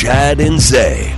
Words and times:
Chad 0.00 0.38
and 0.38 0.60
Zay. 0.60 1.12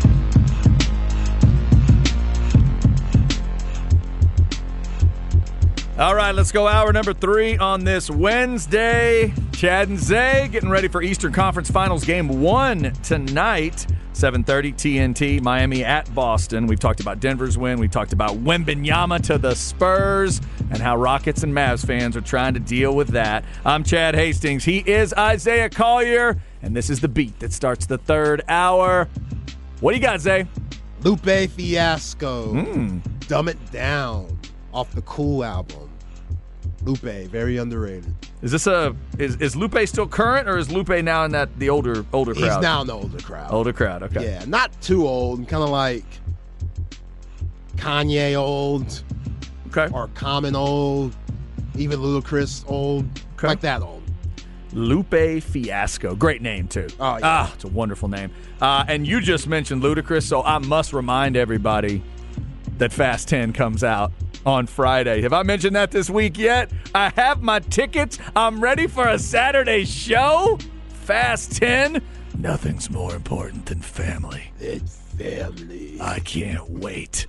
All 5.98 6.14
right, 6.14 6.34
let's 6.34 6.50
go 6.50 6.66
hour 6.66 6.90
number 6.90 7.12
three 7.12 7.58
on 7.58 7.84
this 7.84 8.08
Wednesday. 8.08 9.34
Chad 9.52 9.90
and 9.90 9.98
Zay 9.98 10.48
getting 10.50 10.70
ready 10.70 10.88
for 10.88 11.02
Eastern 11.02 11.30
Conference 11.30 11.70
Finals 11.70 12.06
game 12.06 12.40
one 12.40 12.94
tonight. 13.02 13.86
7:30 14.14 14.72
TNT, 14.72 15.42
Miami 15.42 15.84
at 15.84 16.12
Boston. 16.14 16.66
We've 16.66 16.80
talked 16.80 17.00
about 17.00 17.20
Denver's 17.20 17.58
win. 17.58 17.78
We've 17.78 17.90
talked 17.90 18.14
about 18.14 18.42
Wembanyama 18.42 19.20
to 19.24 19.36
the 19.36 19.54
Spurs 19.54 20.40
and 20.70 20.78
how 20.78 20.96
Rockets 20.96 21.42
and 21.42 21.52
Mavs 21.52 21.86
fans 21.86 22.16
are 22.16 22.22
trying 22.22 22.54
to 22.54 22.60
deal 22.60 22.94
with 22.94 23.08
that. 23.08 23.44
I'm 23.62 23.84
Chad 23.84 24.14
Hastings. 24.14 24.64
He 24.64 24.78
is 24.78 25.12
Isaiah 25.18 25.68
Collier, 25.68 26.38
and 26.62 26.74
this 26.76 26.90
is 26.90 27.00
the 27.00 27.08
beat 27.08 27.38
that 27.40 27.52
starts 27.52 27.86
the 27.86 27.98
third 27.98 28.42
hour. 28.48 29.08
What 29.80 29.92
do 29.92 29.96
you 29.96 30.02
got, 30.02 30.20
Zay? 30.20 30.46
Lupe 31.02 31.50
Fiasco. 31.50 32.52
Hmm. 32.52 32.98
Dumb 33.28 33.48
It 33.48 33.72
Down 33.72 34.38
off 34.72 34.90
the 34.92 35.02
Cool 35.02 35.44
album. 35.44 35.88
Lupe, 36.82 37.00
very 37.30 37.58
underrated. 37.58 38.14
Is 38.42 38.50
this 38.52 38.66
a 38.66 38.94
is, 39.18 39.36
is 39.36 39.54
Lupe 39.54 39.78
still 39.86 40.06
current 40.08 40.48
or 40.48 40.56
is 40.56 40.70
Lupe 40.70 40.88
now 41.04 41.24
in 41.24 41.32
that 41.32 41.58
the 41.58 41.68
older 41.68 42.04
older 42.12 42.32
crowd? 42.34 42.44
He's 42.54 42.62
now 42.62 42.80
in 42.80 42.86
the 42.86 42.94
older 42.94 43.18
crowd. 43.18 43.52
older 43.52 43.72
crowd. 43.72 44.02
Okay. 44.04 44.24
Yeah, 44.24 44.44
not 44.46 44.70
too 44.80 45.06
old, 45.06 45.46
kind 45.46 45.62
of 45.62 45.68
like 45.68 46.04
Kanye 47.76 48.34
old 48.36 49.02
Okay. 49.68 49.88
or 49.94 50.08
Common 50.14 50.56
old, 50.56 51.14
even 51.76 52.00
Ludacris 52.00 52.64
old, 52.68 53.04
Okay. 53.38 53.48
like 53.48 53.60
that 53.60 53.82
old. 53.82 53.99
Lupe 54.72 55.42
Fiasco. 55.42 56.14
Great 56.14 56.42
name, 56.42 56.68
too. 56.68 56.86
Oh, 56.98 57.14
yeah. 57.16 57.20
Ah, 57.22 57.52
it's 57.54 57.64
a 57.64 57.68
wonderful 57.68 58.08
name. 58.08 58.30
Uh, 58.60 58.84
and 58.88 59.06
you 59.06 59.20
just 59.20 59.46
mentioned 59.48 59.82
Ludacris, 59.82 60.22
so 60.22 60.42
I 60.42 60.58
must 60.58 60.92
remind 60.92 61.36
everybody 61.36 62.02
that 62.78 62.92
Fast 62.92 63.28
10 63.28 63.52
comes 63.52 63.84
out 63.84 64.12
on 64.46 64.66
Friday. 64.66 65.22
Have 65.22 65.32
I 65.32 65.42
mentioned 65.42 65.76
that 65.76 65.90
this 65.90 66.08
week 66.08 66.38
yet? 66.38 66.70
I 66.94 67.12
have 67.16 67.42
my 67.42 67.58
tickets. 67.60 68.18
I'm 68.34 68.60
ready 68.60 68.86
for 68.86 69.06
a 69.06 69.18
Saturday 69.18 69.84
show. 69.84 70.58
Fast 70.88 71.56
10. 71.56 72.02
Nothing's 72.38 72.90
more 72.90 73.14
important 73.14 73.66
than 73.66 73.80
family. 73.80 74.52
It's 74.58 74.96
family. 74.96 75.98
I 76.00 76.20
can't 76.20 76.70
wait. 76.70 77.26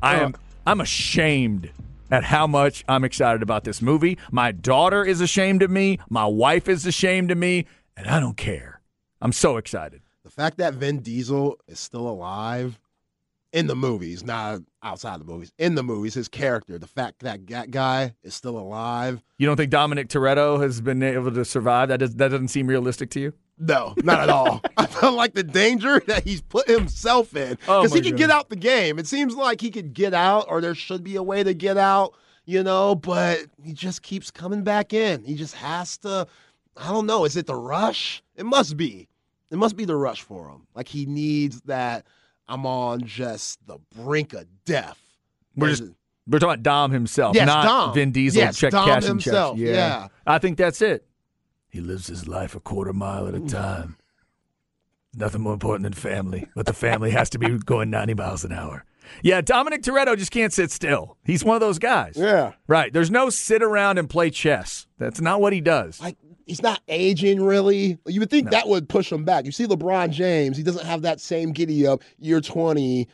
I 0.00 0.16
am 0.20 0.36
I'm 0.66 0.80
ashamed 0.80 1.70
at 2.10 2.24
how 2.24 2.46
much 2.46 2.84
I'm 2.88 3.04
excited 3.04 3.42
about 3.42 3.64
this 3.64 3.82
movie. 3.82 4.18
My 4.30 4.52
daughter 4.52 5.04
is 5.04 5.20
ashamed 5.20 5.62
of 5.62 5.70
me, 5.70 5.98
my 6.08 6.26
wife 6.26 6.68
is 6.68 6.86
ashamed 6.86 7.30
of 7.30 7.38
me, 7.38 7.66
and 7.96 8.06
I 8.06 8.20
don't 8.20 8.36
care. 8.36 8.80
I'm 9.20 9.32
so 9.32 9.56
excited. 9.56 10.02
The 10.24 10.30
fact 10.30 10.58
that 10.58 10.74
Vin 10.74 11.00
Diesel 11.00 11.58
is 11.66 11.80
still 11.80 12.08
alive 12.08 12.78
in 13.52 13.66
the 13.66 13.74
movies, 13.74 14.24
not 14.24 14.60
outside 14.82 15.20
the 15.20 15.24
movies, 15.24 15.52
in 15.58 15.74
the 15.74 15.82
movies, 15.82 16.14
his 16.14 16.28
character, 16.28 16.78
the 16.78 16.86
fact 16.86 17.20
that 17.20 17.46
that 17.46 17.70
guy 17.70 18.14
is 18.22 18.34
still 18.34 18.58
alive. 18.58 19.22
You 19.38 19.46
don't 19.46 19.56
think 19.56 19.70
Dominic 19.70 20.08
Toretto 20.08 20.60
has 20.60 20.80
been 20.80 21.02
able 21.02 21.32
to 21.32 21.44
survive? 21.44 21.88
That 21.88 22.00
does, 22.00 22.14
that 22.16 22.28
doesn't 22.28 22.48
seem 22.48 22.66
realistic 22.66 23.10
to 23.10 23.20
you? 23.20 23.32
No, 23.58 23.94
not 24.04 24.20
at 24.20 24.28
all. 24.30 24.60
I 24.76 24.86
feel 24.86 25.12
like 25.12 25.34
the 25.34 25.42
danger 25.42 26.00
that 26.06 26.24
he's 26.24 26.40
put 26.40 26.68
himself 26.68 27.34
in 27.36 27.58
Oh, 27.66 27.82
because 27.82 27.90
my 27.90 27.96
he 27.96 28.02
could 28.02 28.12
God. 28.12 28.18
get 28.18 28.30
out 28.30 28.48
the 28.50 28.56
game. 28.56 28.98
It 28.98 29.06
seems 29.06 29.34
like 29.34 29.60
he 29.60 29.70
could 29.70 29.92
get 29.94 30.14
out, 30.14 30.46
or 30.48 30.60
there 30.60 30.74
should 30.74 31.02
be 31.02 31.16
a 31.16 31.22
way 31.22 31.42
to 31.42 31.54
get 31.54 31.76
out, 31.76 32.14
you 32.44 32.62
know. 32.62 32.94
But 32.94 33.46
he 33.62 33.72
just 33.72 34.02
keeps 34.02 34.30
coming 34.30 34.62
back 34.62 34.92
in. 34.92 35.24
He 35.24 35.34
just 35.34 35.54
has 35.56 35.98
to. 35.98 36.26
I 36.76 36.88
don't 36.88 37.06
know. 37.06 37.24
Is 37.24 37.36
it 37.36 37.46
the 37.46 37.56
rush? 37.56 38.22
It 38.36 38.46
must 38.46 38.76
be. 38.76 39.08
It 39.50 39.56
must 39.56 39.76
be 39.76 39.84
the 39.84 39.96
rush 39.96 40.22
for 40.22 40.48
him. 40.48 40.66
Like 40.74 40.86
he 40.88 41.06
needs 41.06 41.60
that. 41.62 42.06
I'm 42.46 42.64
on 42.64 43.00
just 43.02 43.58
the 43.66 43.78
brink 43.96 44.32
of 44.34 44.46
death. 44.64 44.98
We're 45.56 45.70
just 45.70 45.82
we're 46.28 46.38
talking 46.38 46.50
about 46.52 46.62
Dom 46.62 46.90
himself, 46.92 47.34
Yes, 47.34 47.46
not 47.46 47.64
Dom. 47.64 47.94
Vin 47.94 48.12
Diesel 48.12 48.40
Yes, 48.42 48.58
check 48.58 48.70
Dom 48.72 48.86
cash 48.86 48.96
and 49.04 49.04
himself, 49.06 49.56
checks. 49.56 49.66
yeah. 49.68 50.08
I 50.26 50.38
think 50.38 50.58
that's 50.58 50.80
it. 50.82 51.04
He 51.78 51.84
lives 51.84 52.08
his 52.08 52.26
life 52.26 52.56
a 52.56 52.60
quarter 52.60 52.92
mile 52.92 53.28
at 53.28 53.36
a 53.36 53.40
time. 53.40 53.98
Nothing 55.14 55.42
more 55.42 55.52
important 55.52 55.84
than 55.84 55.92
family, 55.92 56.48
but 56.56 56.66
the 56.66 56.72
family 56.72 57.12
has 57.12 57.30
to 57.30 57.38
be 57.38 57.56
going 57.56 57.88
90 57.88 58.14
miles 58.14 58.44
an 58.44 58.50
hour. 58.50 58.84
Yeah, 59.22 59.42
Dominic 59.42 59.82
Toretto 59.82 60.18
just 60.18 60.32
can't 60.32 60.52
sit 60.52 60.72
still. 60.72 61.16
He's 61.22 61.44
one 61.44 61.54
of 61.54 61.60
those 61.60 61.78
guys. 61.78 62.14
yeah. 62.16 62.54
Right. 62.66 62.92
There's 62.92 63.12
no 63.12 63.30
sit 63.30 63.62
around 63.62 63.98
and 63.98 64.10
play 64.10 64.28
chess. 64.30 64.88
That's 64.98 65.20
not 65.20 65.40
what 65.40 65.52
he 65.52 65.60
does. 65.60 66.00
like 66.00 66.16
he's 66.46 66.62
not 66.62 66.80
aging 66.88 67.40
really. 67.44 67.96
You 68.06 68.18
would 68.18 68.30
think 68.30 68.50
that 68.50 68.66
would 68.66 68.88
push 68.88 69.12
him 69.12 69.24
back. 69.24 69.44
You 69.44 69.52
see 69.52 69.66
LeBron 69.68 70.10
James, 70.10 70.56
he 70.56 70.64
doesn't 70.64 70.84
have 70.84 71.02
that 71.02 71.20
same 71.20 71.52
giddy 71.52 71.86
up 71.86 72.02
year 72.18 72.40
20, 72.40 73.06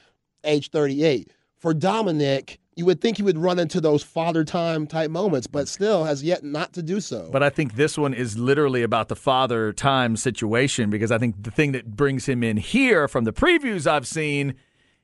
age 0.45 0.71
38. 0.71 1.31
For 1.59 1.75
Dominic, 1.75 2.59
you 2.77 2.85
would 2.87 3.01
think 3.01 3.17
he 3.17 3.23
would 3.23 3.39
run 3.39 3.59
into 3.59 3.81
those 3.81 4.03
father 4.03 4.45
time 4.45 4.87
type 4.87 5.11
moments, 5.11 5.47
but 5.47 5.69
still 5.69 6.05
has 6.05 6.23
yet 6.23 6.43
not 6.43 6.73
to 6.75 6.83
do 6.83 7.01
so. 7.01 7.29
But 7.31 7.43
I 7.43 7.51
think 7.51 7.75
this 7.75 7.97
one 7.97 8.15
is 8.15 8.37
literally 8.37 8.83
about 8.83 9.09
the 9.09 9.17
father 9.17 9.73
time 9.73 10.17
situation 10.17 10.91
because 10.91 11.13
I 11.13 11.19
think 11.19 11.43
the 11.43 11.51
thing 11.51 11.73
that 11.73 11.97
brings 11.97 12.27
him 12.27 12.43
in 12.43 12.57
here 12.57 13.07
from 13.07 13.25
the 13.25 13.33
previews 13.33 13.87
I've 13.87 14.07
seen 14.07 14.55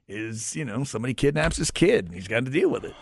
is, 0.08 0.56
you 0.56 0.64
know, 0.64 0.82
somebody 0.84 1.14
kidnaps 1.14 1.56
his 1.56 1.70
kid 1.70 2.06
and 2.06 2.14
he's 2.14 2.28
got 2.28 2.44
to 2.44 2.50
deal 2.50 2.69
with 2.69 2.84
it. 2.84 2.94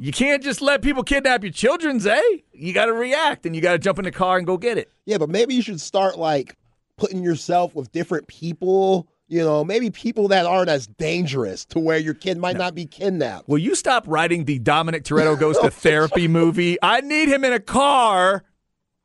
You 0.00 0.12
can't 0.12 0.42
just 0.42 0.60
let 0.60 0.82
people 0.82 1.02
kidnap 1.02 1.42
your 1.42 1.52
children, 1.52 1.98
Zay. 1.98 2.18
Eh? 2.18 2.36
You 2.52 2.72
got 2.72 2.86
to 2.86 2.92
react 2.92 3.46
and 3.46 3.54
you 3.54 3.62
got 3.62 3.72
to 3.72 3.78
jump 3.78 3.98
in 3.98 4.04
the 4.04 4.12
car 4.12 4.38
and 4.38 4.46
go 4.46 4.56
get 4.56 4.78
it. 4.78 4.90
yeah, 5.06 5.18
but 5.18 5.28
maybe 5.28 5.54
you 5.54 5.62
should 5.62 5.80
start 5.80 6.18
like 6.18 6.56
putting 6.96 7.22
yourself 7.22 7.74
with 7.74 7.90
different 7.92 8.26
people. 8.26 9.08
You 9.28 9.44
know, 9.44 9.62
maybe 9.62 9.90
people 9.90 10.28
that 10.28 10.46
aren't 10.46 10.70
as 10.70 10.86
dangerous 10.86 11.66
to 11.66 11.78
where 11.78 11.98
your 11.98 12.14
kid 12.14 12.38
might 12.38 12.56
not 12.56 12.74
be 12.74 12.86
kidnapped. 12.86 13.46
Will 13.46 13.58
you 13.58 13.74
stop 13.74 14.04
writing 14.06 14.46
the 14.46 14.58
Dominic 14.58 15.04
Toretto 15.04 15.38
goes 15.38 15.58
to 15.58 15.70
therapy 15.70 16.28
movie? 16.28 16.78
I 16.82 17.02
need 17.02 17.28
him 17.28 17.44
in 17.44 17.52
a 17.52 17.60
car 17.60 18.44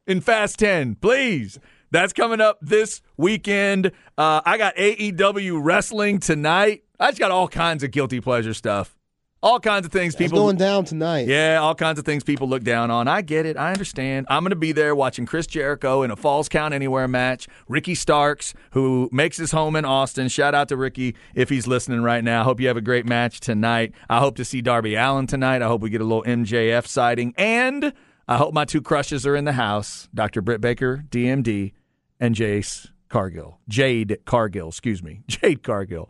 in 0.07 0.21
Fast 0.21 0.59
10, 0.59 0.95
please. 0.95 1.59
That's 1.91 2.13
coming 2.13 2.41
up 2.41 2.57
this 2.61 3.01
weekend. 3.17 3.91
Uh, 4.17 4.41
I 4.45 4.57
got 4.57 4.75
AEW 4.77 5.59
wrestling 5.61 6.19
tonight. 6.19 6.83
I 6.99 7.09
just 7.09 7.19
got 7.19 7.31
all 7.31 7.47
kinds 7.49 7.83
of 7.83 7.91
guilty 7.91 8.21
pleasure 8.21 8.53
stuff. 8.53 8.95
All 9.43 9.59
kinds 9.59 9.85
of 9.85 9.91
things 9.91 10.15
people 10.15 10.39
going 10.39 10.55
down 10.55 10.85
tonight. 10.85 11.27
yeah, 11.27 11.59
all 11.61 11.75
kinds 11.75 11.99
of 11.99 12.05
things 12.05 12.23
people 12.23 12.47
look 12.47 12.63
down 12.63 12.89
on. 12.89 13.09
I 13.09 13.21
get 13.21 13.45
it. 13.45 13.57
I 13.57 13.71
understand. 13.73 14.25
I'm 14.29 14.41
going 14.41 14.51
to 14.51 14.55
be 14.55 14.71
there 14.71 14.95
watching 14.95 15.25
Chris 15.25 15.45
Jericho 15.45 16.01
in 16.01 16.11
a 16.11 16.15
Falls 16.15 16.47
Count 16.47 16.73
Anywhere 16.73 17.09
match. 17.09 17.49
Ricky 17.67 17.93
Starks, 17.93 18.53
who 18.71 19.09
makes 19.11 19.35
his 19.35 19.51
home 19.51 19.75
in 19.75 19.83
Austin. 19.83 20.29
Shout 20.29 20.55
out 20.55 20.69
to 20.69 20.77
Ricky 20.77 21.15
if 21.35 21.49
he's 21.49 21.67
listening 21.67 22.01
right 22.01 22.23
now. 22.23 22.45
Hope 22.45 22.61
you 22.61 22.67
have 22.69 22.77
a 22.77 22.81
great 22.81 23.05
match 23.05 23.41
tonight. 23.41 23.91
I 24.09 24.19
hope 24.19 24.37
to 24.37 24.45
see 24.45 24.61
Darby 24.61 24.95
Allin 24.95 25.27
tonight. 25.27 25.61
I 25.61 25.67
hope 25.67 25.81
we 25.81 25.89
get 25.89 25.99
a 25.99 26.05
little 26.05 26.23
MJF 26.23 26.87
sighting. 26.87 27.33
And 27.37 27.91
I 28.29 28.37
hope 28.37 28.53
my 28.53 28.63
two 28.63 28.81
crushes 28.81 29.27
are 29.27 29.35
in 29.35 29.43
the 29.43 29.51
house 29.51 30.07
Dr. 30.13 30.41
Britt 30.41 30.61
Baker, 30.61 31.03
DMD, 31.09 31.73
and 32.17 32.33
Jace 32.33 32.87
Cargill. 33.09 33.59
Jade 33.67 34.19
Cargill, 34.23 34.69
excuse 34.69 35.03
me. 35.03 35.21
Jade 35.27 35.63
Cargill. 35.63 36.09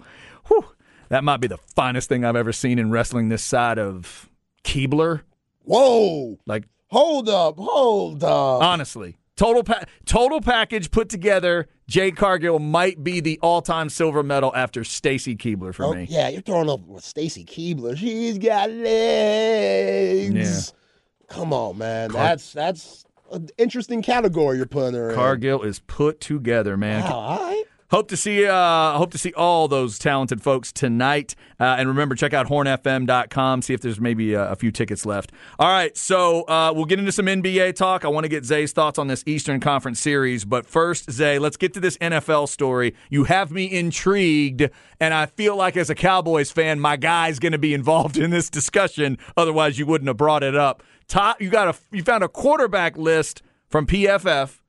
Whew. 0.49 0.65
That 1.09 1.23
might 1.23 1.37
be 1.41 1.47
the 1.47 1.57
finest 1.75 2.09
thing 2.09 2.25
I've 2.25 2.35
ever 2.35 2.51
seen 2.51 2.79
in 2.79 2.89
wrestling 2.91 3.29
this 3.29 3.43
side 3.43 3.77
of 3.79 4.29
Keibler. 4.63 5.21
Whoa. 5.63 6.37
Like 6.45 6.65
Hold 6.87 7.27
up. 7.29 7.57
Hold 7.57 8.23
up. 8.23 8.61
honestly, 8.61 9.17
total 9.35 9.63
pa- 9.63 9.83
total 10.05 10.41
package 10.41 10.91
put 10.91 11.09
together. 11.09 11.67
Jay 11.87 12.11
Cargill 12.11 12.59
might 12.59 13.03
be 13.03 13.19
the 13.19 13.39
all 13.41 13.61
time 13.61 13.89
silver 13.89 14.21
medal 14.23 14.55
after 14.55 14.83
Stacy 14.83 15.35
Keibler 15.35 15.73
for 15.73 15.85
Oh, 15.85 15.93
me. 15.93 16.05
yeah, 16.09 16.29
you're 16.29 16.41
throwing 16.41 16.69
up 16.69 16.81
with 16.87 17.03
Stacy 17.03 17.43
Keibler. 17.45 17.97
She's 17.97 18.37
got 18.37 18.69
legs. 18.71 20.33
Yeah. 20.71 21.35
Come 21.35 21.51
on, 21.53 21.77
man. 21.77 22.11
that's 22.11 22.53
that's 22.53 23.05
an 23.31 23.49
interesting 23.57 24.01
category 24.03 24.57
you're 24.57 24.65
putting 24.67 24.93
her 24.93 25.09
in. 25.09 25.15
Cargill 25.15 25.63
is 25.63 25.79
put 25.79 26.19
together, 26.21 26.77
man. 26.77 27.03
Wow, 27.03 27.17
all 27.19 27.37
right. 27.39 27.63
Hope 27.93 28.07
to 28.07 28.17
see 28.17 28.47
uh 28.47 28.97
hope 28.97 29.11
to 29.11 29.19
see 29.19 29.33
all 29.33 29.67
those 29.67 29.99
talented 29.99 30.41
folks 30.41 30.71
tonight. 30.71 31.35
Uh, 31.59 31.75
and 31.77 31.87
remember, 31.87 32.15
check 32.15 32.33
out 32.33 32.47
hornfm.com, 32.47 33.61
see 33.61 33.75
if 33.75 33.81
there's 33.81 33.99
maybe 33.99 34.33
a, 34.33 34.49
a 34.49 34.55
few 34.55 34.71
tickets 34.71 35.05
left. 35.05 35.31
All 35.59 35.67
right, 35.67 35.95
so 35.95 36.41
uh, 36.45 36.73
we'll 36.75 36.85
get 36.85 36.97
into 36.97 37.11
some 37.11 37.27
NBA 37.27 37.75
talk. 37.75 38.03
I 38.03 38.07
want 38.07 38.23
to 38.23 38.29
get 38.29 38.45
Zay's 38.45 38.71
thoughts 38.71 38.97
on 38.97 39.09
this 39.09 39.23
Eastern 39.27 39.59
Conference 39.59 39.99
series. 39.99 40.43
But 40.43 40.65
first, 40.65 41.11
Zay, 41.11 41.37
let's 41.37 41.55
get 41.55 41.71
to 41.75 41.79
this 41.79 41.95
NFL 41.99 42.49
story. 42.49 42.95
You 43.11 43.25
have 43.25 43.51
me 43.51 43.71
intrigued, 43.71 44.67
and 44.99 45.13
I 45.13 45.27
feel 45.27 45.55
like 45.55 45.77
as 45.77 45.91
a 45.91 45.95
Cowboys 45.95 46.49
fan, 46.49 46.79
my 46.79 46.97
guy's 46.97 47.37
going 47.37 47.51
to 47.51 47.59
be 47.59 47.75
involved 47.75 48.17
in 48.17 48.31
this 48.31 48.49
discussion. 48.49 49.19
Otherwise, 49.37 49.77
you 49.77 49.85
wouldn't 49.85 50.07
have 50.07 50.17
brought 50.17 50.41
it 50.41 50.55
up. 50.55 50.81
Top, 51.07 51.39
you 51.39 51.51
got 51.51 51.67
a 51.67 51.77
you 51.95 52.01
found 52.01 52.23
a 52.23 52.27
quarterback 52.27 52.97
list 52.97 53.43
from 53.69 53.85
PFF, 53.85 54.61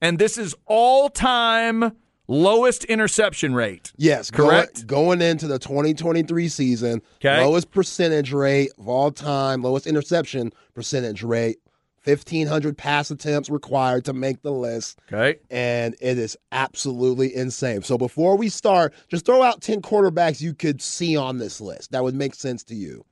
and 0.00 0.20
this 0.20 0.38
is 0.38 0.54
all 0.66 1.08
time 1.08 1.96
lowest 2.30 2.84
interception 2.84 3.54
rate. 3.54 3.92
Yes, 3.96 4.30
correct. 4.30 4.86
Going, 4.86 5.18
going 5.18 5.22
into 5.22 5.46
the 5.46 5.58
2023 5.58 6.48
season, 6.48 7.02
'Kay. 7.20 7.44
lowest 7.44 7.70
percentage 7.70 8.32
rate 8.32 8.70
of 8.78 8.88
all 8.88 9.10
time, 9.10 9.62
lowest 9.62 9.86
interception 9.86 10.52
percentage 10.74 11.22
rate, 11.22 11.58
1,500 12.04 12.78
pass 12.78 13.10
attempts 13.10 13.50
required 13.50 14.04
to 14.06 14.12
make 14.14 14.40
the 14.42 14.52
list. 14.52 14.98
Okay. 15.12 15.38
and 15.50 15.94
it 16.00 16.16
is 16.18 16.36
absolutely 16.52 17.34
insane. 17.36 17.82
So 17.82 17.98
before 17.98 18.36
we 18.38 18.48
start, 18.48 18.94
just 19.08 19.26
throw 19.26 19.42
out 19.42 19.60
10 19.60 19.82
quarterbacks 19.82 20.40
you 20.40 20.54
could 20.54 20.80
see 20.80 21.16
on 21.16 21.36
this 21.38 21.60
list. 21.60 21.92
That 21.92 22.02
would 22.02 22.14
make 22.14 22.34
sense 22.34 22.62
to 22.64 22.74
you. 22.74 23.04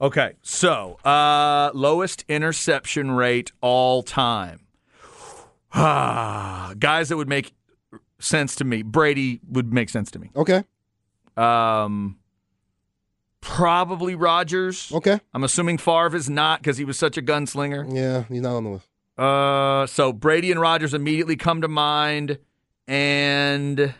Okay. 0.00 0.34
So, 0.42 0.98
uh, 1.04 1.72
lowest 1.74 2.24
interception 2.28 3.10
rate 3.10 3.50
all 3.60 4.04
time. 4.04 4.60
Ah, 5.72 6.74
guys 6.78 7.08
that 7.08 7.16
would 7.16 7.28
make 7.28 7.52
sense 8.18 8.56
to 8.56 8.64
me. 8.64 8.82
Brady 8.82 9.40
would 9.48 9.72
make 9.72 9.88
sense 9.88 10.10
to 10.12 10.18
me. 10.18 10.30
Okay. 10.34 10.64
Um, 11.36 12.18
probably 13.40 14.14
Rodgers. 14.14 14.90
Okay. 14.92 15.20
I'm 15.32 15.44
assuming 15.44 15.78
Favre 15.78 16.16
is 16.16 16.28
not 16.28 16.60
because 16.60 16.76
he 16.78 16.84
was 16.84 16.98
such 16.98 17.16
a 17.16 17.22
gunslinger. 17.22 17.94
Yeah, 17.94 18.24
he's 18.28 18.42
not 18.42 18.56
on 18.56 18.64
the 18.64 18.70
list. 18.70 18.88
Uh, 19.16 19.86
so 19.86 20.12
Brady 20.12 20.50
and 20.50 20.60
Rodgers 20.60 20.94
immediately 20.94 21.36
come 21.36 21.60
to 21.62 21.68
mind, 21.68 22.38
and 22.86 23.78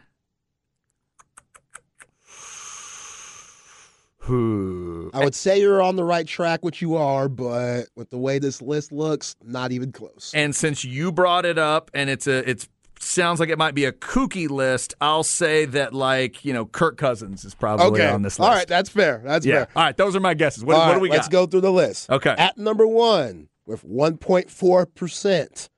who? 4.18 5.10
I 5.12 5.24
would 5.24 5.34
say 5.34 5.60
you're 5.60 5.82
on 5.82 5.96
the 5.96 6.04
right 6.04 6.26
track, 6.26 6.60
which 6.62 6.80
you 6.80 6.94
are, 6.96 7.28
but 7.28 7.86
with 7.96 8.10
the 8.10 8.18
way 8.18 8.38
this 8.38 8.62
list 8.62 8.92
looks, 8.92 9.34
not 9.42 9.72
even 9.72 9.90
close. 9.90 10.30
And 10.34 10.54
since 10.54 10.84
you 10.84 11.10
brought 11.10 11.44
it 11.44 11.58
up, 11.58 11.90
and 11.94 12.08
it's 12.08 12.28
a 12.28 12.48
it's 12.48 12.68
sounds 13.00 13.40
like 13.40 13.48
it 13.48 13.58
might 13.58 13.74
be 13.74 13.84
a 13.84 13.92
kooky 13.92 14.48
list, 14.48 14.94
I'll 15.00 15.22
say 15.22 15.64
that 15.66 15.94
like 15.94 16.44
you 16.44 16.52
know 16.52 16.66
Kirk 16.66 16.96
Cousins 16.96 17.44
is 17.44 17.54
probably 17.54 18.02
okay. 18.02 18.08
on 18.08 18.22
this 18.22 18.38
list. 18.38 18.48
All 18.48 18.54
right, 18.54 18.68
that's 18.68 18.90
fair. 18.90 19.22
That's 19.24 19.44
yeah. 19.46 19.64
fair. 19.64 19.68
All 19.76 19.84
right, 19.84 19.96
those 19.96 20.16
are 20.16 20.20
my 20.20 20.34
guesses. 20.34 20.64
What, 20.64 20.76
what 20.76 20.86
right, 20.86 20.94
do 20.94 21.00
we 21.00 21.08
got? 21.08 21.16
let's 21.16 21.28
go 21.28 21.46
through 21.46 21.62
the 21.62 21.72
list. 21.72 22.10
Okay. 22.10 22.34
At 22.36 22.58
number 22.58 22.86
one, 22.86 23.48
with 23.66 23.86
1.4%, 23.86 25.68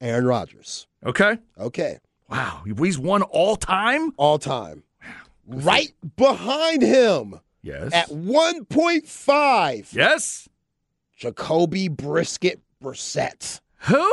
Aaron 0.00 0.26
Rodgers. 0.26 0.86
Okay. 1.04 1.38
Okay. 1.58 1.98
Wow, 2.28 2.62
he's 2.64 2.98
won 2.98 3.22
all 3.22 3.56
time. 3.56 4.12
All 4.16 4.38
time. 4.38 4.82
Right 5.46 5.94
behind 6.16 6.82
him 6.82 7.40
Yes. 7.62 7.92
at 7.92 8.08
1.5, 8.08 9.92
yes. 9.92 10.48
Jacoby 11.16 11.88
Brisket 11.88 12.60
Brissett. 12.82 13.60
Who? 13.82 14.10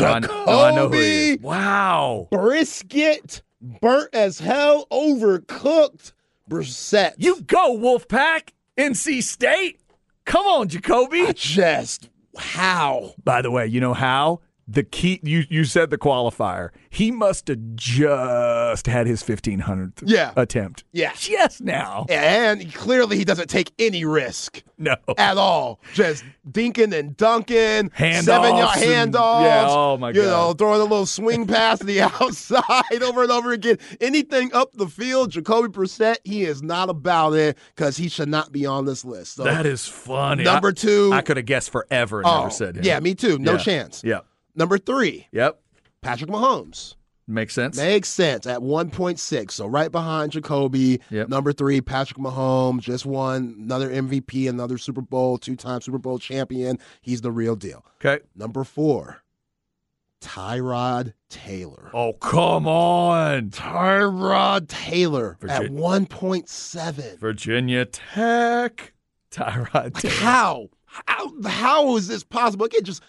I 0.00 0.20
Jacoby 0.20 0.26
kn- 0.46 0.48
I 0.48 0.70
know 0.74 0.88
who 0.88 0.94
is. 0.94 1.38
Wow. 1.40 2.28
Brisket, 2.30 3.42
burnt 3.60 4.14
as 4.14 4.38
hell, 4.40 4.86
overcooked 4.90 6.12
Brissett. 6.50 7.14
You 7.18 7.40
go, 7.42 7.76
Wolfpack. 7.76 8.50
NC 8.78 9.22
State. 9.22 9.80
Come 10.26 10.46
on, 10.46 10.68
Jacoby. 10.68 11.32
just 11.32 12.10
how? 12.36 13.14
By 13.24 13.40
the 13.42 13.50
way, 13.50 13.66
you 13.66 13.80
know 13.80 13.94
how? 13.94 14.40
The 14.68 14.82
key 14.82 15.20
you 15.22 15.44
you 15.48 15.62
said 15.64 15.90
the 15.90 15.98
qualifier. 15.98 16.70
He 16.90 17.12
must 17.12 17.46
have 17.46 17.76
just 17.76 18.86
had 18.88 19.06
his 19.06 19.22
1500th 19.22 20.02
Yeah. 20.04 20.32
attempt. 20.36 20.82
Yeah. 20.92 21.12
Just 21.16 21.60
now. 21.60 22.04
And 22.08 22.74
clearly 22.74 23.16
he 23.16 23.24
doesn't 23.24 23.48
take 23.48 23.72
any 23.78 24.04
risk 24.04 24.64
No. 24.76 24.96
at 25.16 25.36
all. 25.36 25.80
Just 25.94 26.24
dinking 26.50 26.92
and 26.98 27.16
dunking, 27.16 27.90
Handoffs 27.90 28.22
seven 28.24 28.56
yard 28.56 28.78
and- 28.78 29.12
handoffs. 29.14 29.42
yeah, 29.44 29.66
oh 29.68 29.96
my 29.98 30.08
You 30.08 30.22
God. 30.22 30.26
know, 30.30 30.52
throwing 30.54 30.80
a 30.80 30.84
little 30.84 31.06
swing 31.06 31.46
pass 31.46 31.78
to 31.78 31.84
the 31.86 32.00
outside 32.20 33.02
over 33.02 33.22
and 33.22 33.30
over 33.30 33.52
again. 33.52 33.78
Anything 34.00 34.52
up 34.52 34.72
the 34.74 34.88
field, 34.88 35.30
Jacoby 35.30 35.68
Brissett, 35.68 36.16
he 36.24 36.42
is 36.44 36.60
not 36.62 36.90
about 36.90 37.34
it 37.34 37.56
because 37.76 37.96
he 37.96 38.08
should 38.08 38.28
not 38.28 38.50
be 38.50 38.66
on 38.66 38.84
this 38.84 39.04
list. 39.04 39.34
So 39.36 39.44
That 39.44 39.64
is 39.64 39.86
funny. 39.86 40.42
number 40.42 40.68
I- 40.68 40.72
two. 40.72 41.10
I, 41.12 41.22
could 41.22 41.36
have 41.36 41.46
guessed 41.46 41.70
forever 41.70 42.18
and 42.18 42.26
oh, 42.28 42.38
never 42.40 42.50
said 42.50 42.76
him. 42.78 42.84
yeah, 42.84 42.98
me 42.98 43.14
too. 43.14 43.38
No 43.38 43.52
Yeah. 43.52 43.58
chance. 43.58 44.02
Yep. 44.04 44.26
Number 44.56 44.78
three, 44.78 45.28
Yep. 45.32 45.60
Patrick 46.00 46.30
Mahomes. 46.30 46.94
Makes 47.28 47.54
sense. 47.54 47.76
Makes 47.76 48.08
sense 48.08 48.46
at 48.46 48.60
1.6. 48.60 49.50
So 49.50 49.66
right 49.66 49.90
behind 49.90 50.30
Jacoby. 50.32 51.00
Yep. 51.10 51.28
Number 51.28 51.52
three, 51.52 51.80
Patrick 51.80 52.18
Mahomes 52.18 52.82
just 52.82 53.04
won 53.04 53.56
another 53.58 53.90
MVP, 53.90 54.48
another 54.48 54.78
Super 54.78 55.00
Bowl, 55.00 55.36
two 55.36 55.56
time 55.56 55.80
Super 55.80 55.98
Bowl 55.98 56.20
champion. 56.20 56.78
He's 57.02 57.22
the 57.22 57.32
real 57.32 57.56
deal. 57.56 57.84
Okay. 58.00 58.22
Number 58.36 58.62
four, 58.62 59.22
Tyrod 60.20 61.12
Taylor. 61.28 61.90
Oh, 61.92 62.12
come 62.14 62.66
on. 62.68 63.50
Tyrod 63.50 64.68
Taylor 64.68 65.36
at 65.48 65.62
1.7. 65.62 67.18
Virginia 67.18 67.84
Tech. 67.86 68.92
Tyrod 69.30 69.98
Taylor. 70.00 70.14
How? 70.14 70.68
How? 70.84 71.32
How 71.44 71.96
is 71.96 72.08
this 72.08 72.24
possible? 72.24 72.66
Again, 72.66 72.84
just 72.84 73.02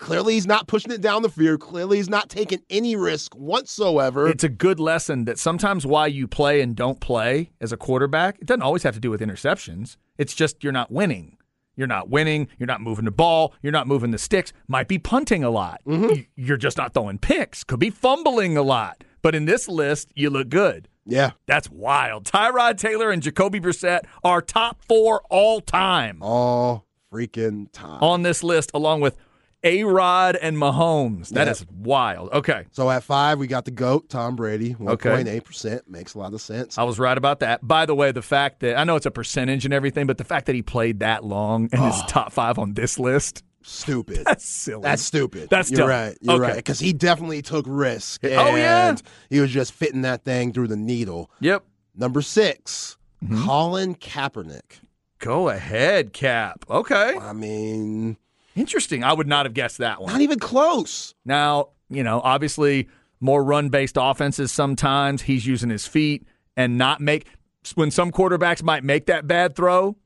clearly 0.00 0.34
he's 0.34 0.46
not 0.46 0.66
pushing 0.66 0.90
it 0.90 1.00
down 1.00 1.22
the 1.22 1.28
field. 1.28 1.60
Clearly 1.60 1.98
he's 1.98 2.08
not 2.08 2.28
taking 2.28 2.60
any 2.70 2.96
risk 2.96 3.34
whatsoever. 3.34 4.28
It's 4.28 4.42
a 4.44 4.48
good 4.48 4.80
lesson 4.80 5.24
that 5.26 5.38
sometimes 5.38 5.86
why 5.86 6.08
you 6.08 6.26
play 6.26 6.60
and 6.60 6.74
don't 6.74 6.98
play 7.00 7.50
as 7.60 7.72
a 7.72 7.76
quarterback, 7.76 8.38
it 8.40 8.46
doesn't 8.46 8.62
always 8.62 8.82
have 8.82 8.94
to 8.94 9.00
do 9.00 9.10
with 9.10 9.20
interceptions. 9.20 9.96
It's 10.18 10.34
just 10.34 10.64
you're 10.64 10.72
not 10.72 10.90
winning. 10.90 11.36
You're 11.76 11.86
not 11.86 12.10
winning. 12.10 12.48
You're 12.58 12.66
not 12.66 12.80
moving 12.80 13.04
the 13.04 13.10
ball. 13.10 13.54
You're 13.62 13.72
not 13.72 13.86
moving 13.86 14.10
the 14.10 14.18
sticks. 14.18 14.52
Might 14.68 14.88
be 14.88 14.98
punting 14.98 15.44
a 15.44 15.50
lot. 15.50 15.80
Mm-hmm. 15.86 16.06
Y- 16.08 16.26
You're 16.36 16.56
just 16.58 16.76
not 16.76 16.92
throwing 16.92 17.18
picks. 17.18 17.64
Could 17.64 17.78
be 17.80 17.90
fumbling 17.90 18.56
a 18.56 18.62
lot. 18.62 19.02
But 19.22 19.34
in 19.34 19.44
this 19.46 19.68
list, 19.68 20.10
you 20.14 20.28
look 20.30 20.48
good. 20.48 20.88
yeah. 21.06 21.30
That's 21.46 21.70
wild. 21.70 22.24
Tyrod 22.24 22.76
Taylor 22.78 23.10
and 23.10 23.22
Jacoby 23.22 23.60
Brissett 23.60 24.00
are 24.24 24.40
top 24.42 24.82
four 24.88 25.22
all 25.30 25.60
time 25.60 26.18
All 26.22 26.84
freaking 27.12 27.68
time. 27.72 28.02
on 28.02 28.22
this 28.22 28.42
list, 28.44 28.70
along 28.74 29.00
with 29.00 29.16
A 29.62 29.84
Rod 29.84 30.36
and 30.36 30.56
Mahomes. 30.56 31.28
That 31.30 31.46
Yeah. 31.46 31.50
is 31.52 31.66
wild. 31.70 32.30
Okay. 32.32 32.64
So 32.72 32.90
at 32.90 33.02
five, 33.04 33.38
we 33.38 33.46
got 33.46 33.64
the 33.66 33.70
GOAT, 33.70 34.08
Tom 34.08 34.34
Brady, 34.36 34.74
Okay. 34.80 35.10
1.8%. 35.10 35.88
Makes 35.88 36.14
a 36.14 36.18
lot 36.18 36.32
of 36.32 36.40
sense. 36.40 36.78
I 36.78 36.82
was 36.84 36.98
right 36.98 37.16
about 37.18 37.40
that. 37.40 37.66
By 37.66 37.84
the 37.86 37.94
way, 37.94 38.10
the 38.12 38.22
fact 38.22 38.60
that 38.60 38.78
I 38.78 38.84
know 38.84 38.96
it's 38.96 39.06
a 39.06 39.10
percentage 39.10 39.64
and 39.66 39.74
everything, 39.74 40.06
but 40.06 40.16
the 40.18 40.24
fact 40.24 40.46
that 40.46 40.54
he 40.54 40.62
played 40.62 41.00
that 41.00 41.24
long 41.24 41.68
and 41.72 41.82
Oh. 41.82 41.88
is 41.88 42.02
top 42.08 42.32
five 42.32 42.58
on 42.58 42.72
this 42.74 42.98
list, 42.98 43.42
Stupid. 43.62 44.22
that's 44.24 44.46
silly. 44.46 44.82
That's 44.82 45.02
stupid. 45.02 45.50
That's 45.50 45.70
You're 45.70 45.80
dumb. 45.80 45.88
right. 45.90 46.16
You're 46.22 46.36
Okay. 46.36 46.42
right. 46.42 46.56
Because 46.56 46.80
he 46.80 46.94
definitely 46.94 47.42
took 47.42 47.66
risk. 47.68 48.24
Oh, 48.24 48.28
yeah. 48.56 48.88
and 48.88 49.02
He 49.28 49.40
was 49.40 49.50
just 49.50 49.72
fitting 49.74 50.02
that 50.02 50.24
thing 50.24 50.52
through 50.54 50.68
the 50.68 50.76
needle. 50.76 51.30
Yep. 51.40 51.64
Number 51.94 52.22
6 52.22 52.96
Mm-hmm. 53.22 53.44
Colin 53.44 53.94
Kaepernick. 53.96 54.80
Go 55.18 55.50
ahead, 55.50 56.14
Cap. 56.14 56.64
Okay. 56.70 57.18
I 57.20 57.34
mean, 57.34 58.16
Interesting. 58.56 59.04
I 59.04 59.12
would 59.12 59.28
not 59.28 59.46
have 59.46 59.54
guessed 59.54 59.78
that 59.78 60.00
one. 60.00 60.12
not 60.12 60.20
even 60.20 60.38
close. 60.38 61.14
Now, 61.24 61.68
you 61.88 62.02
know, 62.02 62.20
obviously 62.22 62.88
more 63.20 63.44
run 63.44 63.68
based 63.68 63.96
offenses 64.00 64.50
sometimes 64.50 65.22
he's 65.22 65.46
using 65.46 65.70
his 65.70 65.86
feet 65.86 66.26
and 66.56 66.78
not 66.78 67.00
make 67.00 67.26
when 67.74 67.90
some 67.90 68.10
quarterbacks 68.10 68.62
might 68.62 68.84
make 68.84 69.06
that 69.06 69.26
bad 69.26 69.54
throw, 69.54 69.96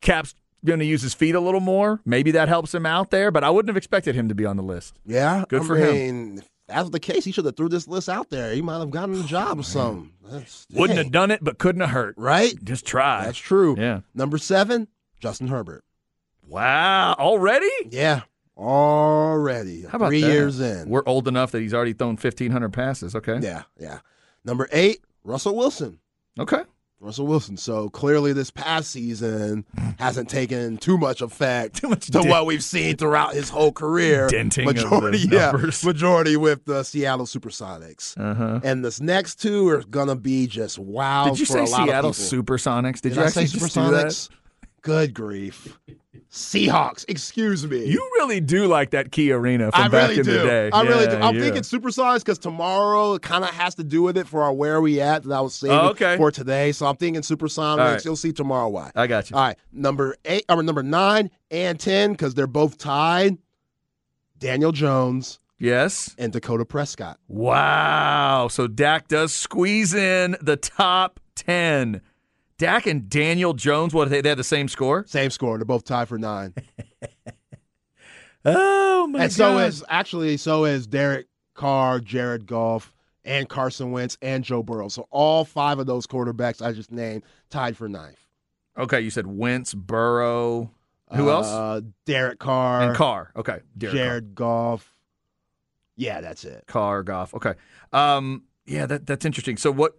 Cap's 0.00 0.34
going 0.64 0.80
to 0.80 0.84
use 0.84 1.02
his 1.02 1.14
feet 1.14 1.34
a 1.34 1.40
little 1.40 1.60
more. 1.60 2.00
Maybe 2.04 2.32
that 2.32 2.48
helps 2.48 2.74
him 2.74 2.86
out 2.86 3.10
there, 3.10 3.30
but 3.30 3.44
I 3.44 3.50
wouldn't 3.50 3.68
have 3.68 3.76
expected 3.76 4.14
him 4.14 4.28
to 4.28 4.34
be 4.34 4.44
on 4.44 4.56
the 4.56 4.62
list. 4.62 4.98
Yeah. 5.04 5.44
Good 5.48 5.62
I 5.62 5.64
for 5.66 5.76
him. 5.76 5.94
mean, 5.94 6.38
If 6.38 6.48
that 6.68 6.80
was 6.80 6.90
the 6.90 7.00
case, 7.00 7.24
he 7.24 7.32
should 7.32 7.44
have 7.44 7.56
threw 7.56 7.68
this 7.68 7.86
list 7.86 8.08
out 8.08 8.30
there. 8.30 8.52
He 8.52 8.62
might 8.62 8.78
have 8.78 8.90
gotten 8.90 9.20
a 9.20 9.24
job 9.24 9.58
oh, 9.58 9.60
or 9.60 9.64
something. 9.64 10.12
Wouldn't 10.72 10.98
have 10.98 11.12
done 11.12 11.30
it, 11.30 11.44
but 11.44 11.58
couldn't 11.58 11.82
have 11.82 11.90
hurt. 11.90 12.14
Right? 12.16 12.54
Just 12.64 12.86
try. 12.86 13.26
That's 13.26 13.38
true. 13.38 13.76
Yeah. 13.78 14.00
Number 14.14 14.38
seven, 14.38 14.88
Justin 15.20 15.48
Herbert. 15.48 15.84
Wow. 16.54 17.16
Already? 17.18 17.68
Yeah. 17.90 18.20
Already. 18.56 19.82
How 19.82 19.96
about 19.96 20.08
Three 20.10 20.20
that? 20.20 20.32
years 20.32 20.60
in. 20.60 20.88
We're 20.88 21.02
old 21.04 21.26
enough 21.26 21.50
that 21.50 21.60
he's 21.60 21.74
already 21.74 21.94
thrown 21.94 22.10
1,500 22.10 22.72
passes. 22.72 23.16
Okay. 23.16 23.38
yeah, 23.42 23.62
yeah. 23.76 23.98
Number 24.44 24.68
eight, 24.70 25.00
Russell 25.24 25.56
Wilson. 25.56 25.98
Okay. 26.38 26.62
Russell 27.00 27.26
Wilson. 27.26 27.56
So 27.56 27.88
clearly, 27.88 28.32
this 28.32 28.52
past 28.52 28.92
season 28.92 29.64
hasn't 29.98 30.30
taken 30.30 30.76
too 30.78 30.96
much 30.96 31.20
effect 31.22 31.76
Too 31.80 31.88
much 31.88 32.06
to 32.06 32.12
dent- 32.12 32.28
what 32.28 32.46
we've 32.46 32.62
seen 32.62 32.96
throughout 32.96 33.34
his 33.34 33.50
whole 33.50 33.72
career. 33.72 34.28
Denting 34.28 34.64
majority, 34.64 35.18
yeah, 35.30 35.52
majority 35.84 36.36
with 36.36 36.64
the 36.66 36.82
Seattle 36.84 37.26
SuperSonics. 37.26 38.16
Uh-huh. 38.16 38.60
And 38.62 38.84
this 38.84 39.00
next 39.00 39.40
two 39.42 39.68
are 39.68 39.82
gonna 39.82 40.16
be 40.16 40.46
just 40.46 40.78
wow. 40.78 41.24
Did 41.24 41.40
you 41.40 41.46
for 41.46 41.52
say 41.54 41.58
a 41.64 41.64
lot 41.64 41.86
Seattle 41.88 42.10
of 42.10 42.16
people. 42.16 42.42
Supersonics? 42.44 43.00
Did, 43.00 43.10
Did 43.10 43.16
you 43.16 43.22
I 43.22 43.26
actually 43.26 43.46
say 43.46 43.58
just 43.58 43.74
do 43.74 43.90
that? 43.90 44.06
SuperSonics? 44.06 44.30
Good 44.84 45.14
grief. 45.14 45.78
Seahawks, 46.30 47.04
excuse 47.08 47.66
me. 47.66 47.86
You 47.86 47.98
really 48.16 48.40
do 48.40 48.66
like 48.66 48.90
that 48.90 49.12
Key 49.12 49.30
Arena 49.32 49.70
from 49.70 49.82
I 49.82 49.88
back 49.88 50.08
really 50.08 50.18
in 50.20 50.26
do. 50.26 50.32
the 50.32 50.44
day. 50.44 50.70
I 50.72 50.82
really 50.82 51.06
do. 51.06 51.12
Yeah, 51.12 51.26
I'm 51.28 51.34
yeah. 51.36 51.40
thinking 51.42 51.62
supersonics 51.62 52.18
because 52.18 52.38
tomorrow 52.38 53.14
it 53.14 53.22
kind 53.22 53.44
of 53.44 53.50
has 53.50 53.76
to 53.76 53.84
do 53.84 54.02
with 54.02 54.18
it 54.18 54.26
for 54.26 54.42
our 54.42 54.52
where 54.52 54.74
are 54.74 54.80
we 54.80 55.00
at 55.00 55.22
that 55.22 55.32
I 55.32 55.40
was 55.40 55.54
saving 55.54 55.76
Oh, 55.78 55.90
okay. 55.90 56.16
for 56.16 56.30
today. 56.30 56.72
So 56.72 56.86
I'm 56.86 56.96
thinking 56.96 57.22
supersonics. 57.22 57.78
Right. 57.78 58.04
You'll 58.04 58.16
see 58.16 58.32
tomorrow 58.32 58.68
why. 58.68 58.90
I 58.96 59.06
got 59.06 59.30
you. 59.30 59.36
All 59.36 59.44
right, 59.44 59.56
number 59.72 60.16
eight 60.24 60.44
or 60.48 60.62
number 60.62 60.82
nine 60.82 61.30
and 61.50 61.78
ten 61.80 62.12
because 62.12 62.34
they're 62.34 62.46
both 62.48 62.78
tied. 62.78 63.38
Daniel 64.38 64.72
Jones 64.72 65.38
Yes. 65.58 66.14
and 66.18 66.32
Dakota 66.32 66.64
Prescott. 66.66 67.18
Wow. 67.28 68.48
So 68.48 68.66
Dak 68.66 69.08
does 69.08 69.32
squeeze 69.32 69.94
in 69.94 70.36
the 70.42 70.56
top 70.56 71.20
10. 71.36 72.02
Dak 72.64 72.86
and 72.86 73.10
Daniel 73.10 73.52
Jones, 73.52 73.92
what 73.92 74.08
they, 74.08 74.22
they 74.22 74.30
had 74.30 74.38
the 74.38 74.44
same 74.44 74.68
score? 74.68 75.04
Same 75.06 75.30
score. 75.30 75.58
They're 75.58 75.66
both 75.66 75.84
tied 75.84 76.08
for 76.08 76.18
nine. 76.18 76.54
Oh, 78.46 79.06
my 79.06 79.24
and 79.24 79.32
so 79.32 79.56
is 79.56 79.82
actually 79.88 80.36
so 80.36 80.66
is 80.66 80.86
Derek 80.86 81.28
Carr, 81.54 81.98
Jared 81.98 82.46
Goff, 82.46 82.94
and 83.24 83.48
Carson 83.48 83.90
Wentz 83.90 84.18
and 84.20 84.44
Joe 84.44 84.62
Burrow. 84.62 84.88
So 84.88 85.08
all 85.10 85.46
five 85.46 85.78
of 85.78 85.86
those 85.86 86.06
quarterbacks 86.06 86.60
I 86.60 86.72
just 86.72 86.92
named 86.92 87.22
tied 87.48 87.74
for 87.74 87.88
ninth. 87.88 88.18
Okay, 88.76 89.00
you 89.00 89.08
said 89.08 89.26
Wentz, 89.26 89.72
Burrow. 89.72 90.70
Who 91.14 91.30
else? 91.30 91.46
Uh, 91.48 91.80
Derek 92.04 92.38
Carr 92.38 92.88
and 92.88 92.94
Carr. 92.94 93.30
Okay. 93.34 93.60
Derek 93.78 93.96
Carr. 93.96 94.04
Jared 94.04 94.34
Goff. 94.34 94.94
Yeah, 95.96 96.20
that's 96.20 96.44
it. 96.44 96.64
Carr, 96.66 97.02
Goff. 97.02 97.32
Okay. 97.32 97.54
Um, 97.94 98.42
yeah, 98.66 98.84
that, 98.84 99.06
that's 99.06 99.24
interesting. 99.24 99.56
So, 99.56 99.70
what, 99.70 99.98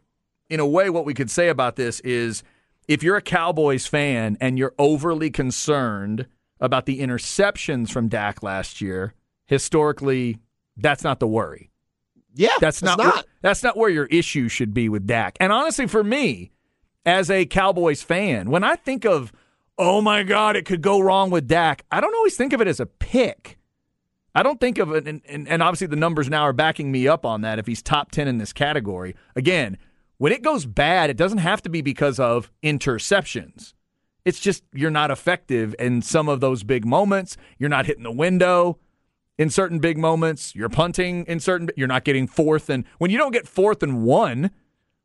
in 0.51 0.59
a 0.59 0.67
way, 0.67 0.91
what 0.91 1.05
we 1.05 1.15
could 1.15 1.31
say 1.31 1.47
about 1.47 1.77
this 1.77 1.99
is 2.01 2.43
if 2.87 3.03
you're 3.03 3.15
a 3.15 3.21
Cowboys 3.21 3.85
fan 3.87 4.37
and 4.39 4.57
you're 4.57 4.73
overly 4.77 5.29
concerned 5.29 6.27
about 6.59 6.85
the 6.85 6.99
interceptions 6.99 7.91
from 7.91 8.07
Dak 8.07 8.43
last 8.43 8.81
year, 8.81 9.13
historically, 9.45 10.37
that's 10.77 11.03
not 11.03 11.19
the 11.19 11.27
worry. 11.27 11.71
Yeah, 12.37 12.49
That's 12.59 12.81
not, 12.81 12.97
not. 12.97 13.15
Where, 13.15 13.23
that's 13.41 13.63
not 13.63 13.77
where 13.77 13.89
your 13.89 14.07
issue 14.07 14.49
should 14.49 14.73
be 14.73 14.89
with 14.89 15.07
Dak. 15.07 15.37
And 15.39 15.53
honestly, 15.53 15.87
for 15.87 16.03
me, 16.03 16.51
as 17.05 17.31
a 17.31 17.45
Cowboys 17.45 18.03
fan, 18.03 18.49
when 18.49 18.63
I 18.63 18.75
think 18.75 19.05
of, 19.05 19.31
oh 19.77 20.01
my 20.01 20.23
God, 20.23 20.57
it 20.57 20.65
could 20.65 20.81
go 20.81 20.99
wrong 20.99 21.29
with 21.29 21.47
Dak, 21.47 21.85
I 21.91 22.01
don't 22.01 22.13
always 22.13 22.35
think 22.35 22.51
of 22.51 22.59
it 22.59 22.67
as 22.67 22.81
a 22.81 22.85
pick. 22.85 23.57
I 24.33 24.43
don't 24.43 24.59
think 24.59 24.79
of 24.79 24.91
it, 24.91 25.07
and, 25.07 25.21
and, 25.29 25.47
and 25.47 25.63
obviously 25.63 25.87
the 25.87 25.95
numbers 25.95 26.29
now 26.29 26.41
are 26.41 26.51
backing 26.51 26.91
me 26.91 27.07
up 27.07 27.25
on 27.25 27.39
that 27.41 27.57
if 27.57 27.67
he's 27.67 27.81
top 27.81 28.11
10 28.11 28.27
in 28.27 28.37
this 28.37 28.51
category. 28.51 29.15
Again, 29.37 29.77
when 30.17 30.31
it 30.31 30.41
goes 30.41 30.65
bad, 30.65 31.09
it 31.09 31.17
doesn't 31.17 31.39
have 31.39 31.61
to 31.63 31.69
be 31.69 31.81
because 31.81 32.19
of 32.19 32.51
interceptions. 32.63 33.73
It's 34.23 34.39
just 34.39 34.63
you're 34.73 34.91
not 34.91 35.11
effective 35.11 35.75
in 35.77 36.01
some 36.01 36.27
of 36.27 36.39
those 36.39 36.63
big 36.63 36.85
moments. 36.85 37.37
You're 37.59 37.69
not 37.69 37.85
hitting 37.85 38.03
the 38.03 38.11
window 38.11 38.79
in 39.37 39.49
certain 39.49 39.79
big 39.79 39.97
moments. 39.97 40.55
You're 40.55 40.69
punting 40.69 41.25
in 41.25 41.39
certain. 41.39 41.69
You're 41.75 41.87
not 41.87 42.05
getting 42.05 42.27
fourth 42.27 42.69
and 42.69 42.85
when 42.97 43.11
you 43.11 43.17
don't 43.17 43.31
get 43.31 43.47
fourth 43.47 43.83
and 43.83 44.03
one, 44.03 44.49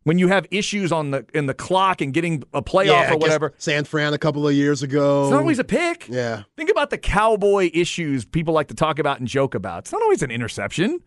when 0.04 0.18
you 0.18 0.28
have 0.28 0.46
issues 0.50 0.90
on 0.92 1.10
the 1.10 1.26
in 1.34 1.46
the 1.46 1.54
clock 1.54 2.00
and 2.00 2.14
getting 2.14 2.42
a 2.54 2.62
playoff 2.62 2.86
yeah, 2.86 3.12
or 3.12 3.18
whatever, 3.18 3.52
San 3.58 3.84
Fran 3.84 4.14
a 4.14 4.18
couple 4.18 4.48
of 4.48 4.54
years 4.54 4.82
ago. 4.82 5.24
it's 5.24 5.32
not 5.32 5.40
always 5.40 5.58
a 5.58 5.64
pick. 5.64 6.08
Yeah. 6.08 6.44
Think 6.56 6.70
about 6.70 6.90
the 6.90 6.98
cowboy 6.98 7.70
issues 7.74 8.24
people 8.24 8.54
like 8.54 8.68
to 8.68 8.74
talk 8.74 8.98
about 8.98 9.18
and 9.18 9.28
joke 9.28 9.54
about. 9.54 9.80
It's 9.80 9.92
not 9.92 10.02
always 10.02 10.22
an 10.22 10.30
interception. 10.30 11.00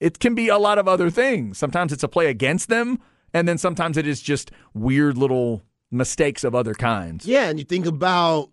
It 0.00 0.18
can 0.18 0.34
be 0.34 0.48
a 0.48 0.58
lot 0.58 0.78
of 0.78 0.88
other 0.88 1.08
things. 1.08 1.56
Sometimes 1.56 1.92
it's 1.92 2.02
a 2.02 2.08
play 2.08 2.26
against 2.26 2.68
them, 2.68 2.98
and 3.34 3.48
then 3.48 3.58
sometimes 3.58 3.98
it 3.98 4.06
is 4.06 4.22
just 4.22 4.52
weird 4.72 5.18
little 5.18 5.62
mistakes 5.90 6.44
of 6.44 6.54
other 6.54 6.72
kinds. 6.72 7.26
Yeah, 7.26 7.48
and 7.48 7.58
you 7.58 7.64
think 7.64 7.84
about 7.84 8.50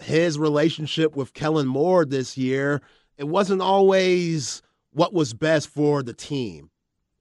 his 0.00 0.38
relationship 0.38 1.16
with 1.16 1.34
Kellen 1.34 1.66
Moore 1.66 2.04
this 2.04 2.36
year, 2.36 2.82
it 3.16 3.26
wasn't 3.26 3.62
always 3.62 4.62
what 4.92 5.14
was 5.14 5.32
best 5.32 5.68
for 5.68 6.02
the 6.02 6.12
team. 6.12 6.70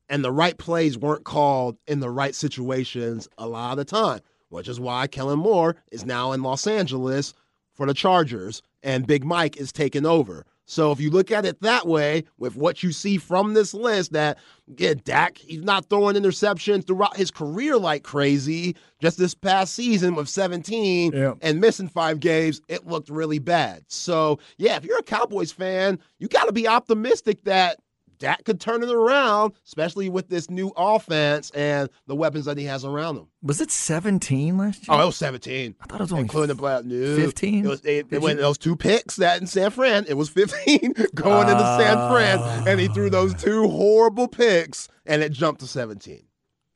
And 0.09 0.25
the 0.25 0.31
right 0.31 0.57
plays 0.57 0.97
weren't 0.97 1.23
called 1.23 1.77
in 1.87 2.01
the 2.01 2.09
right 2.09 2.35
situations 2.35 3.29
a 3.37 3.47
lot 3.47 3.71
of 3.71 3.77
the 3.77 3.85
time, 3.85 4.19
which 4.49 4.67
is 4.67 4.79
why 4.79 5.07
Kellen 5.07 5.39
Moore 5.39 5.77
is 5.91 6.05
now 6.05 6.33
in 6.33 6.43
Los 6.43 6.67
Angeles 6.67 7.33
for 7.73 7.85
the 7.85 7.93
Chargers 7.93 8.61
and 8.83 9.07
Big 9.07 9.23
Mike 9.23 9.55
is 9.55 9.71
taking 9.71 10.05
over. 10.05 10.45
So 10.71 10.93
if 10.93 11.01
you 11.01 11.09
look 11.09 11.31
at 11.31 11.45
it 11.45 11.59
that 11.63 11.85
way, 11.85 12.23
with 12.37 12.55
what 12.55 12.81
you 12.81 12.93
see 12.93 13.17
from 13.17 13.55
this 13.55 13.73
list, 13.73 14.13
that 14.13 14.37
yeah, 14.77 14.93
Dak, 15.03 15.37
he's 15.37 15.59
not 15.61 15.89
throwing 15.89 16.15
interceptions 16.15 16.87
throughout 16.87 17.17
his 17.17 17.29
career 17.29 17.77
like 17.77 18.03
crazy. 18.03 18.77
Just 19.01 19.17
this 19.17 19.33
past 19.35 19.75
season 19.75 20.15
with 20.15 20.29
17 20.29 21.11
Yeah. 21.11 21.33
and 21.41 21.59
missing 21.59 21.89
five 21.89 22.21
games, 22.21 22.61
it 22.69 22.87
looked 22.87 23.09
really 23.09 23.37
bad. 23.39 23.83
So 23.89 24.39
yeah, 24.57 24.77
if 24.77 24.85
you're 24.85 24.99
a 24.99 25.03
Cowboys 25.03 25.51
fan, 25.51 25.99
you 26.19 26.29
got 26.29 26.45
to 26.45 26.53
be 26.53 26.69
optimistic 26.69 27.43
that 27.43 27.77
Dak 28.21 28.45
could 28.45 28.61
turn 28.61 28.83
it 28.83 28.89
around, 28.89 29.53
especially 29.65 30.07
with 30.07 30.29
this 30.29 30.47
new 30.47 30.71
offense 30.77 31.49
and 31.51 31.89
the 32.05 32.15
weapons 32.15 32.45
that 32.45 32.55
he 32.55 32.65
has 32.65 32.85
around 32.85 33.17
him. 33.17 33.27
Was 33.41 33.59
it 33.59 33.71
17 33.71 34.59
last 34.59 34.87
year? 34.87 34.95
Oh, 34.95 35.01
it 35.01 35.05
was 35.07 35.17
17. 35.17 35.75
I 35.81 35.85
thought 35.87 35.99
it 35.99 36.03
was 36.03 36.11
only 36.11 36.21
Including 36.21 36.55
the 36.55 36.61
playoff. 36.61 36.85
No. 36.85 37.15
15? 37.15 37.65
It 37.65 37.67
was 37.67 37.81
it, 37.83 38.05
it 38.11 38.21
went 38.21 38.39
those 38.39 38.59
two 38.59 38.75
picks 38.75 39.15
that 39.15 39.41
in 39.41 39.47
San 39.47 39.71
Fran. 39.71 40.05
It 40.07 40.13
was 40.13 40.29
15 40.29 40.93
going 41.15 41.49
into 41.49 41.77
San 41.79 41.97
Fran, 42.11 42.67
and 42.67 42.79
he 42.79 42.87
threw 42.87 43.09
those 43.09 43.33
two 43.33 43.67
horrible 43.67 44.27
picks, 44.27 44.87
and 45.07 45.23
it 45.23 45.31
jumped 45.31 45.61
to 45.61 45.67
17. 45.67 46.21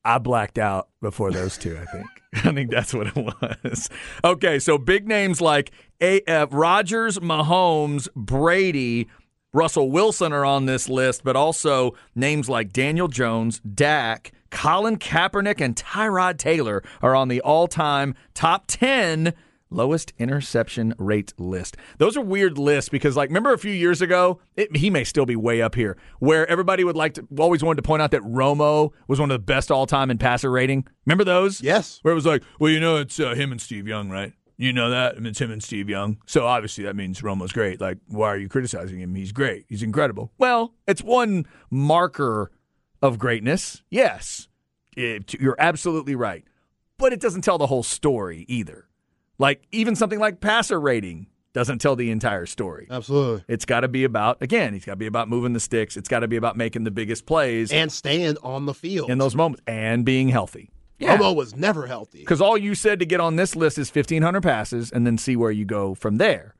I 0.04 0.18
blacked 0.18 0.58
out 0.58 0.90
before 1.02 1.32
those 1.32 1.58
two, 1.58 1.78
I 1.78 1.86
think. 1.86 2.06
I 2.46 2.54
think 2.54 2.72
that's 2.72 2.94
what 2.94 3.08
it 3.08 3.16
was. 3.16 3.90
Okay, 4.24 4.60
so 4.60 4.78
big 4.78 5.08
names 5.08 5.42
like 5.42 5.72
A- 6.02 6.24
uh, 6.26 6.48
Rodgers, 6.48 7.20
Mahomes, 7.20 8.08
Brady, 8.16 9.08
Russell 9.56 9.90
Wilson 9.90 10.34
are 10.34 10.44
on 10.44 10.66
this 10.66 10.90
list, 10.90 11.24
but 11.24 11.38
also 11.38 11.96
names 12.14 12.50
like 12.50 12.74
Daniel 12.74 13.08
Jones, 13.08 13.62
Dak, 13.62 14.34
Colin 14.52 14.98
Kaepernick, 14.98 15.62
and 15.62 15.78
Tyrod 15.78 16.38
Taylor 16.38 16.84
are 17.02 17.16
on 17.16 17.30
the 17.30 17.40
all 17.40 17.70
time 17.70 18.16
top 18.34 18.66
10 18.68 19.34
lowest 19.70 20.12
interception 20.20 20.94
rate 20.98 21.32
list. 21.38 21.78
Those 22.00 22.18
are 22.18 22.22
weird 22.22 22.58
lists 22.58 22.90
because, 22.90 23.16
like, 23.16 23.30
remember 23.30 23.54
a 23.54 23.58
few 23.58 23.72
years 23.72 24.02
ago, 24.02 24.42
it, 24.58 24.76
he 24.76 24.90
may 24.90 25.06
still 25.06 25.26
be 25.26 25.38
way 25.38 25.62
up 25.62 25.76
here, 25.76 25.96
where 26.20 26.46
everybody 26.48 26.84
would 26.84 26.98
like 26.98 27.14
to 27.14 27.26
always 27.40 27.64
wanted 27.64 27.78
to 27.78 27.88
point 27.88 28.02
out 28.02 28.12
that 28.12 28.24
Romo 28.24 28.92
was 29.08 29.22
one 29.22 29.32
of 29.32 29.36
the 29.36 29.46
best 29.46 29.72
all 29.72 29.88
time 29.88 30.12
in 30.12 30.18
passer 30.18 30.52
rating. 30.52 30.86
Remember 31.06 31.24
those? 31.24 31.62
Yes. 31.62 32.00
Where 32.02 32.12
it 32.12 32.16
was 32.16 32.26
like, 32.26 32.44
well, 32.60 32.72
you 32.72 32.82
know, 32.82 32.98
it's 32.98 33.22
uh, 33.22 33.34
him 33.36 33.54
and 33.54 33.62
Steve 33.62 33.88
Young, 33.88 34.10
right? 34.10 34.34
You 34.58 34.72
know 34.72 34.90
that? 34.90 35.16
Mean, 35.18 35.26
it's 35.28 35.40
him 35.42 35.52
and 35.52 35.62
Steve 35.64 35.90
Young. 35.90 36.18
So 36.26 36.46
obviously 36.46 36.86
that 36.86 36.96
means 36.96 37.22
Romo's 37.22 37.52
great. 37.52 37.82
Like, 37.82 37.98
why 38.08 38.30
are 38.30 38.38
you 38.38 38.48
criticizing 38.48 39.00
him? 39.02 39.14
He's 39.16 39.32
great. 39.34 39.66
He's 39.68 39.84
incredible. 39.84 40.32
Well, 40.38 40.74
it's 40.88 41.02
one 41.04 41.46
marker 41.70 42.52
of 43.02 43.20
greatness. 43.20 43.84
Yes, 43.90 44.48
It- 44.96 45.34
you're 45.34 45.58
absolutely 45.60 46.16
right. 46.16 46.46
But 46.98 47.12
it 47.12 47.20
doesn't 47.20 47.42
tell 47.42 47.58
the 47.58 47.68
whole 47.68 47.84
story 47.84 48.46
either. 48.48 48.88
Like, 49.38 49.64
even 49.74 49.94
something 49.98 50.20
like 50.20 50.40
passer 50.40 50.80
rating 50.80 51.28
doesn't 51.52 51.80
tell 51.80 51.98
the 51.98 52.10
entire 52.12 52.46
story. 52.46 52.88
Absolutely. 52.90 53.44
It's 53.50 53.66
got 53.66 53.82
to 53.82 53.90
be 53.90 54.06
about, 54.06 54.42
again, 54.42 54.72
he's 54.74 54.86
got 54.86 54.94
to 54.94 54.98
be 54.98 55.06
about 55.06 55.28
moving 55.28 55.52
the 55.52 55.60
sticks. 55.60 55.98
It's 55.98 56.08
got 56.08 56.20
to 56.22 56.30
be 56.30 56.38
about 56.38 56.56
making 56.56 56.86
the 56.86 56.92
biggest 56.92 57.26
plays 57.26 57.74
And 57.74 57.92
staying 57.92 58.38
on 58.44 58.66
the 58.66 58.74
field. 58.74 59.10
in 59.10 59.18
those 59.18 59.36
moments 59.36 59.62
and 59.68 60.06
being 60.06 60.30
healthy. 60.30 60.70
Romo 61.00 61.36
was 61.36 61.56
never 61.56 61.88
healthy. 61.88 62.20
Because 62.20 62.42
all 62.42 62.58
you 62.58 62.76
said 62.76 63.00
to 63.00 63.06
get 63.06 63.20
on 63.20 63.36
this 63.36 63.56
list 63.56 63.78
is 63.78 63.94
1,500 63.94 64.42
passes 64.42 64.92
and 64.92 65.06
then 65.06 65.18
see 65.18 65.36
where 65.36 65.52
you 65.52 65.66
go 65.66 65.94
from 65.96 66.18
there. 66.18 66.56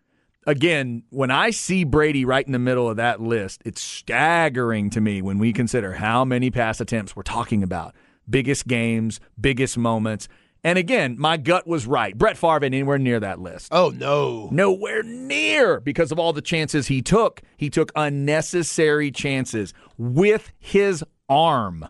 Again, 0.48 1.04
when 1.10 1.32
I 1.32 1.50
see 1.50 1.84
Brady 1.84 2.24
right 2.24 2.46
in 2.46 2.52
the 2.52 2.60
middle 2.60 2.88
of 2.88 2.98
that 2.98 3.20
list, 3.20 3.62
it's 3.66 3.82
staggering 3.82 4.92
to 4.92 5.02
me 5.02 5.22
when 5.22 5.40
we 5.40 5.52
consider 5.52 5.94
how 5.94 6.24
many 6.24 6.52
pass 6.52 6.80
attempts 6.80 7.16
we're 7.16 7.24
talking 7.24 7.64
about. 7.64 7.96
Biggest 8.30 8.68
games, 8.68 9.20
biggest 9.40 9.78
moments. 9.78 10.28
And 10.64 10.78
again, 10.78 11.16
my 11.18 11.38
gut 11.38 11.66
was 11.68 11.88
right. 11.88 12.16
Brett 12.16 12.38
Favre 12.38 12.66
anywhere 12.66 13.00
near 13.00 13.20
that 13.20 13.40
list. 13.40 13.70
Oh, 13.72 13.90
no. 13.90 14.50
Nowhere 14.52 15.02
near 15.04 15.80
because 15.80 16.12
of 16.12 16.20
all 16.20 16.34
the 16.34 16.42
chances 16.42 16.88
he 16.88 17.02
took. 17.02 17.42
He 17.58 17.70
took 17.70 17.92
unnecessary 17.96 19.12
chances 19.12 19.74
with 19.98 20.52
his 20.60 21.04
arm. 21.30 21.88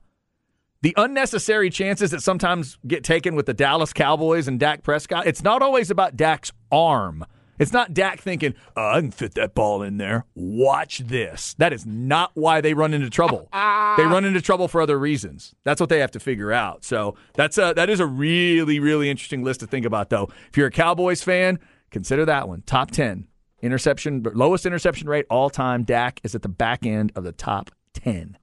The 0.86 0.94
unnecessary 0.98 1.72
chances 1.72 2.12
that 2.12 2.22
sometimes 2.22 2.78
get 2.86 3.04
taken 3.04 3.34
with 3.34 3.48
the 3.48 3.56
Dallas 3.56 3.92
Cowboys 3.92 4.48
and 4.48 4.60
Dak 4.60 4.84
Prescott, 4.84 5.26
it's 5.26 5.42
not 5.42 5.64
always 5.64 5.90
about 5.90 6.16
Dak's 6.16 6.52
arm. 6.72 7.26
It's 7.58 7.74
not 7.74 7.96
Dak 7.96 8.22
thinking, 8.22 8.54
oh, 8.78 8.92
I 8.92 9.02
can 9.02 9.10
fit 9.10 9.34
that 9.34 9.56
ball 9.56 9.82
in 9.82 9.98
there. 9.98 10.26
Watch 10.36 11.00
this. 11.00 11.56
That 11.56 11.74
is 11.74 11.88
not 11.88 12.30
why 12.36 12.62
they 12.62 12.76
run 12.76 12.94
into 12.94 13.10
trouble. 13.10 13.50
they 13.52 14.06
run 14.06 14.26
into 14.26 14.42
trouble 14.42 14.68
for 14.68 14.80
other 14.80 15.00
reasons. 15.00 15.56
That's 15.64 15.82
what 15.82 15.90
they 15.90 15.98
have 16.02 16.12
to 16.12 16.20
figure 16.20 16.52
out. 16.52 16.86
So 16.86 17.16
that's 17.34 17.58
a, 17.58 17.74
that 17.76 17.90
is 17.90 18.00
a 18.00 18.06
really, 18.06 18.80
really 18.80 19.10
interesting 19.10 19.44
list 19.44 19.62
to 19.62 19.66
think 19.66 19.88
about, 19.88 20.12
though. 20.12 20.30
If 20.50 20.56
you're 20.56 20.68
a 20.68 20.72
Cowboys 20.72 21.24
fan, 21.24 21.58
consider 21.90 22.26
that 22.26 22.48
one. 22.48 22.62
Top 22.62 22.92
10. 22.92 23.26
Interception, 23.64 24.24
lowest 24.36 24.68
interception 24.68 25.10
rate 25.10 25.26
all 25.32 25.50
time. 25.50 25.82
Dak 25.82 26.22
is 26.24 26.36
at 26.36 26.44
the 26.44 26.48
back 26.48 26.86
end 26.86 27.12
of 27.16 27.24
the 27.24 27.32
top 27.32 27.72
10. 27.94 28.38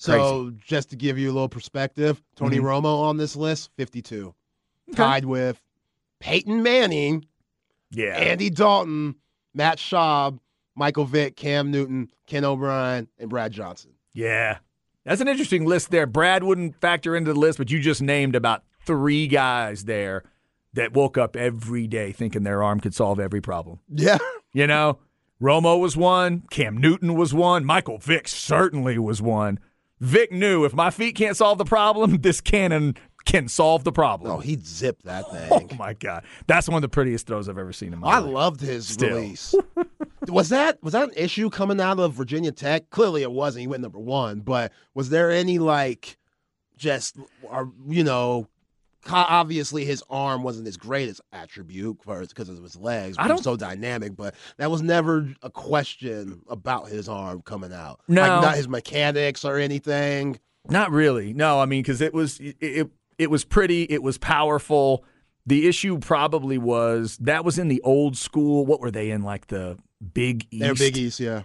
So 0.00 0.52
just 0.64 0.90
to 0.90 0.96
give 0.96 1.18
you 1.18 1.30
a 1.30 1.32
little 1.34 1.48
perspective, 1.48 2.22
Tony 2.36 2.58
Mhm. 2.58 2.62
Romo 2.62 3.02
on 3.02 3.16
this 3.16 3.34
list, 3.36 3.70
52. 3.76 4.34
Tied 4.94 5.24
with 5.24 5.60
Peyton 6.20 6.62
Manning, 6.62 7.26
Yeah. 7.90 8.16
Andy 8.16 8.48
Dalton, 8.48 9.16
Matt 9.54 9.78
Schaub, 9.78 10.38
Michael 10.76 11.04
Vick, 11.04 11.36
Cam 11.36 11.70
Newton, 11.70 12.10
Ken 12.26 12.44
O'Brien, 12.44 13.08
and 13.18 13.28
Brad 13.28 13.52
Johnson. 13.52 13.90
Yeah. 14.14 14.58
That's 15.04 15.20
an 15.20 15.28
interesting 15.28 15.64
list 15.66 15.90
there. 15.90 16.06
Brad 16.06 16.44
wouldn't 16.44 16.80
factor 16.80 17.16
into 17.16 17.32
the 17.32 17.38
list, 17.38 17.58
but 17.58 17.70
you 17.70 17.80
just 17.80 18.00
named 18.00 18.36
about 18.36 18.62
three 18.86 19.26
guys 19.26 19.84
there 19.84 20.22
that 20.74 20.92
woke 20.92 21.18
up 21.18 21.34
every 21.34 21.86
day 21.88 22.12
thinking 22.12 22.44
their 22.44 22.62
arm 22.62 22.78
could 22.78 22.94
solve 22.94 23.18
every 23.18 23.40
problem. 23.40 23.80
Yeah. 23.92 24.18
You 24.52 24.66
know, 24.66 24.98
Romo 25.42 25.78
was 25.80 25.96
one, 25.96 26.42
Cam 26.50 26.76
Newton 26.76 27.14
was 27.14 27.34
one, 27.34 27.64
Michael 27.64 27.98
Vick 27.98 28.28
certainly 28.28 28.98
was 28.98 29.20
one. 29.20 29.58
Vick 30.00 30.30
knew 30.32 30.64
if 30.64 30.72
my 30.74 30.90
feet 30.90 31.14
can't 31.16 31.36
solve 31.36 31.58
the 31.58 31.64
problem, 31.64 32.18
this 32.22 32.40
cannon 32.40 32.96
can 33.24 33.48
solve 33.48 33.84
the 33.84 33.92
problem. 33.92 34.30
Oh, 34.30 34.38
he'd 34.38 34.66
zip 34.66 35.02
that 35.02 35.30
thing. 35.32 35.68
Oh 35.72 35.74
my 35.76 35.92
god, 35.94 36.24
that's 36.46 36.68
one 36.68 36.76
of 36.76 36.82
the 36.82 36.88
prettiest 36.88 37.26
throws 37.26 37.48
I've 37.48 37.58
ever 37.58 37.72
seen 37.72 37.92
in 37.92 37.98
my 38.00 38.08
I 38.08 38.18
life. 38.18 38.32
loved 38.32 38.60
his 38.60 38.88
Still. 38.88 39.16
release. 39.16 39.54
was 40.28 40.48
that 40.50 40.82
was 40.82 40.92
that 40.92 41.08
an 41.08 41.14
issue 41.16 41.50
coming 41.50 41.80
out 41.80 41.98
of 41.98 42.14
Virginia 42.14 42.52
Tech? 42.52 42.90
Clearly, 42.90 43.22
it 43.22 43.32
wasn't. 43.32 43.60
He 43.62 43.66
went 43.66 43.82
number 43.82 43.98
one, 43.98 44.40
but 44.40 44.72
was 44.94 45.10
there 45.10 45.30
any 45.30 45.58
like 45.58 46.16
just 46.76 47.16
or 47.42 47.72
you 47.86 48.04
know? 48.04 48.48
Obviously, 49.10 49.84
his 49.84 50.02
arm 50.10 50.42
wasn't 50.42 50.66
his 50.66 50.76
greatest 50.76 51.20
attribute 51.32 51.98
because 52.04 52.48
of 52.48 52.62
his 52.62 52.76
legs. 52.76 53.16
I 53.18 53.24
I 53.24 53.28
don't- 53.28 53.42
so 53.42 53.56
dynamic, 53.56 54.16
but 54.16 54.34
that 54.58 54.70
was 54.70 54.82
never 54.82 55.32
a 55.42 55.50
question 55.50 56.42
about 56.48 56.88
his 56.88 57.08
arm 57.08 57.42
coming 57.42 57.72
out. 57.72 58.00
No. 58.08 58.22
like 58.22 58.42
not 58.42 58.56
his 58.56 58.68
mechanics 58.68 59.44
or 59.44 59.56
anything. 59.56 60.38
Not 60.68 60.90
really. 60.90 61.32
No, 61.32 61.60
I 61.60 61.66
mean 61.66 61.82
because 61.82 62.00
it 62.00 62.12
was 62.12 62.38
it, 62.40 62.56
it 62.60 62.90
it 63.18 63.30
was 63.30 63.44
pretty. 63.44 63.84
It 63.84 64.02
was 64.02 64.18
powerful. 64.18 65.04
The 65.46 65.66
issue 65.66 65.98
probably 65.98 66.58
was 66.58 67.16
that 67.22 67.44
was 67.44 67.58
in 67.58 67.68
the 67.68 67.80
old 67.82 68.16
school. 68.16 68.66
What 68.66 68.80
were 68.80 68.90
they 68.90 69.10
in? 69.10 69.22
Like 69.22 69.46
the 69.46 69.78
Big 70.12 70.46
East. 70.50 70.60
They're 70.62 70.74
Big 70.74 70.96
East, 70.98 71.20
yeah. 71.20 71.42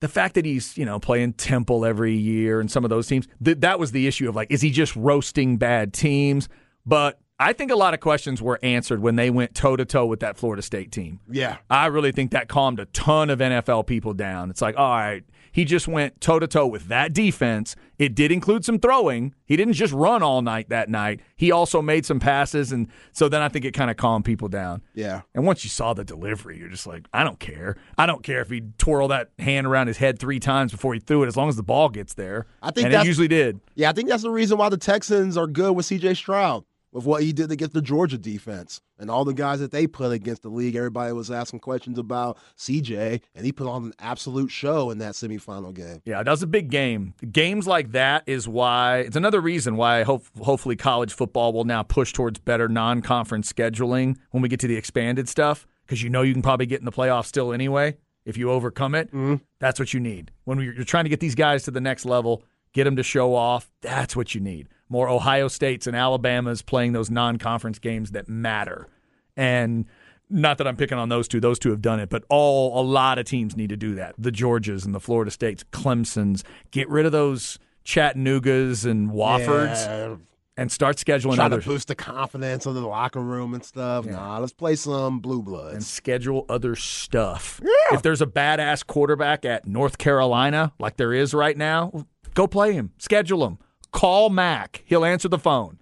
The 0.00 0.08
fact 0.08 0.34
that 0.34 0.44
he's 0.44 0.76
you 0.76 0.84
know 0.84 0.98
playing 0.98 1.34
Temple 1.34 1.84
every 1.84 2.14
year 2.16 2.60
and 2.60 2.70
some 2.70 2.82
of 2.84 2.90
those 2.90 3.06
teams. 3.06 3.28
Th- 3.44 3.58
that 3.60 3.78
was 3.78 3.92
the 3.92 4.06
issue 4.08 4.28
of 4.28 4.34
like, 4.34 4.50
is 4.50 4.60
he 4.60 4.70
just 4.70 4.96
roasting 4.96 5.56
bad 5.56 5.92
teams? 5.92 6.48
But 6.88 7.20
I 7.38 7.52
think 7.52 7.70
a 7.70 7.76
lot 7.76 7.92
of 7.92 8.00
questions 8.00 8.40
were 8.40 8.58
answered 8.62 9.00
when 9.00 9.16
they 9.16 9.28
went 9.30 9.54
toe 9.54 9.76
to 9.76 9.84
toe 9.84 10.06
with 10.06 10.20
that 10.20 10.38
Florida 10.38 10.62
State 10.62 10.90
team. 10.90 11.20
Yeah. 11.30 11.58
I 11.68 11.86
really 11.86 12.12
think 12.12 12.30
that 12.30 12.48
calmed 12.48 12.80
a 12.80 12.86
ton 12.86 13.30
of 13.30 13.40
NFL 13.40 13.86
people 13.86 14.14
down. 14.14 14.48
It's 14.50 14.62
like, 14.62 14.76
all 14.76 14.96
right, 14.96 15.22
he 15.52 15.64
just 15.64 15.86
went 15.86 16.20
toe 16.20 16.38
to 16.38 16.46
toe 16.46 16.66
with 16.66 16.88
that 16.88 17.12
defense. 17.12 17.76
It 17.98 18.14
did 18.14 18.32
include 18.32 18.64
some 18.64 18.78
throwing. 18.78 19.34
He 19.44 19.56
didn't 19.56 19.74
just 19.74 19.92
run 19.92 20.22
all 20.22 20.42
night 20.42 20.68
that 20.68 20.88
night. 20.88 21.20
He 21.36 21.52
also 21.52 21.82
made 21.82 22.06
some 22.06 22.20
passes. 22.20 22.72
And 22.72 22.88
so 23.12 23.28
then 23.28 23.42
I 23.42 23.48
think 23.48 23.64
it 23.64 23.72
kind 23.72 23.90
of 23.90 23.96
calmed 23.96 24.24
people 24.24 24.48
down. 24.48 24.82
Yeah. 24.94 25.22
And 25.34 25.44
once 25.44 25.64
you 25.64 25.70
saw 25.70 25.94
the 25.94 26.04
delivery, 26.04 26.58
you're 26.58 26.68
just 26.68 26.86
like, 26.86 27.06
I 27.12 27.24
don't 27.24 27.38
care. 27.38 27.76
I 27.96 28.06
don't 28.06 28.22
care 28.22 28.40
if 28.40 28.50
he 28.50 28.62
twirled 28.78 29.10
that 29.10 29.30
hand 29.38 29.66
around 29.66 29.86
his 29.86 29.98
head 29.98 30.18
three 30.18 30.40
times 30.40 30.72
before 30.72 30.94
he 30.94 31.00
threw 31.00 31.22
it, 31.22 31.26
as 31.26 31.36
long 31.36 31.48
as 31.48 31.56
the 31.56 31.62
ball 31.62 31.88
gets 31.88 32.14
there. 32.14 32.46
I 32.62 32.70
think 32.70 32.86
and 32.86 32.94
it 32.94 33.06
usually 33.06 33.28
did. 33.28 33.60
Yeah, 33.74 33.90
I 33.90 33.92
think 33.92 34.08
that's 34.08 34.22
the 34.22 34.30
reason 34.30 34.58
why 34.58 34.68
the 34.68 34.76
Texans 34.76 35.36
are 35.36 35.46
good 35.46 35.74
with 35.74 35.86
CJ 35.86 36.16
Stroud, 36.16 36.64
with 36.92 37.04
what 37.04 37.22
he 37.22 37.32
did 37.32 37.50
against 37.50 37.74
the 37.74 37.82
Georgia 37.82 38.18
defense 38.18 38.80
and 38.98 39.10
all 39.10 39.24
the 39.24 39.34
guys 39.34 39.60
that 39.60 39.70
they 39.70 39.86
put 39.86 40.12
against 40.12 40.42
the 40.42 40.48
league. 40.48 40.74
Everybody 40.74 41.12
was 41.12 41.30
asking 41.30 41.60
questions 41.60 41.98
about 41.98 42.38
CJ, 42.56 43.22
and 43.34 43.44
he 43.44 43.52
put 43.52 43.66
on 43.66 43.84
an 43.84 43.92
absolute 43.98 44.50
show 44.50 44.90
in 44.90 44.98
that 44.98 45.14
semifinal 45.14 45.74
game. 45.74 46.02
Yeah, 46.04 46.22
that 46.22 46.30
was 46.30 46.42
a 46.42 46.46
big 46.46 46.70
game. 46.70 47.14
Games 47.30 47.66
like 47.66 47.92
that 47.92 48.24
is 48.26 48.48
why 48.48 48.98
it's 48.98 49.16
another 49.16 49.40
reason 49.40 49.76
why 49.76 50.02
hope, 50.02 50.24
hopefully 50.40 50.76
college 50.76 51.12
football 51.12 51.52
will 51.52 51.64
now 51.64 51.82
push 51.82 52.12
towards 52.12 52.38
better 52.38 52.68
non-conference 52.68 53.52
scheduling 53.52 54.16
when 54.30 54.42
we 54.42 54.48
get 54.48 54.60
to 54.60 54.68
the 54.68 54.76
expanded 54.76 55.28
stuff 55.28 55.66
because 55.86 56.02
you 56.02 56.10
know 56.10 56.22
you 56.22 56.32
can 56.32 56.42
probably 56.42 56.66
get 56.66 56.80
in 56.80 56.84
the 56.84 56.92
playoffs 56.92 57.26
still 57.26 57.52
anyway 57.52 57.96
if 58.24 58.36
you 58.36 58.50
overcome 58.50 58.94
it. 58.94 59.08
Mm-hmm. 59.08 59.36
That's 59.58 59.80
what 59.80 59.94
you 59.94 60.00
need 60.00 60.30
when 60.44 60.60
you're 60.60 60.84
trying 60.84 61.04
to 61.04 61.10
get 61.10 61.20
these 61.20 61.34
guys 61.34 61.62
to 61.64 61.70
the 61.70 61.80
next 61.80 62.04
level, 62.04 62.42
get 62.74 62.84
them 62.84 62.96
to 62.96 63.02
show 63.02 63.34
off. 63.34 63.70
That's 63.80 64.14
what 64.14 64.34
you 64.34 64.40
need. 64.40 64.68
More 64.88 65.08
Ohio 65.08 65.48
States 65.48 65.86
and 65.86 65.94
Alabamas 65.96 66.62
playing 66.62 66.92
those 66.92 67.10
non-conference 67.10 67.78
games 67.78 68.12
that 68.12 68.28
matter, 68.28 68.88
and 69.36 69.84
not 70.30 70.58
that 70.58 70.66
I'm 70.66 70.76
picking 70.76 70.98
on 70.98 71.08
those 71.08 71.28
two; 71.28 71.40
those 71.40 71.58
two 71.58 71.70
have 71.70 71.82
done 71.82 72.00
it, 72.00 72.08
but 72.08 72.24
all 72.28 72.80
a 72.80 72.84
lot 72.84 73.18
of 73.18 73.24
teams 73.26 73.56
need 73.56 73.70
to 73.70 73.76
do 73.76 73.94
that. 73.96 74.14
The 74.18 74.30
Georgias 74.32 74.84
and 74.84 74.94
the 74.94 75.00
Florida 75.00 75.30
States, 75.30 75.64
Clemson's, 75.72 76.44
get 76.70 76.88
rid 76.88 77.06
of 77.06 77.12
those 77.12 77.58
Chattanoogas 77.84 78.84
and 78.84 79.10
Woffords 79.10 79.86
Yeah, 79.86 80.16
and 80.56 80.70
start 80.72 80.96
scheduling 80.96 81.36
trying 81.36 81.52
other 81.52 81.60
to 81.60 81.68
boost 81.68 81.88
the 81.88 81.94
confidence 81.94 82.66
of 82.66 82.74
the 82.74 82.80
locker 82.86 83.20
room 83.20 83.54
and 83.54 83.64
stuff. 83.64 84.04
Nah, 84.06 84.38
let's 84.38 84.52
play 84.52 84.74
some 84.76 85.20
blue 85.20 85.42
bloods. 85.42 85.74
and 85.74 85.84
schedule 85.84 86.44
other 86.48 86.76
stuff. 86.76 87.60
If 87.92 88.02
there's 88.02 88.20
a 88.20 88.26
badass 88.26 88.86
quarterback 88.86 89.44
at 89.44 89.66
North 89.66 89.96
Carolina, 89.98 90.72
like 90.78 90.96
there 90.98 91.14
is 91.14 91.32
right 91.32 91.56
now, 91.56 92.04
go 92.34 92.46
play 92.46 92.72
him. 92.74 92.92
Schedule 92.98 93.46
him. 93.46 93.58
Call 93.92 94.30
Mac. 94.30 94.82
He'll 94.84 95.04
answer 95.04 95.28
the 95.28 95.38
phone. 95.38 95.78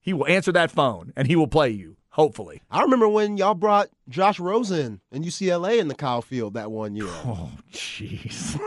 He 0.00 0.12
will 0.12 0.26
answer 0.26 0.52
that 0.52 0.70
phone 0.70 1.12
and 1.16 1.28
he 1.28 1.36
will 1.36 1.48
play 1.48 1.70
you. 1.70 1.96
Hopefully. 2.10 2.62
I 2.70 2.82
remember 2.82 3.08
when 3.08 3.36
y'all 3.36 3.54
brought 3.54 3.90
Josh 4.08 4.40
Rosen 4.40 5.00
and 5.12 5.24
UCLA 5.24 5.78
in 5.78 5.86
the 5.86 5.94
Kyle 5.94 6.22
Field 6.22 6.54
that 6.54 6.70
one 6.70 6.96
year. 6.96 7.06
Oh, 7.24 7.50
jeez. 7.72 8.58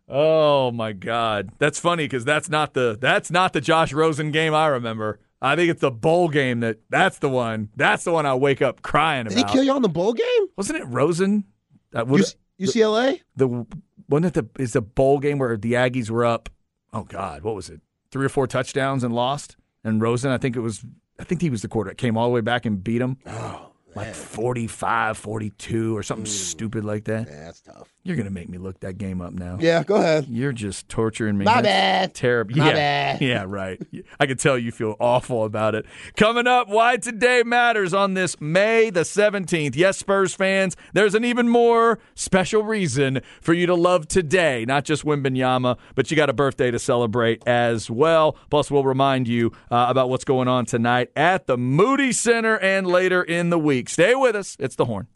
oh 0.08 0.72
my 0.72 0.94
God, 0.94 1.50
that's 1.58 1.80
funny 1.80 2.06
because 2.06 2.24
that's 2.24 2.50
not 2.50 2.74
the 2.74 2.98
that's 3.00 3.30
not 3.30 3.54
the 3.54 3.60
Josh 3.60 3.92
Rosen 3.92 4.32
game 4.32 4.54
I 4.54 4.68
remember. 4.68 5.20
I 5.42 5.56
think 5.56 5.70
it's 5.70 5.82
the 5.82 5.92
bowl 5.92 6.30
game 6.30 6.62
that 6.62 6.80
that's 6.90 7.20
the 7.20 7.30
one. 7.30 7.70
That's 7.76 8.04
the 8.04 8.12
one 8.12 8.26
I 8.26 8.36
wake 8.36 8.62
up 8.62 8.82
crying 8.82 9.28
about. 9.28 9.36
Did 9.36 9.48
he 9.48 9.52
kill 9.52 9.64
you 9.64 9.74
on 9.74 9.82
the 9.82 9.90
bowl 9.90 10.14
game? 10.14 10.48
Wasn't 10.56 10.80
it 10.80 10.86
Rosen? 10.86 11.44
That 11.92 12.08
was 12.08 12.36
UCLA? 12.60 13.22
the 13.36 13.66
wasn't 14.10 14.38
it 14.38 14.56
the 14.56 14.62
is 14.62 14.74
the 14.74 14.82
bowl 14.82 15.20
game 15.20 15.40
where 15.40 15.58
the 15.58 15.74
Aggies 15.74 16.10
were 16.10 16.26
up. 16.26 16.50
Oh 16.94 17.04
God, 17.04 17.44
what 17.44 17.56
was 17.56 17.70
it? 17.70 17.82
Three 18.12 18.26
or 18.26 18.30
four 18.30 18.48
touchdowns 18.48 19.04
and 19.04 19.14
lost. 19.14 19.58
And 19.84 20.02
Rosen, 20.02 20.32
I 20.32 20.38
think 20.38 20.56
it 20.56 20.62
was. 20.62 20.86
I 21.20 21.24
think 21.24 21.42
he 21.42 21.50
was 21.50 21.62
the 21.62 21.68
quarterback. 21.68 21.98
Came 21.98 22.18
all 22.18 22.28
the 22.28 22.34
way 22.34 22.42
back 22.42 22.66
and 22.66 22.84
beat 22.84 23.02
him. 23.02 23.18
Oh, 23.26 23.72
like 23.98 24.16
45, 24.16 25.18
42 25.18 25.98
or 25.98 26.04
something 26.04 26.26
stupid 26.26 26.86
like 26.86 27.06
that. 27.06 27.28
yeah, 27.28 27.46
that's 27.46 27.62
tough. 27.62 27.94
You're 28.04 28.16
gonna 28.16 28.30
make 28.30 28.48
me 28.48 28.58
look 28.58 28.80
that 28.80 28.98
game 28.98 29.22
up 29.22 29.34
now. 29.34 29.58
Yeah, 29.60 29.84
go 29.84 29.96
ahead. 29.96 30.28
You're 30.30 30.54
just 30.54 30.88
torturing 30.88 31.38
me. 31.38 31.44
My 31.44 31.56
That's 31.56 31.66
bad. 31.66 32.14
Terrible. 32.14 32.56
My 32.56 32.68
yeah. 32.68 32.74
bad. 32.74 33.22
Yeah, 33.22 33.46
right. 33.46 33.82
I 34.18 34.26
can 34.26 34.38
tell 34.38 34.58
you 34.58 34.72
feel 34.72 34.96
awful 35.00 35.44
about 35.44 35.76
it. 35.76 35.86
Coming 36.16 36.48
up, 36.48 36.70
why 36.70 36.96
today 36.96 37.44
matters 37.46 37.94
on 37.94 38.14
this 38.14 38.40
May 38.40 38.90
the 38.90 39.02
17th. 39.02 39.76
Yes, 39.76 39.98
Spurs 39.98 40.34
fans, 40.34 40.78
there's 40.94 41.16
an 41.16 41.26
even 41.26 41.50
more 41.50 42.00
special 42.16 42.64
reason 42.64 43.20
for 43.42 43.54
you 43.54 43.66
to 43.66 43.76
love 43.76 44.08
today. 44.08 44.64
Not 44.66 44.86
just 44.86 45.04
Wembanyama, 45.04 45.78
but 45.96 46.10
you 46.10 46.16
got 46.16 46.30
a 46.30 46.34
birthday 46.34 46.72
to 46.72 46.80
celebrate 46.80 47.46
as 47.46 47.90
well. 47.90 48.38
Plus, 48.50 48.72
we'll 48.72 48.86
remind 48.86 49.28
you 49.28 49.52
uh, 49.70 49.88
about 49.90 50.10
what's 50.10 50.24
going 50.24 50.48
on 50.48 50.66
tonight 50.66 51.12
at 51.18 51.48
the 51.48 51.58
Moody 51.58 52.14
Center 52.14 52.58
and 52.60 52.88
later 52.88 53.22
in 53.22 53.50
the 53.50 53.60
week. 53.60 53.87
Stay 53.88 54.16
with 54.16 54.36
us. 54.36 54.58
It's 54.60 54.76
the 54.76 54.86
horn. 54.86 55.08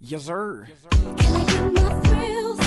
Yes, 0.00 0.24
sir. 0.24 0.68
Can 0.90 1.02
I 1.04 1.44
get 1.44 1.72
my 1.74 2.00
thrills? 2.00 2.60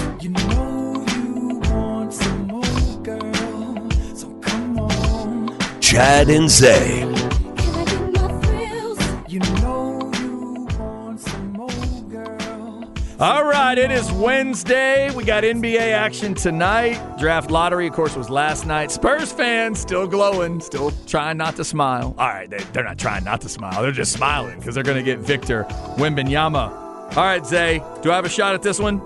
All 13.24 13.46
right, 13.46 13.78
it 13.78 13.90
is 13.90 14.12
Wednesday. 14.12 15.10
We 15.16 15.24
got 15.24 15.46
NBA 15.46 15.94
action 15.94 16.34
tonight. 16.34 17.00
Draft 17.18 17.50
lottery, 17.50 17.88
of 17.88 17.94
course, 17.94 18.18
was 18.18 18.30
last 18.30 18.66
night. 18.66 18.92
Spurs 18.92 19.32
fans 19.32 19.80
still 19.80 20.08
glowing, 20.08 20.60
still 20.60 20.92
trying 21.08 21.38
not 21.38 21.56
to 21.56 21.64
smile. 21.64 22.14
All 22.18 22.28
right, 22.28 22.50
they, 22.50 22.58
they're 22.74 22.84
not 22.84 22.98
trying 22.98 23.24
not 23.24 23.40
to 23.40 23.48
smile. 23.48 23.82
They're 23.82 23.94
just 23.94 24.12
smiling 24.12 24.60
because 24.60 24.76
they're 24.76 24.84
going 24.84 24.98
to 24.98 25.04
get 25.04 25.20
Victor 25.20 25.64
Wembanyama. 25.96 27.16
All 27.16 27.24
right, 27.24 27.46
Zay, 27.46 27.82
do 28.02 28.12
I 28.12 28.16
have 28.18 28.26
a 28.26 28.30
shot 28.30 28.56
at 28.56 28.62
this 28.62 28.78
one? 28.78 29.02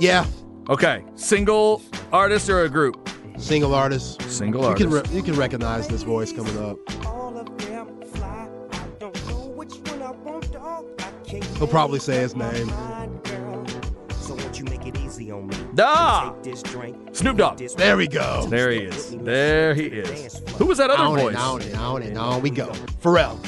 Yeah, 0.00 0.24
Okay, 0.70 1.04
single 1.16 1.82
artist 2.10 2.48
or 2.48 2.62
a 2.62 2.70
group? 2.70 3.06
single 3.36 3.74
artist. 3.74 4.22
Single 4.30 4.62
You 4.62 4.68
artist. 4.68 4.88
can 4.88 5.10
re- 5.10 5.16
you 5.16 5.22
can 5.22 5.34
recognize 5.34 5.88
this 5.88 6.04
voice 6.04 6.32
coming 6.32 6.56
up. 6.56 6.78
All 7.04 7.36
of 7.36 7.58
them 7.58 8.00
fly. 8.14 8.48
I 8.72 8.86
don't 8.98 9.28
know 9.28 9.62
He'll 11.58 11.66
probably 11.68 11.98
say 11.98 12.16
his 12.20 12.34
name. 12.34 12.72
Ah! 15.78 16.32
Take 16.34 16.52
this 16.52 16.62
drink. 16.62 16.96
Snoop 17.12 17.36
Dogg. 17.38 17.58
There 17.58 17.96
we 17.96 18.06
go. 18.06 18.46
There 18.48 18.70
he 18.70 18.80
is. 18.80 19.16
There 19.18 19.74
he 19.74 19.84
is. 19.84 20.42
Who 20.56 20.66
was 20.66 20.78
that 20.78 20.90
other 20.90 21.02
On 21.02 21.18
voice? 21.18 21.34
and 21.34 21.36
on 21.42 21.62
and 21.62 21.76
on 21.76 22.02
and 22.02 22.18
on 22.18 22.42
we 22.42 22.50
go. 22.50 22.68
Pharrell. 23.02 23.38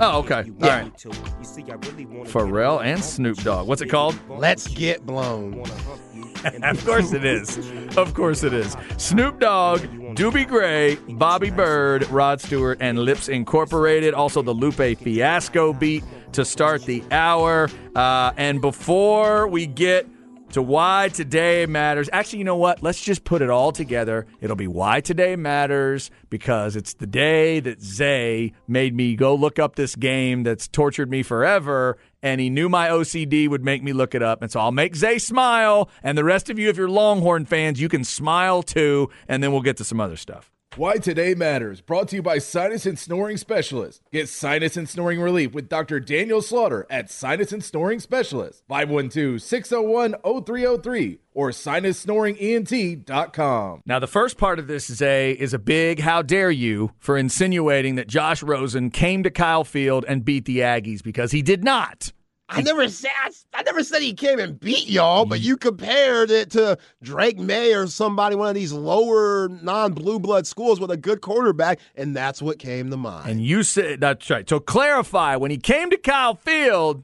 Oh, 0.00 0.18
okay. 0.20 0.50
All 0.62 0.68
right. 0.68 1.04
You 1.04 1.12
see, 1.44 1.64
I 1.70 1.74
really 1.74 2.06
wanna 2.06 2.28
Pharrell 2.28 2.82
and 2.82 3.02
Snoop 3.02 3.38
Dogg. 3.38 3.68
What's 3.68 3.82
it 3.82 3.88
called? 3.88 4.18
Let's 4.28 4.66
get 4.68 5.04
blown. 5.04 5.62
of 6.62 6.84
course 6.84 7.12
it 7.12 7.24
is. 7.24 7.58
Of 7.96 8.14
course 8.14 8.42
it 8.44 8.52
is. 8.52 8.76
Snoop 8.96 9.40
Dogg, 9.40 9.80
Dobie 10.14 10.44
Gray, 10.44 10.96
Bobby 11.08 11.50
Byrd, 11.50 12.08
Rod 12.10 12.40
Stewart, 12.40 12.78
and 12.80 12.98
Lipps 12.98 13.28
Incorporated. 13.28 14.14
Also 14.14 14.42
the 14.42 14.52
Lupe 14.52 14.98
Fiasco 14.98 15.72
beat 15.72 16.04
to 16.32 16.44
start 16.44 16.84
the 16.84 17.02
hour. 17.10 17.68
Uh, 17.94 18.32
and 18.36 18.60
before 18.60 19.46
we 19.48 19.66
get 19.66 20.06
to 20.54 20.62
why 20.62 21.10
today 21.12 21.66
matters, 21.66 22.08
actually, 22.12 22.38
you 22.38 22.44
know 22.44 22.54
what? 22.54 22.80
Let's 22.80 23.02
just 23.02 23.24
put 23.24 23.42
it 23.42 23.50
all 23.50 23.72
together. 23.72 24.24
It'll 24.40 24.54
be 24.54 24.68
why 24.68 25.00
today 25.00 25.34
matters 25.34 26.12
because 26.30 26.76
it's 26.76 26.94
the 26.94 27.08
day 27.08 27.58
that 27.58 27.82
Zay 27.82 28.52
made 28.68 28.94
me 28.94 29.16
go 29.16 29.34
look 29.34 29.58
up 29.58 29.74
this 29.74 29.96
game 29.96 30.44
that's 30.44 30.68
tortured 30.68 31.10
me 31.10 31.24
forever. 31.24 31.98
And 32.22 32.40
he 32.40 32.50
knew 32.50 32.68
my 32.68 32.88
OCD 32.88 33.48
would 33.48 33.64
make 33.64 33.82
me 33.82 33.92
look 33.92 34.14
it 34.14 34.22
up. 34.22 34.42
And 34.42 34.50
so 34.50 34.60
I'll 34.60 34.70
make 34.70 34.94
Zay 34.94 35.18
smile. 35.18 35.90
And 36.04 36.16
the 36.16 36.22
rest 36.22 36.48
of 36.50 36.56
you, 36.56 36.68
if 36.68 36.76
you're 36.76 36.88
Longhorn 36.88 37.46
fans, 37.46 37.80
you 37.80 37.88
can 37.88 38.04
smile 38.04 38.62
too. 38.62 39.10
And 39.26 39.42
then 39.42 39.50
we'll 39.50 39.60
get 39.60 39.78
to 39.78 39.84
some 39.84 40.00
other 40.00 40.16
stuff. 40.16 40.52
Why 40.76 40.96
Today 40.96 41.34
Matters, 41.36 41.80
brought 41.80 42.08
to 42.08 42.16
you 42.16 42.22
by 42.22 42.38
Sinus 42.38 42.84
and 42.84 42.98
Snoring 42.98 43.36
Specialist. 43.36 44.02
Get 44.12 44.28
sinus 44.28 44.76
and 44.76 44.88
snoring 44.88 45.20
relief 45.20 45.52
with 45.52 45.68
Dr. 45.68 46.00
Daniel 46.00 46.42
Slaughter 46.42 46.84
at 46.90 47.12
Sinus 47.12 47.52
and 47.52 47.62
Snoring 47.62 48.00
Specialist, 48.00 48.64
512-601-0303 48.68 51.18
or 51.32 51.50
sinussnoringent.com. 51.50 53.82
Now, 53.86 54.00
the 54.00 54.08
first 54.08 54.36
part 54.36 54.58
of 54.58 54.66
this, 54.66 54.88
Zay, 54.88 55.30
is 55.30 55.54
a 55.54 55.60
big 55.60 56.00
how 56.00 56.22
dare 56.22 56.50
you 56.50 56.90
for 56.98 57.16
insinuating 57.16 57.94
that 57.94 58.08
Josh 58.08 58.42
Rosen 58.42 58.90
came 58.90 59.22
to 59.22 59.30
Kyle 59.30 59.62
Field 59.62 60.04
and 60.08 60.24
beat 60.24 60.44
the 60.44 60.58
Aggies 60.58 61.04
because 61.04 61.30
he 61.30 61.42
did 61.42 61.62
not. 61.62 62.12
I 62.48 62.60
never 62.60 62.88
said 62.88 63.10
I 63.54 63.62
never 63.62 63.82
said 63.82 64.02
he 64.02 64.12
came 64.12 64.38
and 64.38 64.58
beat 64.60 64.88
y'all, 64.88 65.24
but 65.24 65.40
mm. 65.40 65.44
you 65.44 65.56
compared 65.56 66.30
it 66.30 66.50
to 66.52 66.78
Drake 67.02 67.38
Maye 67.38 67.72
or 67.72 67.86
somebody, 67.86 68.36
one 68.36 68.48
of 68.48 68.54
these 68.54 68.72
lower 68.72 69.48
non-blue 69.48 70.18
blood 70.18 70.46
schools 70.46 70.78
with 70.78 70.90
a 70.90 70.96
good 70.96 71.20
quarterback, 71.22 71.78
and 71.94 72.14
that's 72.14 72.42
what 72.42 72.58
came 72.58 72.90
to 72.90 72.96
mind. 72.96 73.30
And 73.30 73.44
you 73.44 73.62
said 73.62 74.00
that's 74.00 74.28
right. 74.28 74.48
So 74.48 74.60
clarify 74.60 75.36
when 75.36 75.50
he 75.50 75.56
came 75.56 75.90
to 75.90 75.96
Kyle 75.96 76.34
Field, 76.34 77.02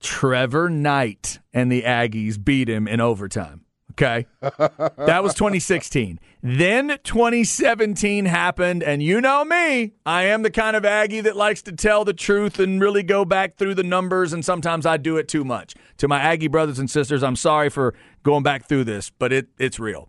Trevor 0.00 0.70
Knight 0.70 1.40
and 1.52 1.70
the 1.70 1.82
Aggies 1.82 2.42
beat 2.42 2.68
him 2.68 2.86
in 2.86 3.00
overtime. 3.00 3.64
Okay. 3.90 4.26
that 4.40 5.22
was 5.22 5.34
2016. 5.34 6.20
Then 6.42 6.98
2017 7.02 8.24
happened, 8.24 8.82
and 8.82 9.02
you 9.02 9.20
know 9.20 9.44
me. 9.44 9.92
I 10.06 10.24
am 10.24 10.42
the 10.42 10.50
kind 10.50 10.76
of 10.76 10.84
Aggie 10.84 11.20
that 11.22 11.36
likes 11.36 11.62
to 11.62 11.72
tell 11.72 12.04
the 12.04 12.14
truth 12.14 12.58
and 12.58 12.80
really 12.80 13.02
go 13.02 13.24
back 13.24 13.56
through 13.56 13.74
the 13.74 13.82
numbers, 13.82 14.32
and 14.32 14.44
sometimes 14.44 14.86
I 14.86 14.96
do 14.96 15.16
it 15.16 15.28
too 15.28 15.44
much. 15.44 15.74
To 15.98 16.08
my 16.08 16.20
Aggie 16.20 16.48
brothers 16.48 16.78
and 16.78 16.90
sisters, 16.90 17.22
I'm 17.22 17.36
sorry 17.36 17.68
for 17.68 17.94
going 18.22 18.42
back 18.42 18.66
through 18.66 18.84
this, 18.84 19.10
but 19.10 19.32
it, 19.32 19.48
it's 19.58 19.78
real. 19.78 20.08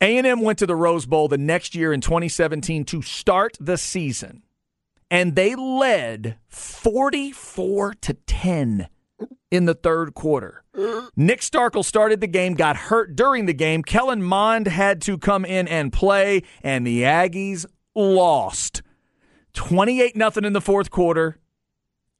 A&M 0.00 0.40
went 0.40 0.58
to 0.58 0.66
the 0.66 0.76
Rose 0.76 1.06
Bowl 1.06 1.28
the 1.28 1.38
next 1.38 1.74
year 1.74 1.92
in 1.92 2.00
2017 2.00 2.84
to 2.86 3.00
start 3.02 3.56
the 3.60 3.78
season, 3.78 4.42
and 5.10 5.34
they 5.34 5.54
led 5.54 6.36
44 6.48 7.94
to 7.94 8.14
10 8.14 8.88
in 9.50 9.64
the 9.66 9.74
third 9.74 10.14
quarter. 10.14 10.64
Nick 11.16 11.40
Starkel 11.40 11.84
started 11.84 12.20
the 12.20 12.26
game, 12.26 12.54
got 12.54 12.76
hurt 12.76 13.14
during 13.14 13.46
the 13.46 13.54
game. 13.54 13.82
Kellen 13.82 14.22
Mond 14.22 14.66
had 14.66 15.00
to 15.02 15.16
come 15.18 15.44
in 15.44 15.68
and 15.68 15.92
play, 15.92 16.42
and 16.62 16.86
the 16.86 17.02
Aggies 17.02 17.64
lost 17.94 18.82
28 19.52 20.16
nothing 20.16 20.44
in 20.44 20.52
the 20.52 20.60
fourth 20.60 20.90
quarter. 20.90 21.38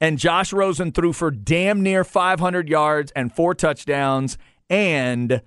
And 0.00 0.18
Josh 0.18 0.52
Rosen 0.52 0.92
threw 0.92 1.12
for 1.12 1.30
damn 1.30 1.82
near 1.82 2.04
500 2.04 2.68
yards 2.68 3.10
and 3.12 3.32
four 3.34 3.54
touchdowns, 3.54 4.36
and 4.68 5.40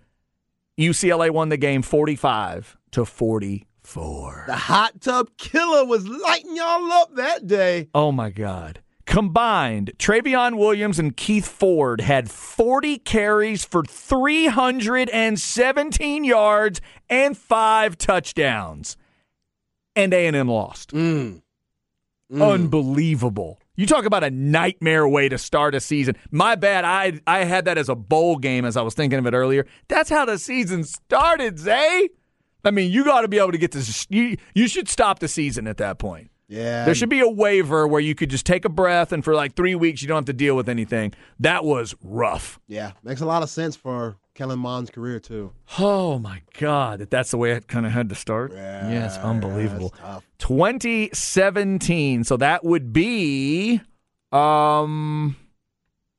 UCLA 0.78 1.30
won 1.30 1.50
the 1.50 1.58
game 1.58 1.82
45 1.82 2.78
to 2.92 3.06
44. 3.06 4.46
the 4.48 4.56
hot 4.56 5.00
tub 5.02 5.30
killer 5.38 5.86
was 5.86 6.08
lighting 6.08 6.56
y'all 6.56 6.92
up 6.92 7.16
that 7.16 7.46
day. 7.48 7.90
Oh 7.94 8.12
my 8.12 8.30
God. 8.30 8.82
Combined, 9.08 9.93
Trayveon 9.98 10.58
Williams 10.58 11.00
and 11.00 11.17
Keith 11.17 11.48
Ford 11.48 12.02
had 12.02 12.30
40 12.30 12.98
carries 13.00 13.63
for 13.63 13.84
317 13.84 16.26
yards 16.26 16.82
and 17.10 17.38
five 17.38 17.98
touchdowns. 17.98 18.98
And 19.96 20.13
A&M 20.13 20.50
lost. 20.50 20.91
Mm. 20.91 21.41
Unbelievable. 22.32 23.60
You 23.78 23.88
talk 23.88 24.04
about 24.06 24.26
a 24.26 24.30
nightmare 24.30 25.08
way 25.08 25.30
to 25.30 25.38
start 25.38 25.74
a 25.74 25.80
season. 25.80 26.17
My 26.30 26.56
bad. 26.56 26.84
I 26.84 27.22
I 27.26 27.46
had 27.46 27.63
that 27.65 27.78
as 27.78 27.88
a 27.89 27.96
bowl 27.96 28.38
game 28.38 28.65
as 28.65 28.76
I 28.76 28.82
was 28.82 28.93
thinking 28.93 29.20
of 29.20 29.26
it 29.26 29.34
earlier. 29.34 29.65
That's 29.88 30.10
how 30.10 30.26
the 30.26 30.38
season 30.38 30.84
started, 30.84 31.58
Zay. 31.60 32.10
I 32.65 32.72
mean, 32.72 32.91
you 32.91 33.06
got 33.06 33.22
to 33.22 33.30
be 33.30 33.38
able 33.38 33.54
to 33.54 33.58
get 33.58 33.72
this. 33.72 34.06
You, 34.10 34.36
you 34.54 34.67
should 34.67 34.89
stop 34.89 35.20
the 35.20 35.30
season 35.30 35.67
at 35.67 35.78
that 35.78 36.00
point. 36.00 36.30
Yeah. 36.48 36.86
There 36.86 36.96
should 36.96 37.10
be 37.10 37.20
a 37.20 37.28
waiver 37.28 37.88
where 37.88 38.00
you 38.00 38.16
could 38.16 38.30
just 38.30 38.46
take 38.46 38.64
a 38.64 38.70
breath 38.70 39.12
and 39.12 39.24
for 39.24 39.36
like 39.36 39.56
three 39.56 39.76
weeks 39.76 40.02
you 40.02 40.08
don't 40.08 40.18
have 40.18 40.26
to 40.26 40.34
deal 40.34 40.56
with 40.56 40.70
anything. 40.70 41.14
That 41.40 41.66
was 41.66 41.94
rough. 42.02 42.60
Yeah, 42.68 42.94
makes 43.04 43.20
a 43.22 43.26
lot 43.26 43.44
of 43.44 43.50
sense 43.50 43.76
for 43.76 44.16
Kellen 44.34 44.60
Mond's 44.60 44.90
career 44.90 45.20
too. 45.20 45.52
Oh 45.78 46.20
my 46.20 46.42
God, 46.60 47.00
that 47.00 47.10
that's 47.12 47.32
the 47.32 47.38
way 47.38 47.52
it 47.52 47.68
kind 47.68 47.86
of 47.86 47.92
had 47.92 48.08
to 48.10 48.16
start. 48.16 48.54
Yeah, 48.54 49.06
it's 49.06 49.18
unbelievable. 49.18 49.90
tough. 49.90 50.24
2017. 50.38 52.24
So 52.24 52.38
that 52.38 52.64
would 52.64 52.94
be 52.94 53.82
um 54.32 55.36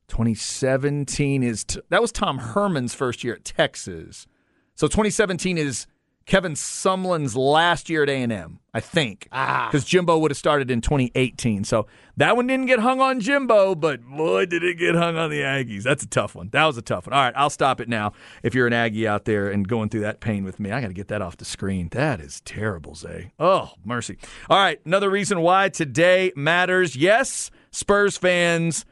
2017 0.08 1.42
is 1.42 1.64
t- 1.64 1.80
that 1.90 2.00
was 2.02 2.12
Tom 2.12 2.38
Herman's 2.38 2.94
first 2.94 3.22
year 3.24 3.34
at 3.34 3.44
Texas. 3.44 4.26
So 4.74 4.86
2017 4.88 5.58
is 5.58 5.86
Kevin 6.28 6.52
Sumlin's 6.52 7.34
last 7.34 7.88
year 7.88 8.02
at 8.02 8.10
A&M, 8.10 8.58
I 8.74 8.80
think. 8.80 9.28
Ah. 9.32 9.70
Cuz 9.72 9.82
Jimbo 9.82 10.18
would 10.18 10.30
have 10.30 10.36
started 10.36 10.70
in 10.70 10.82
2018. 10.82 11.64
So 11.64 11.86
that 12.18 12.36
one 12.36 12.46
didn't 12.46 12.66
get 12.66 12.80
hung 12.80 13.00
on 13.00 13.18
Jimbo, 13.18 13.74
but 13.74 14.04
boy 14.04 14.44
did 14.44 14.62
it 14.62 14.74
get 14.74 14.94
hung 14.94 15.16
on 15.16 15.30
the 15.30 15.40
Aggies. 15.40 15.84
That's 15.84 16.02
a 16.02 16.06
tough 16.06 16.34
one. 16.34 16.50
That 16.52 16.66
was 16.66 16.76
a 16.76 16.82
tough 16.82 17.06
one. 17.06 17.14
All 17.14 17.22
right, 17.22 17.32
I'll 17.34 17.48
stop 17.48 17.80
it 17.80 17.88
now. 17.88 18.12
If 18.42 18.54
you're 18.54 18.66
an 18.66 18.74
Aggie 18.74 19.08
out 19.08 19.24
there 19.24 19.50
and 19.50 19.66
going 19.66 19.88
through 19.88 20.02
that 20.02 20.20
pain 20.20 20.44
with 20.44 20.60
me, 20.60 20.70
I 20.70 20.82
got 20.82 20.88
to 20.88 20.92
get 20.92 21.08
that 21.08 21.22
off 21.22 21.38
the 21.38 21.46
screen. 21.46 21.88
That 21.92 22.20
is 22.20 22.42
terrible, 22.42 22.94
Zay. 22.94 23.32
Oh, 23.40 23.72
mercy. 23.82 24.18
All 24.50 24.58
right, 24.58 24.78
another 24.84 25.08
reason 25.08 25.40
why 25.40 25.70
today 25.70 26.32
matters. 26.36 26.94
Yes, 26.94 27.50
Spurs 27.70 28.18
fans, 28.18 28.84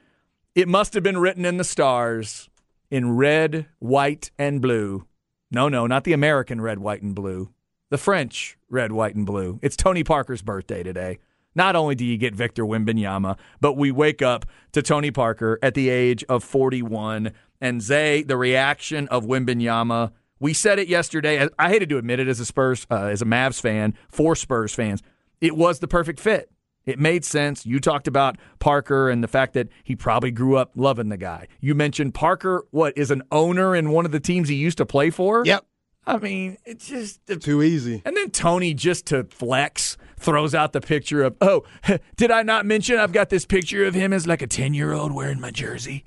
it 0.54 0.68
must 0.68 0.94
have 0.94 1.02
been 1.02 1.18
written 1.18 1.44
in 1.44 1.58
the 1.58 1.64
stars 1.64 2.48
in 2.90 3.14
red, 3.14 3.66
white, 3.78 4.30
and 4.38 4.62
blue. 4.62 5.04
No, 5.50 5.68
no, 5.68 5.86
not 5.86 6.04
the 6.04 6.12
American 6.12 6.60
red, 6.60 6.78
white, 6.78 7.02
and 7.02 7.14
blue. 7.14 7.50
The 7.90 7.98
French 7.98 8.58
red, 8.68 8.90
white, 8.90 9.14
and 9.14 9.24
blue. 9.24 9.60
It's 9.62 9.76
Tony 9.76 10.02
Parker's 10.02 10.42
birthday 10.42 10.82
today. 10.82 11.18
Not 11.54 11.76
only 11.76 11.94
do 11.94 12.04
you 12.04 12.18
get 12.18 12.34
Victor 12.34 12.64
Wembanyama, 12.64 13.38
but 13.60 13.74
we 13.74 13.90
wake 13.90 14.22
up 14.22 14.44
to 14.72 14.82
Tony 14.82 15.10
Parker 15.10 15.58
at 15.62 15.74
the 15.74 15.88
age 15.88 16.24
of 16.24 16.42
41. 16.42 17.32
And 17.60 17.80
Zay, 17.80 18.22
the 18.22 18.36
reaction 18.36 19.08
of 19.08 19.24
Wembanyama, 19.24 20.12
we 20.38 20.52
said 20.52 20.78
it 20.78 20.88
yesterday. 20.88 21.48
I 21.58 21.70
hated 21.70 21.88
to 21.90 21.98
admit 21.98 22.20
it 22.20 22.28
as 22.28 22.40
a 22.40 22.44
Spurs, 22.44 22.86
uh, 22.90 23.04
as 23.04 23.22
a 23.22 23.24
Mavs 23.24 23.60
fan, 23.60 23.94
for 24.10 24.36
Spurs 24.36 24.74
fans. 24.74 25.02
It 25.40 25.56
was 25.56 25.78
the 25.78 25.88
perfect 25.88 26.20
fit. 26.20 26.50
It 26.86 27.00
made 27.00 27.24
sense. 27.24 27.66
You 27.66 27.80
talked 27.80 28.06
about 28.06 28.36
Parker 28.60 29.10
and 29.10 29.22
the 29.22 29.28
fact 29.28 29.54
that 29.54 29.68
he 29.82 29.96
probably 29.96 30.30
grew 30.30 30.56
up 30.56 30.70
loving 30.76 31.08
the 31.08 31.16
guy. 31.16 31.48
You 31.60 31.74
mentioned 31.74 32.14
Parker, 32.14 32.64
what, 32.70 32.96
is 32.96 33.10
an 33.10 33.22
owner 33.32 33.74
in 33.74 33.90
one 33.90 34.06
of 34.06 34.12
the 34.12 34.20
teams 34.20 34.48
he 34.48 34.54
used 34.54 34.78
to 34.78 34.86
play 34.86 35.10
for? 35.10 35.44
Yep, 35.44 35.66
I 36.06 36.18
mean, 36.18 36.56
it's 36.64 36.86
just. 36.86 37.20
too 37.40 37.62
easy. 37.62 38.02
And 38.04 38.16
then 38.16 38.30
Tony, 38.30 38.72
just 38.72 39.06
to 39.06 39.24
flex, 39.24 39.96
throws 40.16 40.54
out 40.54 40.72
the 40.72 40.80
picture 40.80 41.24
of, 41.24 41.36
oh, 41.40 41.64
did 42.16 42.30
I 42.30 42.42
not 42.42 42.64
mention 42.64 42.98
I've 42.98 43.12
got 43.12 43.30
this 43.30 43.44
picture 43.44 43.84
of 43.84 43.94
him 43.94 44.12
as 44.12 44.26
like 44.26 44.42
a 44.42 44.46
10 44.46 44.72
year 44.72 44.92
old 44.92 45.12
wearing 45.12 45.40
my 45.40 45.50
jersey? 45.50 46.04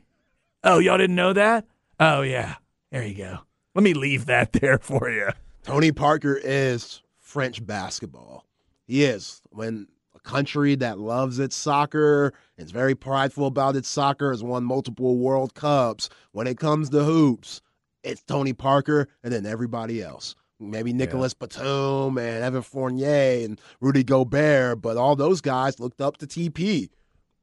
Oh, 0.64 0.80
y'all 0.80 0.98
didn't 0.98 1.16
know 1.16 1.34
that? 1.34 1.68
Oh, 2.00 2.22
yeah. 2.22 2.56
There 2.92 3.06
you 3.06 3.16
go. 3.16 3.40
Let 3.76 3.84
me 3.84 3.94
leave 3.94 4.26
that 4.28 4.54
there 4.54 4.80
for 4.80 5.10
you. 5.10 5.30
Tony 5.64 5.92
Parker 5.92 6.40
is 6.42 7.02
French 7.18 7.66
basketball. 7.66 8.46
He 8.88 9.04
is. 9.04 9.42
When 9.52 9.88
a 10.20 10.30
country 10.30 10.76
that 10.76 11.00
loves 11.00 11.40
its 11.40 11.56
soccer, 11.56 12.34
is 12.58 12.72
very 12.72 12.96
prideful 12.96 13.48
about 13.48 13.76
its 13.76 13.90
soccer, 13.90 14.32
has 14.32 14.44
won 14.44 14.64
multiple 14.64 15.18
World 15.18 15.54
Cups. 15.54 16.10
When 16.32 16.48
it 16.48 16.58
comes 16.58 16.90
to 16.92 17.04
hoops, 17.04 17.62
it's 18.04 18.24
Tony 18.24 18.54
Parker 18.54 19.08
and 19.24 19.34
then 19.34 19.46
everybody 19.46 20.02
else. 20.02 20.36
Maybe 20.60 20.92
Nicolas 20.92 21.34
Batum 21.34 22.18
and 22.18 22.44
Evan 22.44 22.62
Fournier 22.62 23.46
and 23.46 23.62
Rudy 23.80 24.04
Gobert, 24.04 24.82
but 24.82 24.98
all 24.98 25.16
those 25.16 25.40
guys 25.42 25.80
looked 25.80 26.02
up 26.02 26.18
to 26.18 26.28
TP. 26.28 26.90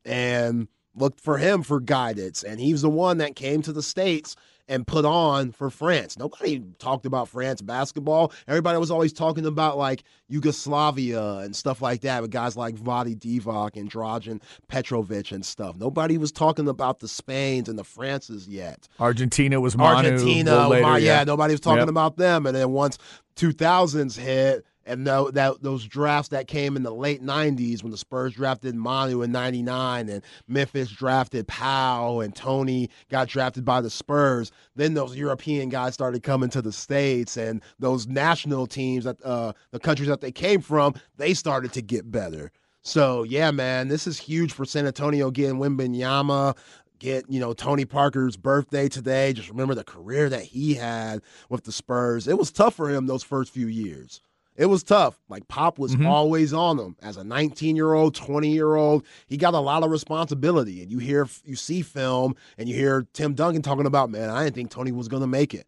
and 0.04 0.68
looked 0.94 1.20
for 1.20 1.36
him 1.38 1.62
for 1.62 1.78
guidance. 1.80 2.42
And 2.42 2.58
he 2.58 2.72
was 2.72 2.82
the 2.82 2.88
one 2.88 3.18
that 3.18 3.36
came 3.36 3.62
to 3.62 3.72
the 3.72 3.82
States 3.82 4.34
and 4.68 4.86
put 4.86 5.04
on 5.04 5.52
for 5.52 5.70
France. 5.70 6.18
Nobody 6.18 6.62
talked 6.78 7.06
about 7.06 7.28
France 7.28 7.60
basketball. 7.62 8.32
Everybody 8.48 8.78
was 8.78 8.90
always 8.90 9.12
talking 9.12 9.46
about 9.46 9.78
like 9.78 10.02
Yugoslavia 10.28 11.38
and 11.38 11.54
stuff 11.54 11.82
like 11.82 12.00
that 12.02 12.22
with 12.22 12.30
guys 12.30 12.56
like 12.56 12.74
Vlade 12.76 13.18
Divac 13.18 13.76
and 13.76 13.90
Dragan 13.90 14.40
Petrovic 14.68 15.32
and 15.32 15.44
stuff. 15.44 15.76
Nobody 15.76 16.18
was 16.18 16.32
talking 16.32 16.68
about 16.68 17.00
the 17.00 17.08
Spains 17.08 17.68
and 17.68 17.78
the 17.78 17.84
Frances 17.84 18.48
yet. 18.48 18.88
Argentina 18.98 19.60
was 19.60 19.76
Manu. 19.76 20.08
Argentina, 20.10 20.68
later, 20.68 20.82
Ma- 20.82 20.96
yeah, 20.96 21.24
nobody 21.24 21.52
was 21.54 21.60
talking 21.60 21.80
Yep. 21.80 21.88
about 21.88 22.16
them. 22.16 22.46
And 22.46 22.56
then 22.56 22.70
once 22.70 22.98
2000s 23.36 24.16
hit, 24.16 24.64
and 24.86 25.06
that 25.06 25.58
those 25.60 25.84
drafts 25.84 26.28
that 26.28 26.46
came 26.46 26.76
in 26.76 26.82
the 26.82 26.94
late 26.94 27.22
90s 27.22 27.82
when 27.82 27.90
the 27.90 27.98
Spurs 27.98 28.34
drafted 28.34 28.74
Manu 28.74 29.22
in 29.22 29.32
99 29.32 30.08
and 30.08 30.22
Memphis 30.46 30.90
drafted 30.90 31.48
Powell 31.48 32.20
and 32.20 32.34
Tony 32.34 32.88
got 33.10 33.28
drafted 33.28 33.64
by 33.64 33.80
the 33.80 33.90
Spurs, 33.90 34.52
then 34.76 34.94
those 34.94 35.16
European 35.16 35.68
guys 35.68 35.94
started 35.94 36.22
coming 36.22 36.48
to 36.50 36.62
the 36.62 36.72
States 36.72 37.36
and 37.36 37.62
those 37.78 38.06
national 38.06 38.66
teams 38.66 39.04
that 39.04 39.22
uh, 39.24 39.52
the 39.72 39.80
countries 39.80 40.08
that 40.08 40.20
they 40.20 40.32
came 40.32 40.60
from, 40.60 40.94
they 41.16 41.34
started 41.34 41.72
to 41.72 41.82
get 41.82 42.10
better. 42.10 42.52
So 42.82 43.24
yeah, 43.24 43.50
man, 43.50 43.88
this 43.88 44.06
is 44.06 44.18
huge 44.18 44.52
for 44.52 44.64
San 44.64 44.86
Antonio 44.86 45.32
getting 45.32 45.56
Wembanyama, 45.56 46.56
get 47.00 47.28
you 47.28 47.40
know 47.40 47.52
Tony 47.52 47.84
Parker's 47.84 48.36
birthday 48.36 48.88
today. 48.88 49.32
Just 49.32 49.50
remember 49.50 49.74
the 49.74 49.82
career 49.82 50.28
that 50.28 50.42
he 50.42 50.74
had 50.74 51.22
with 51.48 51.64
the 51.64 51.72
Spurs. 51.72 52.28
It 52.28 52.38
was 52.38 52.52
tough 52.52 52.74
for 52.74 52.88
him 52.88 53.06
those 53.06 53.24
first 53.24 53.52
few 53.52 53.66
years. 53.66 54.20
It 54.56 54.66
was 54.66 54.82
tough. 54.82 55.18
Like 55.28 55.46
Pop 55.48 55.78
was 55.78 55.94
mm-hmm. 55.94 56.06
always 56.06 56.52
on 56.52 56.78
him 56.78 56.96
as 57.02 57.16
a 57.16 57.24
19 57.24 57.76
year 57.76 57.92
old, 57.92 58.14
20 58.14 58.48
year 58.48 58.74
old. 58.74 59.04
He 59.26 59.36
got 59.36 59.54
a 59.54 59.58
lot 59.58 59.82
of 59.82 59.90
responsibility, 59.90 60.82
and 60.82 60.90
you 60.90 60.98
hear 60.98 61.28
you 61.44 61.56
see 61.56 61.82
film 61.82 62.34
and 62.58 62.68
you 62.68 62.74
hear 62.74 63.06
Tim 63.12 63.34
Duncan 63.34 63.62
talking 63.62 63.86
about, 63.86 64.10
man, 64.10 64.30
I 64.30 64.44
didn't 64.44 64.56
think 64.56 64.70
Tony 64.70 64.92
was 64.92 65.08
gonna 65.08 65.26
make 65.26 65.54
it. 65.54 65.66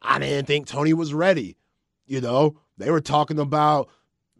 I 0.00 0.18
didn't 0.18 0.46
think 0.46 0.66
Tony 0.66 0.94
was 0.94 1.14
ready. 1.14 1.56
You 2.06 2.20
know, 2.20 2.56
they 2.78 2.90
were 2.90 3.00
talking 3.00 3.38
about 3.38 3.88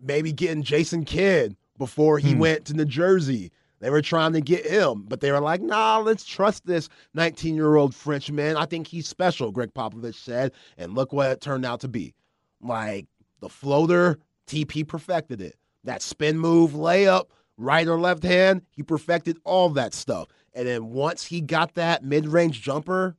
maybe 0.02 0.32
getting 0.32 0.62
Jason 0.62 1.04
Kidd 1.04 1.56
before 1.78 2.18
he 2.18 2.32
hmm. 2.32 2.40
went 2.40 2.64
to 2.66 2.74
New 2.74 2.84
Jersey. 2.84 3.52
They 3.80 3.90
were 3.90 4.02
trying 4.02 4.32
to 4.34 4.40
get 4.40 4.64
him, 4.64 5.06
but 5.08 5.20
they 5.20 5.32
were 5.32 5.40
like, 5.40 5.60
nah, 5.60 5.98
let's 5.98 6.24
trust 6.24 6.64
this 6.64 6.88
19 7.14 7.56
year 7.56 7.74
old 7.74 7.94
Frenchman. 7.94 8.56
I 8.56 8.64
think 8.64 8.86
he's 8.86 9.08
special, 9.08 9.50
Gregg 9.50 9.74
Popovich 9.74 10.14
said. 10.14 10.52
And 10.78 10.94
look 10.94 11.12
what 11.12 11.32
it 11.32 11.40
turned 11.40 11.64
out 11.64 11.80
to 11.80 11.88
be. 11.88 12.14
Like 12.60 13.06
the 13.42 13.50
floater, 13.50 14.18
TP 14.46 14.88
perfected 14.88 15.42
it. 15.42 15.56
That 15.84 16.00
spin 16.00 16.38
move, 16.38 16.70
layup, 16.70 17.26
right 17.58 17.86
or 17.86 18.00
left 18.00 18.22
hand, 18.22 18.62
he 18.70 18.82
perfected 18.82 19.36
all 19.44 19.68
that 19.70 19.92
stuff. 19.92 20.28
And 20.54 20.66
then 20.66 20.92
once 20.92 21.26
he 21.26 21.40
got 21.40 21.74
that 21.74 22.02
mid 22.04 22.26
range 22.26 22.62
jumper 22.62 23.16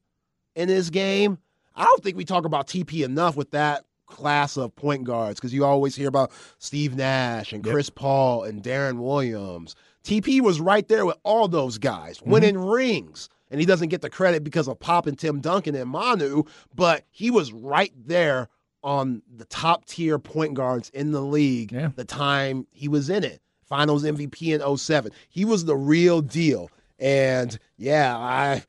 in 0.55 0.69
his 0.69 0.89
game, 0.89 1.37
I 1.75 1.83
don't 1.83 2.03
think 2.03 2.17
we 2.17 2.25
talk 2.25 2.45
about 2.45 2.67
TP 2.67 3.03
enough 3.03 3.35
with 3.35 3.51
that 3.51 3.85
class 4.05 4.57
of 4.57 4.75
point 4.75 5.03
guards 5.03 5.39
because 5.39 5.53
you 5.53 5.65
always 5.65 5.95
hear 5.95 6.07
about 6.07 6.31
Steve 6.59 6.95
Nash 6.95 7.51
and 7.51 7.63
Chris 7.63 7.89
Paul 7.89 8.43
and 8.43 8.61
Deron 8.63 8.99
Williams. 8.99 9.75
TP 10.03 10.41
was 10.41 10.59
right 10.59 10.87
there 10.87 11.05
with 11.05 11.17
all 11.23 11.47
those 11.47 11.77
guys, 11.77 12.19
mm-hmm. 12.19 12.31
winning 12.31 12.57
rings. 12.57 13.29
And 13.49 13.59
he 13.59 13.67
doesn't 13.67 13.89
get 13.89 14.01
the 14.01 14.09
credit 14.09 14.43
because 14.43 14.67
of 14.67 14.79
Pop 14.79 15.05
and 15.05 15.17
Tim 15.17 15.39
Duncan 15.39 15.75
and 15.75 15.89
Manu, 15.89 16.43
but 16.73 17.05
he 17.11 17.29
was 17.29 17.53
right 17.53 17.93
there 17.95 18.49
on 18.83 19.21
the 19.35 19.45
top 19.45 19.85
tier 19.85 20.19
point 20.19 20.53
guards 20.53 20.89
in 20.89 21.11
the 21.11 21.21
league 21.21 21.71
Yeah. 21.71 21.89
the 21.95 22.03
time 22.05 22.67
he 22.71 22.87
was 22.87 23.09
in 23.09 23.23
it. 23.23 23.41
Finals 23.65 24.03
MVP 24.03 24.53
in 24.53 24.77
07. 24.77 25.11
He 25.29 25.45
was 25.45 25.65
the 25.65 25.75
real 25.75 26.21
deal. 26.21 26.69
And 26.99 27.57
yeah, 27.77 28.15
I 28.17 28.63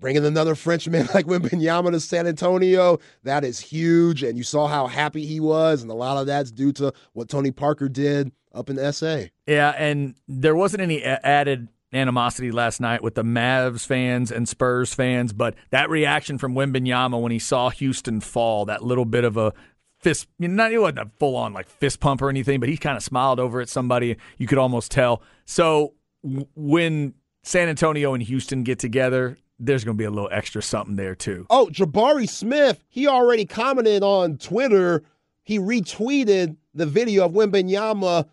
bringing 0.00 0.24
another 0.24 0.54
Frenchman 0.54 1.06
like 1.14 1.26
Wembanyama 1.26 1.90
to 1.92 2.00
San 2.00 2.26
Antonio, 2.26 2.98
that 3.24 3.44
is 3.44 3.60
huge. 3.60 4.22
And 4.22 4.36
you 4.38 4.44
saw 4.44 4.66
how 4.66 4.86
happy 4.86 5.26
he 5.26 5.38
was, 5.40 5.82
and 5.82 5.90
a 5.90 5.94
lot 5.94 6.16
of 6.16 6.26
that's 6.26 6.50
due 6.50 6.72
to 6.74 6.92
what 7.12 7.28
Tony 7.28 7.50
Parker 7.50 7.88
did 7.88 8.32
up 8.54 8.68
in 8.70 8.92
SA. 8.92 9.24
Yeah, 9.46 9.70
and 9.76 10.14
there 10.28 10.54
wasn't 10.56 10.82
any 10.82 11.02
added 11.04 11.68
animosity 11.92 12.50
last 12.50 12.80
night 12.80 13.02
with 13.02 13.14
the 13.14 13.22
Mavs 13.22 13.86
fans 13.86 14.30
and 14.30 14.48
Spurs 14.48 14.94
fans, 14.94 15.32
but 15.32 15.54
that 15.70 15.90
reaction 15.90 16.38
from 16.38 16.54
Wembanyama 16.54 17.20
when 17.20 17.32
he 17.32 17.38
saw 17.38 17.70
Houston 17.70 18.20
fall, 18.20 18.64
that 18.66 18.82
little 18.82 19.04
bit 19.04 19.24
of 19.24 19.36
a 19.36 19.52
fist, 20.00 20.26
you 20.38 20.48
not 20.48 20.72
it 20.72 20.78
wasn't 20.78 20.98
a 20.98 21.10
full 21.18 21.36
on 21.36 21.52
like 21.52 21.68
fist 21.68 22.00
pump 22.00 22.22
or 22.22 22.28
anything, 22.28 22.60
but 22.60 22.68
he 22.68 22.76
kind 22.76 22.96
of 22.96 23.02
smiled 23.02 23.38
over 23.38 23.60
at 23.60 23.68
somebody. 23.68 24.16
You 24.38 24.46
could 24.46 24.58
almost 24.58 24.90
tell. 24.90 25.22
So 25.44 25.94
when 26.54 27.14
San 27.42 27.68
Antonio 27.68 28.14
and 28.14 28.22
Houston 28.22 28.62
get 28.62 28.78
together, 28.78 29.36
there's 29.58 29.84
going 29.84 29.96
to 29.96 29.98
be 29.98 30.04
a 30.04 30.10
little 30.10 30.30
extra 30.32 30.62
something 30.62 30.96
there 30.96 31.14
too. 31.14 31.46
Oh, 31.50 31.68
Jabari 31.70 32.28
Smith, 32.28 32.82
he 32.88 33.06
already 33.06 33.44
commented 33.44 34.02
on 34.02 34.38
Twitter. 34.38 35.02
He 35.44 35.58
retweeted 35.58 36.56
the 36.74 36.86
video 36.86 37.26
of 37.26 37.32
Wembanyama 37.32 38.26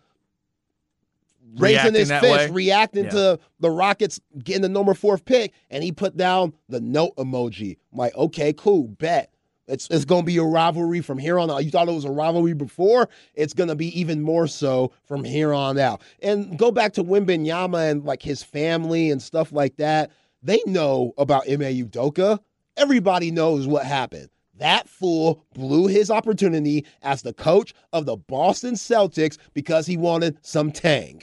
raising 1.56 1.94
his 1.94 2.10
fist, 2.10 2.22
way? 2.22 2.50
reacting 2.50 3.04
Yeah. 3.04 3.10
to 3.10 3.38
the 3.60 3.70
Rockets 3.70 4.20
getting 4.42 4.62
the 4.62 4.68
number 4.68 4.94
fourth 4.94 5.24
pick, 5.24 5.52
and 5.70 5.82
he 5.82 5.92
put 5.92 6.16
down 6.16 6.52
the 6.68 6.80
note 6.80 7.16
emoji. 7.16 7.76
I'm 7.92 7.98
like, 7.98 8.14
okay, 8.16 8.52
cool, 8.52 8.88
bet. 8.88 9.32
It's, 9.66 9.86
it's 9.88 10.04
going 10.04 10.22
to 10.22 10.26
be 10.26 10.36
a 10.38 10.42
rivalry 10.42 11.00
from 11.00 11.16
here 11.16 11.38
on 11.38 11.48
out. 11.48 11.64
You 11.64 11.70
thought 11.70 11.88
it 11.88 11.94
was 11.94 12.04
a 12.04 12.10
rivalry 12.10 12.54
before. 12.54 13.08
It's 13.34 13.54
going 13.54 13.68
to 13.68 13.76
be 13.76 13.98
even 13.98 14.20
more 14.20 14.48
so 14.48 14.90
from 15.04 15.22
here 15.22 15.54
on 15.54 15.78
out. 15.78 16.02
And 16.22 16.58
go 16.58 16.72
back 16.72 16.92
to 16.94 17.04
Wembanyama 17.04 17.88
and 17.90 18.04
like 18.04 18.20
his 18.20 18.42
family 18.42 19.12
and 19.12 19.22
stuff 19.22 19.52
like 19.52 19.76
that. 19.76 20.10
They 20.42 20.60
know 20.66 21.12
about 21.18 21.48
Ime 21.48 21.60
Udoka. 21.60 22.40
Everybody 22.76 23.30
knows 23.30 23.68
what 23.68 23.84
happened. 23.86 24.28
That 24.58 24.88
fool 24.88 25.44
blew 25.54 25.86
his 25.86 26.10
opportunity 26.10 26.84
as 27.02 27.22
the 27.22 27.32
coach 27.32 27.72
of 27.92 28.06
the 28.06 28.16
Boston 28.16 28.74
Celtics 28.74 29.38
because 29.54 29.86
he 29.86 29.96
wanted 29.96 30.36
some 30.42 30.72
tang. 30.72 31.22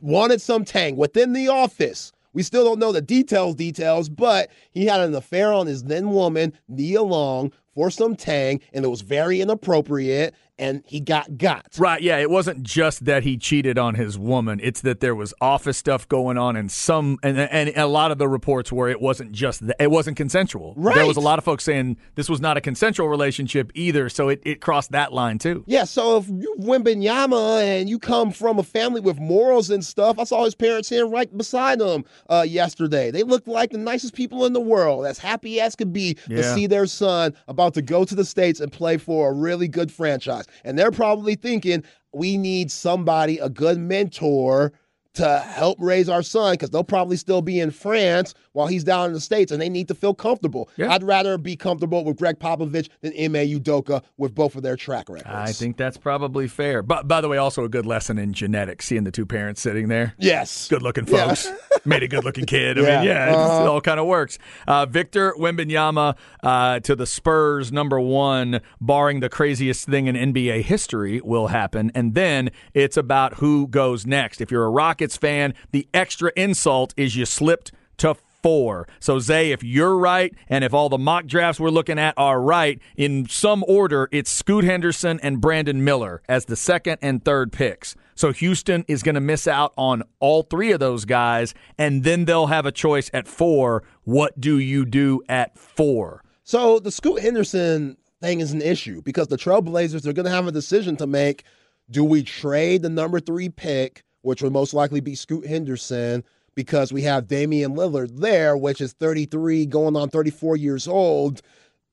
Wanted 0.00 0.40
some 0.40 0.64
tang 0.64 0.96
within 0.96 1.32
the 1.32 1.48
office. 1.48 2.12
We 2.34 2.42
still 2.42 2.64
don't 2.64 2.78
know 2.78 2.92
the 2.92 3.02
details, 3.02 3.54
details, 3.54 4.08
but 4.08 4.50
he 4.70 4.86
had 4.86 5.00
an 5.00 5.14
affair 5.14 5.52
on 5.52 5.66
his 5.66 5.84
then 5.84 6.10
woman, 6.10 6.54
Nia 6.68 7.02
Long, 7.02 7.52
for 7.74 7.90
some 7.90 8.16
tang, 8.16 8.60
and 8.72 8.84
it 8.84 8.88
was 8.88 9.00
very 9.00 9.40
inappropriate, 9.40 10.34
and 10.58 10.82
he 10.86 11.00
got 11.00 11.38
got. 11.38 11.66
Right, 11.78 12.02
yeah, 12.02 12.18
it 12.18 12.30
wasn't 12.30 12.62
just 12.62 13.04
that 13.06 13.22
he 13.22 13.36
cheated 13.36 13.78
on 13.78 13.94
his 13.94 14.18
woman. 14.18 14.60
It's 14.62 14.82
that 14.82 15.00
there 15.00 15.14
was 15.14 15.32
office 15.40 15.78
stuff 15.78 16.08
going 16.08 16.38
on 16.38 16.56
and 16.56 16.70
some 16.70 17.18
and 17.22 17.38
and 17.38 17.70
a 17.76 17.86
lot 17.86 18.10
of 18.10 18.18
the 18.18 18.28
reports 18.28 18.70
were 18.70 18.88
it 18.88 19.00
wasn't 19.00 19.32
just 19.32 19.66
that, 19.66 19.76
it 19.80 19.90
wasn't 19.90 20.16
consensual. 20.16 20.74
Right. 20.76 20.94
There 20.94 21.06
was 21.06 21.16
a 21.16 21.20
lot 21.20 21.38
of 21.38 21.44
folks 21.44 21.64
saying 21.64 21.96
this 22.14 22.28
was 22.28 22.40
not 22.40 22.56
a 22.56 22.60
consensual 22.60 23.08
relationship 23.08 23.72
either, 23.74 24.08
so 24.08 24.28
it, 24.28 24.42
it 24.44 24.60
crossed 24.60 24.92
that 24.92 25.12
line 25.12 25.38
too. 25.38 25.64
Yeah, 25.66 25.84
so 25.84 26.18
if 26.18 26.28
you 26.28 26.54
Wembanyama 26.60 27.62
and 27.62 27.88
you 27.88 27.98
come 27.98 28.30
from 28.30 28.58
a 28.58 28.62
family 28.62 29.00
with 29.00 29.18
morals 29.18 29.70
and 29.70 29.84
stuff, 29.84 30.18
I 30.18 30.24
saw 30.24 30.44
his 30.44 30.54
parents 30.54 30.88
here 30.88 31.06
right 31.06 31.34
beside 31.36 31.80
him 31.80 32.04
uh, 32.28 32.44
yesterday. 32.46 33.10
They 33.10 33.22
looked 33.22 33.48
like 33.48 33.70
the 33.70 33.78
nicest 33.78 34.14
people 34.14 34.44
in 34.44 34.52
the 34.52 34.60
world, 34.60 35.06
as 35.06 35.18
happy 35.18 35.60
as 35.60 35.74
could 35.74 35.92
be 35.92 36.14
to 36.28 36.42
see 36.42 36.66
their 36.66 36.86
son 36.86 37.34
about 37.48 37.61
to 37.70 37.82
go 37.82 38.04
to 38.04 38.14
the 38.14 38.24
States 38.24 38.60
and 38.60 38.70
play 38.72 38.96
for 38.96 39.30
a 39.30 39.32
really 39.32 39.68
good 39.68 39.90
franchise. 39.90 40.46
And 40.64 40.78
they're 40.78 40.90
probably 40.90 41.34
thinking, 41.34 41.84
we 42.12 42.36
need 42.36 42.70
somebody, 42.70 43.38
a 43.38 43.48
good 43.48 43.78
mentor 43.78 44.72
to 45.14 45.38
help 45.40 45.76
raise 45.80 46.08
our 46.08 46.22
son 46.22 46.54
because 46.54 46.70
they'll 46.70 46.82
probably 46.84 47.16
still 47.16 47.42
be 47.42 47.60
in 47.60 47.70
France 47.70 48.34
while 48.52 48.66
he's 48.66 48.84
down 48.84 49.06
in 49.06 49.12
the 49.12 49.20
States 49.20 49.52
and 49.52 49.60
they 49.60 49.68
need 49.68 49.88
to 49.88 49.94
feel 49.94 50.14
comfortable. 50.14 50.68
Yeah. 50.76 50.90
I'd 50.92 51.02
rather 51.02 51.36
be 51.38 51.54
comfortable 51.56 52.04
with 52.04 52.18
Gregg 52.18 52.38
Popovich 52.38 52.88
than 53.02 53.12
Ime 53.12 53.46
Udoka 53.48 54.02
with 54.16 54.34
both 54.34 54.54
of 54.56 54.62
their 54.62 54.76
track 54.76 55.08
records. 55.08 55.30
I 55.34 55.52
think 55.52 55.76
that's 55.76 55.96
probably 55.98 56.48
fair. 56.48 56.82
But 56.82 57.08
by 57.08 57.20
the 57.20 57.28
way, 57.28 57.36
also 57.36 57.64
a 57.64 57.68
good 57.68 57.84
lesson 57.86 58.18
in 58.18 58.32
genetics, 58.32 58.86
seeing 58.86 59.04
the 59.04 59.10
two 59.10 59.26
parents 59.26 59.60
sitting 59.60 59.88
there. 59.88 60.14
Yes. 60.18 60.68
Good 60.68 60.82
looking 60.82 61.06
Yeah. 61.06 61.26
folks. 61.28 61.48
Made 61.84 62.02
a 62.02 62.08
good 62.08 62.24
looking 62.24 62.46
kid. 62.46 62.78
I 62.78 62.82
Yeah. 62.82 62.98
mean, 63.00 63.08
yeah, 63.08 63.34
Uh-huh. 63.36 63.64
it 63.64 63.68
all 63.68 63.80
kind 63.80 64.00
of 64.00 64.06
works. 64.06 64.38
Uh, 64.66 64.86
Victor 64.86 65.34
Wembanyama 65.38 66.16
uh, 66.42 66.80
to 66.80 66.94
the 66.96 67.06
Spurs, 67.06 67.70
number 67.72 68.00
one, 68.00 68.60
barring 68.80 69.20
the 69.20 69.28
craziest 69.28 69.86
thing 69.88 70.06
in 70.06 70.16
NBA 70.16 70.62
history 70.62 71.20
will 71.22 71.48
happen. 71.48 71.90
And 71.94 72.14
then 72.14 72.50
it's 72.74 72.96
about 72.96 73.34
who 73.34 73.66
goes 73.68 74.06
next. 74.06 74.40
If 74.40 74.50
you're 74.50 74.64
a 74.64 74.70
Rocket 74.70 75.01
Rockets 75.02 75.16
fan, 75.16 75.54
the 75.72 75.88
extra 75.92 76.30
insult 76.36 76.94
is 76.96 77.16
you 77.16 77.26
slipped 77.26 77.72
to 77.96 78.14
four. 78.14 78.86
So, 79.00 79.18
Zay, 79.18 79.50
if 79.50 79.64
you're 79.64 79.96
right, 79.98 80.32
and 80.48 80.62
if 80.62 80.72
all 80.72 80.88
the 80.88 80.96
mock 80.96 81.26
drafts 81.26 81.58
we're 81.58 81.70
looking 81.70 81.98
at 81.98 82.14
are 82.16 82.40
right, 82.40 82.80
in 82.96 83.28
some 83.28 83.64
order, 83.66 84.08
it's 84.12 84.30
Scoot 84.30 84.62
Henderson 84.62 85.18
and 85.20 85.40
Brandon 85.40 85.82
Miller 85.82 86.22
as 86.28 86.44
the 86.44 86.54
second 86.54 86.98
and 87.02 87.24
third 87.24 87.50
picks. 87.50 87.96
So, 88.14 88.30
Houston 88.30 88.84
is 88.86 89.02
going 89.02 89.16
to 89.16 89.20
miss 89.20 89.48
out 89.48 89.72
on 89.76 90.04
all 90.20 90.44
three 90.44 90.70
of 90.70 90.78
those 90.78 91.04
guys, 91.04 91.52
and 91.76 92.04
then 92.04 92.24
they'll 92.26 92.46
have 92.46 92.64
a 92.64 92.72
choice 92.72 93.10
at 93.12 93.26
four. 93.26 93.82
What 94.04 94.40
do 94.40 94.56
you 94.56 94.84
do 94.84 95.20
at 95.28 95.58
four? 95.58 96.22
So 96.44 96.78
the 96.78 96.92
Scoot 96.92 97.20
Henderson 97.20 97.96
thing 98.20 98.38
is 98.40 98.52
an 98.52 98.62
issue 98.62 99.02
because 99.02 99.26
the 99.26 99.36
Trailblazers 99.36 100.06
are 100.06 100.12
going 100.12 100.26
to 100.26 100.30
have 100.30 100.46
a 100.46 100.52
decision 100.52 100.96
to 100.98 101.08
make. 101.08 101.42
Do 101.90 102.04
we 102.04 102.22
trade 102.22 102.82
the 102.82 102.88
number 102.88 103.20
three 103.20 103.48
pick, 103.48 104.04
which 104.22 104.42
would 104.42 104.52
most 104.52 104.74
likely 104.74 105.00
be 105.00 105.14
Scoot 105.14 105.46
Henderson, 105.46 106.24
because 106.54 106.92
we 106.92 107.02
have 107.02 107.26
Damian 107.26 107.74
Lillard 107.74 108.18
there, 108.20 108.56
which 108.56 108.80
is 108.80 108.92
33, 108.92 109.66
going 109.66 109.96
on 109.96 110.10
34 110.10 110.56
years 110.56 110.88
old? 110.88 111.42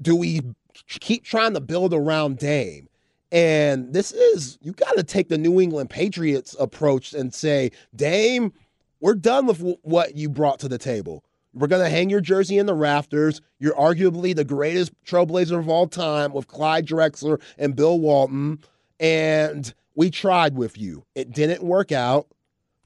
Do 0.01 0.15
we 0.15 0.41
keep 0.87 1.23
trying 1.23 1.53
to 1.53 1.61
build 1.61 1.93
around 1.93 2.37
Dame? 2.37 2.87
And 3.31 3.93
this 3.93 4.11
is, 4.11 4.57
you 4.61 4.73
got 4.73 4.97
to 4.97 5.03
take 5.03 5.29
the 5.29 5.37
New 5.37 5.61
England 5.61 5.89
Patriots 5.89 6.55
approach 6.59 7.13
and 7.13 7.33
say, 7.33 7.71
Dame, 7.95 8.51
we're 9.01 9.15
done 9.15 9.45
with 9.45 9.59
w- 9.59 9.77
what 9.83 10.15
you 10.15 10.29
brought 10.29 10.59
to 10.59 10.67
the 10.67 10.79
table. 10.79 11.23
We're 11.53 11.67
going 11.67 11.83
to 11.83 11.89
hang 11.89 12.09
your 12.09 12.21
jersey 12.21 12.57
in 12.57 12.65
the 12.65 12.73
rafters. 12.73 13.41
You're 13.59 13.75
arguably 13.75 14.35
the 14.35 14.43
greatest 14.43 14.91
trailblazer 15.03 15.59
of 15.59 15.69
all 15.69 15.87
time 15.87 16.33
with 16.33 16.47
Clyde 16.47 16.87
Drexler 16.87 17.41
and 17.57 17.75
Bill 17.75 17.99
Walton. 17.99 18.59
And 18.99 19.73
we 19.99 20.09
tried 20.09 20.55
with 20.55 20.77
you. 20.77 21.03
It 21.13 21.31
didn't 21.31 21.62
work 21.62 21.91
out, 21.91 22.27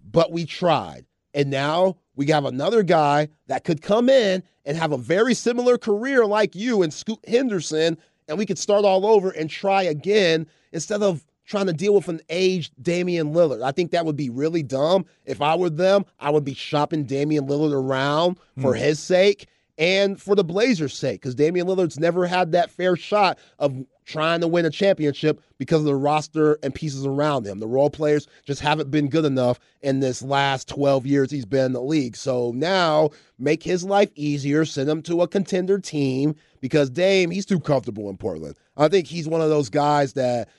but 0.04 0.32
we 0.32 0.48
tried. 0.48 1.06
And 1.36 1.52
now 1.52 1.98
we 2.16 2.26
have 2.32 2.44
another 2.44 2.82
guy 2.82 3.28
that 3.46 3.64
could 3.64 3.84
come 3.84 4.10
in 4.10 4.42
and 4.66 4.76
have 4.76 4.92
a 4.92 4.98
very 4.98 5.36
similar 5.36 5.78
career 5.78 6.26
like 6.26 6.56
you 6.56 6.82
and 6.82 6.92
Scoot 6.92 7.20
Henderson, 7.28 8.00
and 8.28 8.40
we 8.40 8.48
could 8.48 8.58
start 8.58 8.84
all 8.84 9.06
over 9.06 9.30
and 9.30 9.48
try 9.48 9.84
again 9.84 10.48
instead 10.72 11.04
of 11.04 11.24
trying 11.46 11.68
to 11.68 11.74
deal 11.74 11.94
with 11.94 12.08
an 12.08 12.20
aged 12.30 12.74
Damian 12.82 13.32
Lillard. 13.32 13.62
I 13.62 13.72
think 13.74 13.92
that 13.92 14.08
would 14.08 14.18
be 14.18 14.32
really 14.32 14.64
dumb. 14.64 15.06
If 15.24 15.40
I 15.40 15.54
were 15.54 15.70
them, 15.70 16.06
I 16.20 16.32
would 16.32 16.44
be 16.44 16.56
shopping 16.56 17.04
Damian 17.04 17.46
Lillard 17.46 17.74
around 17.74 18.40
for 18.60 18.74
hmm. 18.74 18.82
his 18.82 19.00
sake 19.00 19.48
and 19.78 20.22
for 20.22 20.36
the 20.36 20.44
Blazers' 20.44 20.98
sake 20.98 21.22
because 21.22 21.36
Damian 21.36 21.68
Lillard's 21.68 22.00
never 22.00 22.26
had 22.26 22.52
that 22.52 22.70
fair 22.70 22.96
shot 22.96 23.40
of 23.60 23.76
trying 24.06 24.42
to 24.42 24.48
win 24.48 24.66
a 24.66 24.70
championship 24.70 25.42
because 25.58 25.80
of 25.80 25.86
the 25.86 25.96
roster 25.96 26.60
and 26.62 26.76
pieces 26.76 27.06
around 27.06 27.46
him. 27.46 27.60
The 27.60 27.68
role 27.68 27.90
players 27.90 28.28
just 28.46 28.62
haven't 28.62 28.92
been 28.92 29.10
good 29.10 29.26
enough 29.26 29.60
in 29.82 30.00
this 30.00 30.22
last 30.22 30.68
12 30.68 31.06
years 31.06 31.32
he's 31.32 31.46
been 31.46 31.68
in 31.68 31.74
the 31.74 31.82
league. 31.82 32.16
So 32.16 32.52
now 32.54 33.12
make 33.40 33.64
his 33.64 33.84
life 33.84 34.12
easier, 34.16 34.66
send 34.66 34.90
him 34.90 35.02
to 35.04 35.22
a 35.22 35.28
contender 35.28 35.80
team 35.80 36.36
because 36.60 36.90
Dame, 36.90 37.32
he's 37.32 37.46
too 37.46 37.60
comfortable 37.60 38.10
in 38.10 38.18
Portland. 38.18 38.58
I 38.78 38.90
think 38.90 39.08
he's 39.08 39.28
one 39.28 39.42
of 39.42 39.50
those 39.50 39.70
guys 39.70 40.14
that 40.14 40.50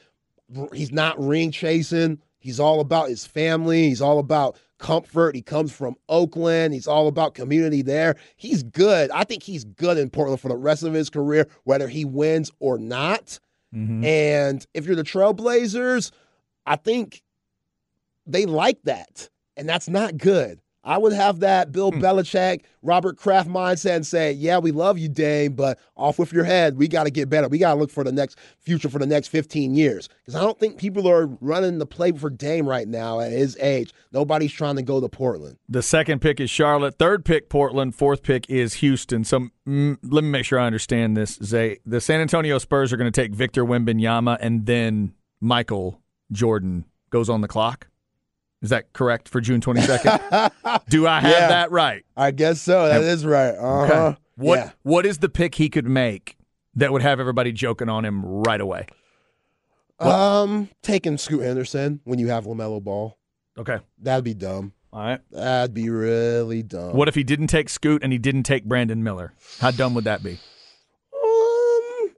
he's 0.73 0.93
not 0.93 1.21
ring 1.23 1.51
chasing. 1.51 2.19
He's 2.39 2.61
all 2.61 2.81
about 2.81 3.09
his 3.09 3.25
family. 3.25 3.89
He's 3.89 4.03
all 4.03 4.19
about 4.19 4.59
comfort. 4.85 5.35
He 5.35 5.41
comes 5.41 5.73
from 5.73 5.97
Oakland. 6.11 6.75
He's 6.75 6.87
all 6.87 7.09
about 7.09 7.35
community 7.35 7.81
there. 7.81 8.17
He's 8.37 8.63
good. 8.63 9.11
I 9.13 9.25
think 9.25 9.43
he's 9.43 9.65
good 9.65 9.97
in 9.97 10.11
Portland 10.11 10.43
for 10.43 10.49
the 10.49 10.57
rest 10.57 10.83
of 10.83 10.93
his 10.93 11.09
career, 11.09 11.49
whether 11.65 11.89
he 11.89 12.05
wins 12.05 12.53
or 12.61 12.77
not. 12.77 13.39
Mm-hmm. 13.75 14.05
And 14.05 14.67
if 14.75 14.85
you're 14.85 14.95
the 14.95 15.03
Trailblazers, 15.03 16.11
I 16.67 16.77
think 16.77 17.23
they 18.27 18.45
like 18.45 18.83
that. 18.85 19.31
And 19.57 19.67
that's 19.67 19.89
not 19.89 20.19
good. 20.19 20.61
I 20.85 20.99
would 20.99 21.13
have 21.15 21.41
that 21.41 21.73
Bill 21.73 21.91
Belichick, 21.91 22.61
Robert 22.83 23.17
Kraft 23.17 23.49
mindset 23.49 23.97
and 23.97 24.07
say, 24.07 24.33
yeah, 24.33 24.59
we 24.59 24.71
love 24.71 24.99
you, 24.99 25.09
Dame, 25.09 25.55
but 25.55 25.79
off 25.97 26.19
with 26.19 26.33
your 26.33 26.45
head. 26.45 26.77
We 26.77 26.89
got 26.89 27.05
to 27.05 27.11
get 27.11 27.31
better. 27.31 27.49
We 27.49 27.59
got 27.59 27.75
to 27.75 27.81
look 27.81 27.91
for 27.91 28.05
the 28.05 28.13
next 28.13 28.39
future 28.59 28.91
for 28.91 28.99
the 28.99 29.07
next 29.07 29.29
15 29.29 29.75
years. 29.75 30.09
Because 30.21 30.35
I 30.35 30.43
don't 30.43 30.59
think 30.59 30.77
people 30.77 31.09
are 31.09 31.27
running 31.41 31.79
the 31.79 31.87
play 31.87 32.13
for 32.13 32.29
Dame 32.29 32.69
right 32.69 32.87
now 32.87 33.21
at 33.21 33.33
his 33.33 33.57
age. 33.59 33.93
Nobody's 34.13 34.53
trying 34.53 34.77
to 34.77 34.83
go 34.83 35.01
to 35.01 35.09
Portland. 35.09 35.57
The 35.69 35.83
second 35.83 36.21
pick 36.21 36.39
is 36.39 36.51
Charlotte. 36.51 36.99
Third 36.99 37.25
pick, 37.25 37.49
Portland. 37.49 37.95
Fourth 37.95 38.23
pick 38.23 38.49
is 38.51 38.75
Houston. 38.75 39.25
So 39.25 39.49
mm, 39.67 39.97
let 40.03 40.23
me 40.23 40.31
make 40.31 40.45
sure 40.45 40.59
I 40.59 40.67
understand 40.67 41.17
this, 41.17 41.39
Zay. 41.43 41.79
The 41.87 42.01
San 42.01 42.21
Antonio 42.21 42.59
Spurs 42.59 42.93
are 42.93 42.99
going 42.99 43.11
to 43.11 43.23
take 43.23 43.35
Victor 43.35 43.65
Wembanyama, 43.65 44.37
and 44.41 44.67
then 44.67 45.15
Michael 45.41 46.03
Jordan 46.31 46.85
goes 47.11 47.31
on 47.31 47.41
the 47.41 47.49
clock. 47.49 47.89
Is 48.65 48.71
that 48.71 48.93
correct 48.95 49.29
for 49.29 49.41
June 49.41 49.61
22nd? 49.61 50.81
Do 50.89 51.07
I 51.07 51.21
have 51.21 51.31
Yeah. 51.31 51.49
that 51.49 51.71
right? 51.71 52.03
I 52.17 52.31
guess 52.31 52.61
so. 52.61 52.89
That 52.89 53.03
is 53.03 53.25
right. 53.27 53.51
Uh 53.51 53.87
huh. 53.87 53.93
Okay. 54.09 54.19
What 54.37 54.57
Yeah. 54.59 54.71
What 54.83 55.07
is 55.07 55.19
the 55.19 55.29
pick 55.29 55.55
he 55.57 55.69
could 55.69 55.87
make 55.87 56.37
that 56.75 56.91
would 56.91 57.03
have 57.03 57.21
everybody 57.21 57.53
joking 57.53 57.89
on 57.91 58.05
him 58.05 58.25
right 58.25 58.61
away? 58.61 58.87
Um, 60.01 60.71
taking 60.83 61.19
Scoot 61.19 61.43
Henderson 61.43 62.01
when 62.05 62.19
you 62.19 62.29
have 62.29 62.47
LaMelo 62.47 62.83
Ball. 62.83 63.17
Okay. 63.59 63.79
That'd 63.99 64.25
be 64.25 64.35
dumb. 64.35 64.73
All 64.93 65.01
right. 65.05 65.21
That'd 65.31 65.75
be 65.75 65.89
really 65.91 66.63
dumb. 66.63 66.95
What 66.97 67.09
if 67.09 67.15
he 67.15 67.23
didn't 67.23 67.47
take 67.49 67.69
Scoot 67.69 68.03
and 68.03 68.13
he 68.13 68.19
didn't 68.19 68.43
take 68.45 68.65
Brandon 68.65 69.03
Miller? 69.05 69.35
How 69.61 69.71
dumb 69.73 69.95
would 69.95 70.05
that 70.05 70.23
be? 70.23 70.39
Um, 71.13 72.11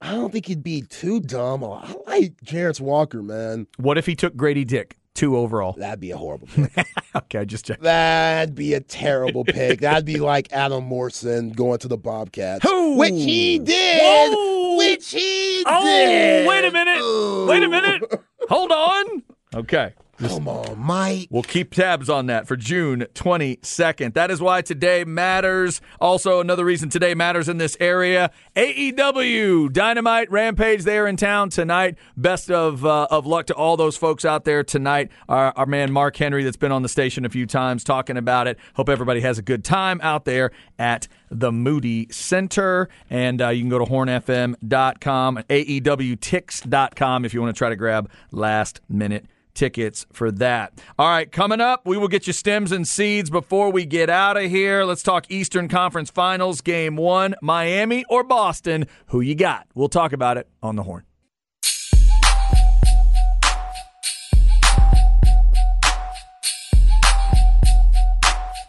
I 0.00 0.12
don't 0.12 0.30
think 0.32 0.46
he'd 0.46 0.62
be 0.62 0.82
too 0.82 1.20
dumb. 1.20 1.64
I 1.64 1.94
like 2.06 2.36
Jarace 2.44 2.80
Walker, 2.80 3.22
man. 3.22 3.66
What 3.76 3.96
if 3.98 4.06
he 4.06 4.14
took 4.14 4.36
Grady 4.36 4.64
Dick, 4.64 4.96
two 5.14 5.36
overall? 5.36 5.72
That'd 5.78 6.00
be 6.00 6.10
a 6.10 6.16
horrible 6.16 6.48
pick. 6.48 6.86
Okay, 7.16 7.44
just 7.44 7.66
check. 7.66 7.78
That'd 7.80 8.56
be 8.56 8.74
a 8.74 8.80
terrible 8.80 9.44
pick. 9.44 9.80
That'd 9.82 10.04
be 10.04 10.16
like 10.18 10.52
Adam 10.52 10.82
Morrison 10.84 11.50
going 11.52 11.78
to 11.78 11.86
the 11.88 11.96
Bobcats. 11.96 12.64
Who? 12.68 12.96
Which 12.96 13.12
he 13.12 13.60
did. 13.60 14.02
Whoa! 14.02 14.76
Which 14.78 15.12
he 15.12 15.62
Oh, 15.64 15.84
did. 15.84 16.48
wait 16.48 16.64
a 16.64 16.72
minute. 16.72 17.00
Ooh. 17.00 17.46
Wait 17.46 17.62
a 17.62 17.68
minute. 17.68 18.02
Hold 18.48 18.72
on. 18.72 19.22
Okay. 19.54 19.92
Come 20.18 20.46
on, 20.46 20.78
Mike. 20.78 21.28
We'll 21.30 21.42
keep 21.42 21.74
tabs 21.74 22.08
on 22.08 22.26
that 22.26 22.46
for 22.46 22.56
June 22.56 23.06
22nd. 23.14 24.14
That 24.14 24.30
is 24.30 24.40
why 24.40 24.62
today 24.62 25.04
matters. 25.04 25.80
Also, 26.00 26.40
another 26.40 26.64
reason 26.64 26.88
today 26.88 27.14
matters 27.14 27.48
in 27.48 27.58
this 27.58 27.76
area 27.80 28.30
AEW, 28.54 29.72
Dynamite, 29.72 30.30
Rampage, 30.30 30.84
they 30.84 30.98
are 30.98 31.08
in 31.08 31.16
town 31.16 31.50
tonight. 31.50 31.96
Best 32.16 32.50
of, 32.50 32.84
uh, 32.84 33.08
of 33.10 33.26
luck 33.26 33.46
to 33.46 33.54
all 33.54 33.76
those 33.76 33.96
folks 33.96 34.24
out 34.24 34.44
there 34.44 34.62
tonight. 34.62 35.10
Our, 35.28 35.52
our 35.56 35.66
man 35.66 35.90
Mark 35.90 36.16
Henry, 36.16 36.44
that's 36.44 36.56
been 36.56 36.72
on 36.72 36.82
the 36.82 36.88
station 36.88 37.24
a 37.24 37.28
few 37.28 37.46
times 37.46 37.82
talking 37.82 38.16
about 38.16 38.46
it. 38.46 38.58
Hope 38.74 38.88
everybody 38.88 39.20
has 39.20 39.38
a 39.38 39.42
good 39.42 39.64
time 39.64 40.00
out 40.02 40.24
there 40.24 40.52
at 40.78 41.08
the 41.30 41.50
Moody 41.50 42.06
Center. 42.10 42.88
And 43.10 43.42
uh, 43.42 43.48
you 43.48 43.62
can 43.62 43.70
go 43.70 43.80
to 43.80 43.86
hornfm.com, 43.86 45.38
AEWTix.com 45.50 47.24
if 47.24 47.34
you 47.34 47.42
want 47.42 47.54
to 47.54 47.58
try 47.58 47.68
to 47.68 47.76
grab 47.76 48.08
last 48.30 48.80
minute 48.88 49.26
tickets 49.54 50.06
for 50.12 50.30
that. 50.32 50.80
All 50.98 51.08
right, 51.08 51.30
coming 51.30 51.60
up, 51.60 51.86
we 51.86 51.96
will 51.96 52.08
get 52.08 52.26
you 52.26 52.32
stems 52.32 52.72
and 52.72 52.86
seeds 52.86 53.30
before 53.30 53.70
we 53.70 53.86
get 53.86 54.10
out 54.10 54.36
of 54.36 54.50
here. 54.50 54.84
Let's 54.84 55.02
talk 55.02 55.30
Eastern 55.30 55.68
Conference 55.68 56.10
Finals, 56.10 56.60
Game 56.60 56.96
One, 56.96 57.34
Miami 57.40 58.04
or 58.08 58.24
Boston. 58.24 58.86
Who 59.06 59.20
you 59.20 59.34
got? 59.34 59.66
We'll 59.74 59.88
talk 59.88 60.12
about 60.12 60.36
it 60.36 60.48
on 60.62 60.76
the 60.76 60.82
horn. 60.82 61.04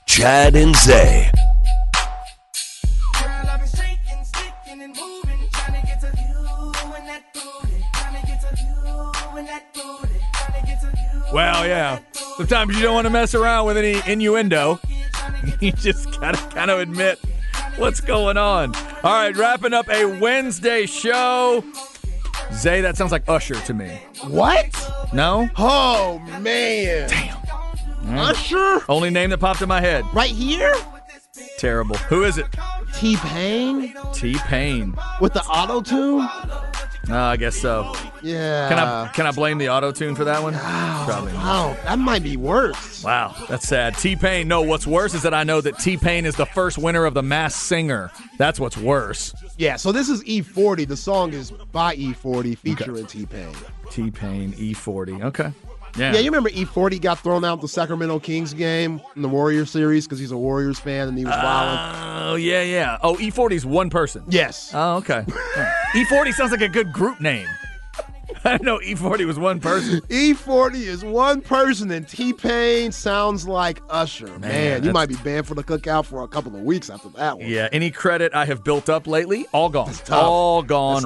Chad 0.08 0.56
and 0.56 0.74
Zay. 0.78 1.30
Well, 11.36 11.67
yeah. 11.67 12.00
Sometimes 12.38 12.78
you 12.78 12.82
don't 12.82 12.93
want 12.93 13.08
to 13.08 13.12
mess 13.12 13.36
around 13.36 13.65
with 13.65 13.76
any 13.76 14.02
innuendo. 14.10 14.80
You 15.60 15.71
just 15.74 16.19
gotta 16.19 16.38
kind 16.56 16.71
of 16.71 16.80
admit 16.80 17.19
what's 17.76 18.00
going 18.00 18.38
on. 18.38 18.74
All 19.04 19.13
right, 19.13 19.36
wrapping 19.36 19.74
up 19.74 19.88
a 19.89 20.06
Wednesday 20.06 20.86
show. 20.86 21.63
Zay, 22.54 22.82
that 22.82 22.98
sounds 22.98 23.12
like 23.12 23.28
Usher 23.28 23.56
to 23.56 23.74
me. 23.74 24.02
What? 24.24 24.65
No? 25.13 25.48
Oh, 25.58 26.19
man. 26.39 27.10
Damn. 27.10 27.38
Hmm. 27.38 28.17
Usher? 28.17 28.80
Only 28.89 29.10
name 29.12 29.30
that 29.32 29.39
popped 29.39 29.62
in 29.62 29.69
my 29.69 29.82
head. 29.82 30.04
Right 30.13 30.32
here? 30.32 30.74
Terrible. 31.60 31.98
Who 31.98 32.24
is 32.24 32.38
it? 32.38 32.48
T 32.95 33.17
Pain? 33.17 33.93
T 34.13 34.36
Pain. 34.45 34.95
With 35.21 35.34
the 35.34 35.43
auto 35.43 35.82
tune? 35.82 36.28
Oh, 37.10 37.15
I 37.15 37.37
guess 37.37 37.56
so. 37.56 37.93
Yeah. 38.21 38.69
Can 38.69 38.79
I 38.79 39.08
can 39.10 39.27
I 39.27 39.31
blame 39.31 39.58
the 39.58 39.69
auto 39.69 39.91
tune 39.91 40.15
for 40.15 40.23
that 40.23 40.41
one? 40.41 40.53
Probably. 40.53 41.33
not. 41.33 41.43
Oh, 41.43 41.79
that 41.83 41.99
might 41.99 42.23
be 42.23 42.37
worse. 42.37 43.03
Wow, 43.03 43.35
that's 43.47 43.67
sad. 43.67 43.97
T 43.97 44.15
Pain. 44.15 44.47
No, 44.47 44.62
what's 44.62 44.87
worse 44.87 45.13
is 45.13 45.21
that 45.23 45.33
I 45.33 45.43
know 45.43 45.62
that 45.62 45.77
T 45.79 45.97
Pain 45.97 46.25
is 46.25 46.35
the 46.35 46.45
first 46.45 46.77
winner 46.77 47.06
of 47.06 47.13
the 47.13 47.23
Masked 47.23 47.62
Singer. 47.62 48.12
That's 48.37 48.60
what's 48.60 48.77
worse. 48.77 49.33
Yeah, 49.58 49.75
so 49.75 49.91
this 49.91 50.10
is 50.10 50.23
E40. 50.23 50.87
The 50.87 50.97
song 50.97 51.33
is 51.33 51.51
by 51.51 51.95
E40 51.95 52.58
featuring 52.58 53.06
T 53.06 53.25
Pain. 53.25 53.53
T 53.91 54.12
Pain 54.12 54.53
E40. 54.53 55.23
Okay. 55.25 55.51
Yeah. 55.97 56.12
Yeah, 56.12 56.19
you 56.19 56.25
remember 56.25 56.49
E40 56.49 56.99
got 56.99 57.19
thrown 57.19 57.45
out 57.45 57.62
the 57.62 57.69
Sacramento 57.69 58.19
Kings 58.19 58.53
game 58.53 59.01
in 59.15 59.21
the 59.21 59.29
Warriors 59.29 59.69
series 59.71 60.06
because 60.06 60.19
he's 60.19 60.31
a 60.31 60.37
Warriors 60.37 60.77
fan 60.77 61.08
and 61.08 61.17
he 61.17 61.23
was 61.23 61.33
oh, 61.33 61.41
violent. 61.41 62.31
Oh, 62.31 62.35
yeah, 62.35 62.63
yeah. 62.63 62.97
Oh, 63.01 63.15
E40 63.15 63.51
is 63.53 63.65
one 63.65 63.89
person. 63.89 64.23
Yes. 64.27 64.71
Oh, 64.73 64.97
okay. 64.97 65.25
E40 65.96 66.33
sounds 66.33 66.52
like 66.52 66.62
a 66.62 66.67
good 66.69 66.91
group 66.91 67.21
name. 67.21 67.48
I 68.43 68.58
know 68.62 68.79
E40 68.79 69.25
was 69.25 69.39
one 69.39 69.60
person. 69.60 70.02
E40 70.02 70.75
is 70.75 71.04
one 71.06 71.41
person, 71.41 71.89
and 71.91 72.08
T 72.08 72.33
Pain 72.33 72.91
sounds 72.91 73.48
like 73.48 73.81
Usher. 73.89 74.27
Man, 74.27 74.41
that's- 74.41 74.83
you 74.85 74.91
might 74.91 75.08
be 75.10 75.15
banned 75.15 75.48
for 75.48 75.56
the 75.56 75.63
cookout 75.63 76.06
for 76.06 76.21
a 76.23 76.27
couple 76.27 76.54
of 76.56 76.62
weeks 76.62 76.89
after 76.89 77.10
that 77.10 77.39
one. 77.39 77.48
Yeah, 77.48 77.69
any 77.71 77.89
credit 77.91 78.33
I 78.35 78.46
have 78.46 78.63
built 78.63 78.89
up 78.89 79.08
lately, 79.08 79.48
all 79.52 79.69
gone. 79.69 79.93
tough. 79.93 80.12
All 80.12 80.62
gone 80.63 81.04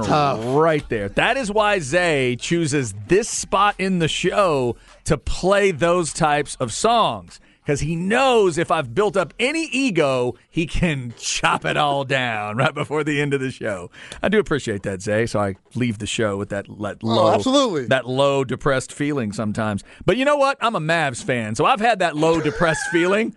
right 0.55 0.87
there. 0.89 1.07
That 1.09 1.37
is 1.37 1.51
why 1.51 1.79
Zay 1.79 2.35
chooses 2.35 2.93
this 3.07 3.29
spot 3.29 3.75
in 3.77 3.99
the 3.99 4.07
show 4.09 4.75
to 5.05 5.17
play 5.17 5.71
those 5.71 6.11
types 6.13 6.55
of 6.59 6.73
songs. 6.73 7.39
Because 7.69 7.81
he 7.81 7.95
knows 7.95 8.57
if 8.57 8.71
I've 8.71 8.95
built 8.95 9.15
up 9.15 9.31
any 9.37 9.65
ego, 9.71 10.33
he 10.49 10.65
can 10.65 11.13
chop 11.19 11.65
it 11.65 11.77
all 11.77 12.03
down 12.03 12.57
right 12.57 12.73
before 12.73 13.03
the 13.03 13.21
end 13.21 13.31
of 13.35 13.41
the 13.41 13.51
show. 13.51 13.91
I 14.23 14.29
do 14.29 14.39
appreciate 14.39 14.81
that, 14.81 15.03
Zay. 15.03 15.27
So 15.27 15.39
I 15.39 15.53
leave 15.75 15.99
the 15.99 16.07
show 16.07 16.35
with 16.35 16.49
that, 16.49 16.65
that 16.79 16.97
oh, 17.03 17.07
low, 17.07 17.27
Oh, 17.27 17.35
absolutely. 17.35 17.85
that 17.85 18.07
low 18.07 18.43
depressed 18.43 18.91
feeling 18.91 19.31
sometimes. 19.33 19.83
But 20.03 20.17
you 20.17 20.25
know 20.25 20.35
what? 20.35 20.57
I'm 20.61 20.73
a 20.73 20.79
Mavs 20.79 21.23
fan, 21.23 21.53
so 21.53 21.63
I've 21.65 21.79
had 21.79 21.99
that 21.99 22.17
low 22.17 22.41
depressed 22.41 22.81
feeling 22.91 23.35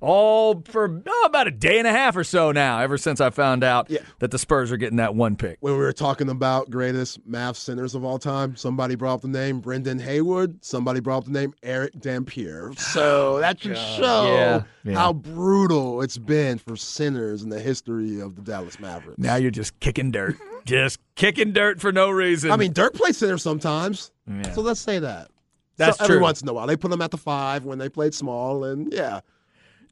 all 0.00 0.62
for 0.66 1.02
oh, 1.06 1.22
about 1.26 1.46
a 1.48 1.50
day 1.50 1.78
and 1.78 1.86
a 1.86 1.90
half 1.90 2.16
or 2.16 2.24
so 2.24 2.52
now, 2.52 2.78
ever 2.80 2.96
since 2.96 3.20
I 3.20 3.30
found 3.30 3.64
out 3.64 3.90
Yeah. 3.90 4.00
that 4.20 4.30
the 4.30 4.38
Spurs 4.38 4.70
are 4.70 4.76
getting 4.76 4.96
that 4.98 5.14
one 5.14 5.36
pick. 5.36 5.58
When 5.60 5.72
we 5.72 5.78
were 5.78 5.92
talking 5.92 6.28
about 6.28 6.70
greatest 6.70 7.28
Mavs 7.28 7.56
centers 7.56 7.94
of 7.94 8.04
all 8.04 8.18
time, 8.18 8.54
somebody 8.56 8.94
brought 8.94 9.14
up 9.14 9.20
the 9.22 9.28
name 9.28 9.60
Brendan 9.60 9.98
Haywood. 9.98 10.64
Somebody 10.64 11.00
brought 11.00 11.18
up 11.18 11.24
the 11.24 11.32
name 11.32 11.52
Erick 11.62 11.98
Dampier. 12.00 12.72
So 12.78 13.38
that 13.40 13.60
should 13.60 13.76
show 13.76 14.24
Yeah, 14.34 14.62
yeah. 14.84 14.94
how 14.98 15.12
brutal 15.12 16.02
it's 16.02 16.18
been 16.18 16.58
for 16.58 16.76
centers 16.76 17.42
in 17.42 17.48
the 17.50 17.60
history 17.60 18.20
of 18.20 18.34
the 18.36 18.42
Dallas 18.42 18.78
Mavericks. 18.80 19.18
Now 19.18 19.36
you're 19.36 19.50
just 19.50 19.78
kicking 19.80 20.10
dirt, 20.10 20.36
just 20.64 20.98
kicking 21.14 21.52
dirt 21.52 21.80
for 21.80 21.92
no 21.92 22.10
reason. 22.10 22.50
I 22.50 22.56
mean, 22.56 22.72
Dirk 22.72 22.94
plays 22.94 23.16
center 23.18 23.38
sometimes. 23.38 24.10
So 24.52 24.60
let's 24.60 24.80
say 24.80 24.98
that. 24.98 25.28
That's 25.76 25.98
so 25.98 26.04
every 26.04 26.16
true. 26.16 26.22
once 26.22 26.42
in 26.42 26.48
a 26.48 26.52
while. 26.52 26.66
They 26.66 26.76
put 26.76 26.90
them 26.90 27.00
at 27.02 27.10
the 27.10 27.16
five 27.16 27.64
when 27.64 27.78
they 27.78 27.88
played 27.88 28.12
small, 28.12 28.64
and 28.64 28.92
yeah. 28.92 29.20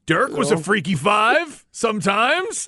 Dirk 0.07 0.31
was 0.31 0.51
a 0.51 0.57
freaky 0.57 0.95
five 0.95 1.65
sometimes. 1.71 2.67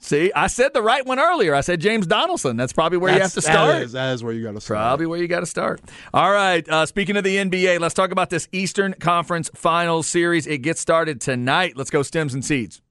See, 0.00 0.32
I 0.34 0.48
said 0.48 0.74
the 0.74 0.82
right 0.82 1.06
one 1.06 1.20
earlier. 1.20 1.54
I 1.54 1.60
said 1.60 1.80
James 1.80 2.08
Donaldson. 2.08 2.56
That's 2.56 2.72
probably 2.72 2.98
where 2.98 3.14
you 3.14 3.20
have 3.20 3.34
to 3.34 3.40
start. 3.40 3.68
That 3.68 3.82
is, 3.82 3.92
that 3.92 4.12
is 4.14 4.24
where 4.24 4.32
you 4.32 4.42
got 4.42 4.54
to 4.54 4.60
start. 4.60 4.78
Probably 4.78 5.06
where 5.06 5.18
you 5.20 5.28
got 5.28 5.40
to 5.40 5.46
start. 5.46 5.80
All 6.12 6.32
right. 6.32 6.68
Uh, 6.68 6.86
speaking 6.86 7.16
of 7.16 7.22
the 7.22 7.36
NBA, 7.36 7.78
let's 7.78 7.94
talk 7.94 8.10
about 8.10 8.28
this 8.28 8.48
Eastern 8.50 8.94
Conference 8.94 9.48
Finals 9.54 10.08
series. 10.08 10.48
It 10.48 10.58
gets 10.58 10.80
started 10.80 11.20
tonight. 11.20 11.76
Let's 11.76 11.90
go 11.90 12.02
stems 12.02 12.34
and 12.34 12.44
seeds. 12.44 12.82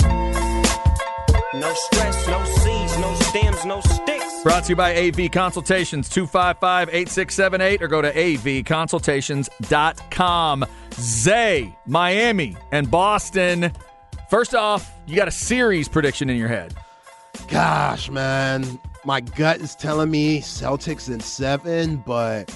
No 0.00 1.74
stress, 1.74 2.28
no 2.28 2.44
seeds, 2.44 2.98
no 2.98 3.14
stems, 3.14 3.64
no 3.66 3.80
sticks. 3.82 4.17
Brought 4.42 4.64
to 4.64 4.70
you 4.70 4.76
by 4.76 4.96
AV 4.96 5.30
Consultations, 5.32 6.08
255 6.08 6.88
8678, 6.90 7.82
or 7.82 7.88
go 7.88 8.00
to 8.00 8.10
avconsultations.com. 8.12 10.64
Zay, 10.94 11.76
Miami, 11.86 12.56
and 12.72 12.90
Boston. 12.90 13.70
First 14.30 14.54
off, 14.54 14.90
you 15.06 15.16
got 15.16 15.28
a 15.28 15.32
series 15.32 15.88
prediction 15.88 16.30
in 16.30 16.36
your 16.36 16.48
head. 16.48 16.74
Gosh, 17.48 18.10
man, 18.10 18.78
my 19.04 19.20
gut 19.20 19.60
is 19.60 19.74
telling 19.74 20.10
me 20.10 20.40
Celtics 20.40 21.12
in 21.12 21.20
seven, 21.20 21.96
but 21.96 22.54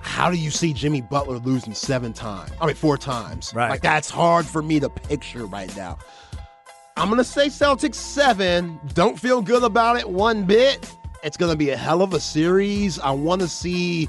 how 0.00 0.30
do 0.30 0.36
you 0.36 0.50
see 0.50 0.72
Jimmy 0.72 1.00
Butler 1.00 1.38
losing 1.38 1.74
seven 1.74 2.12
times? 2.12 2.52
I 2.60 2.66
mean, 2.66 2.76
four 2.76 2.98
times. 2.98 3.52
Right. 3.54 3.70
Like 3.70 3.82
that's 3.82 4.10
hard 4.10 4.46
for 4.46 4.62
me 4.62 4.80
to 4.80 4.88
picture 4.88 5.46
right 5.46 5.74
now. 5.76 5.98
I'm 6.96 7.08
gonna 7.08 7.24
say 7.24 7.48
Celtics 7.48 7.96
seven. 7.96 8.80
Don't 8.94 9.18
feel 9.18 9.42
good 9.42 9.62
about 9.62 9.98
it 9.98 10.08
one 10.08 10.44
bit. 10.44 10.90
It's 11.26 11.36
gonna 11.36 11.56
be 11.56 11.70
a 11.70 11.76
hell 11.76 12.02
of 12.02 12.14
a 12.14 12.20
series. 12.20 13.00
I 13.00 13.10
want 13.10 13.40
to 13.40 13.48
see 13.48 14.08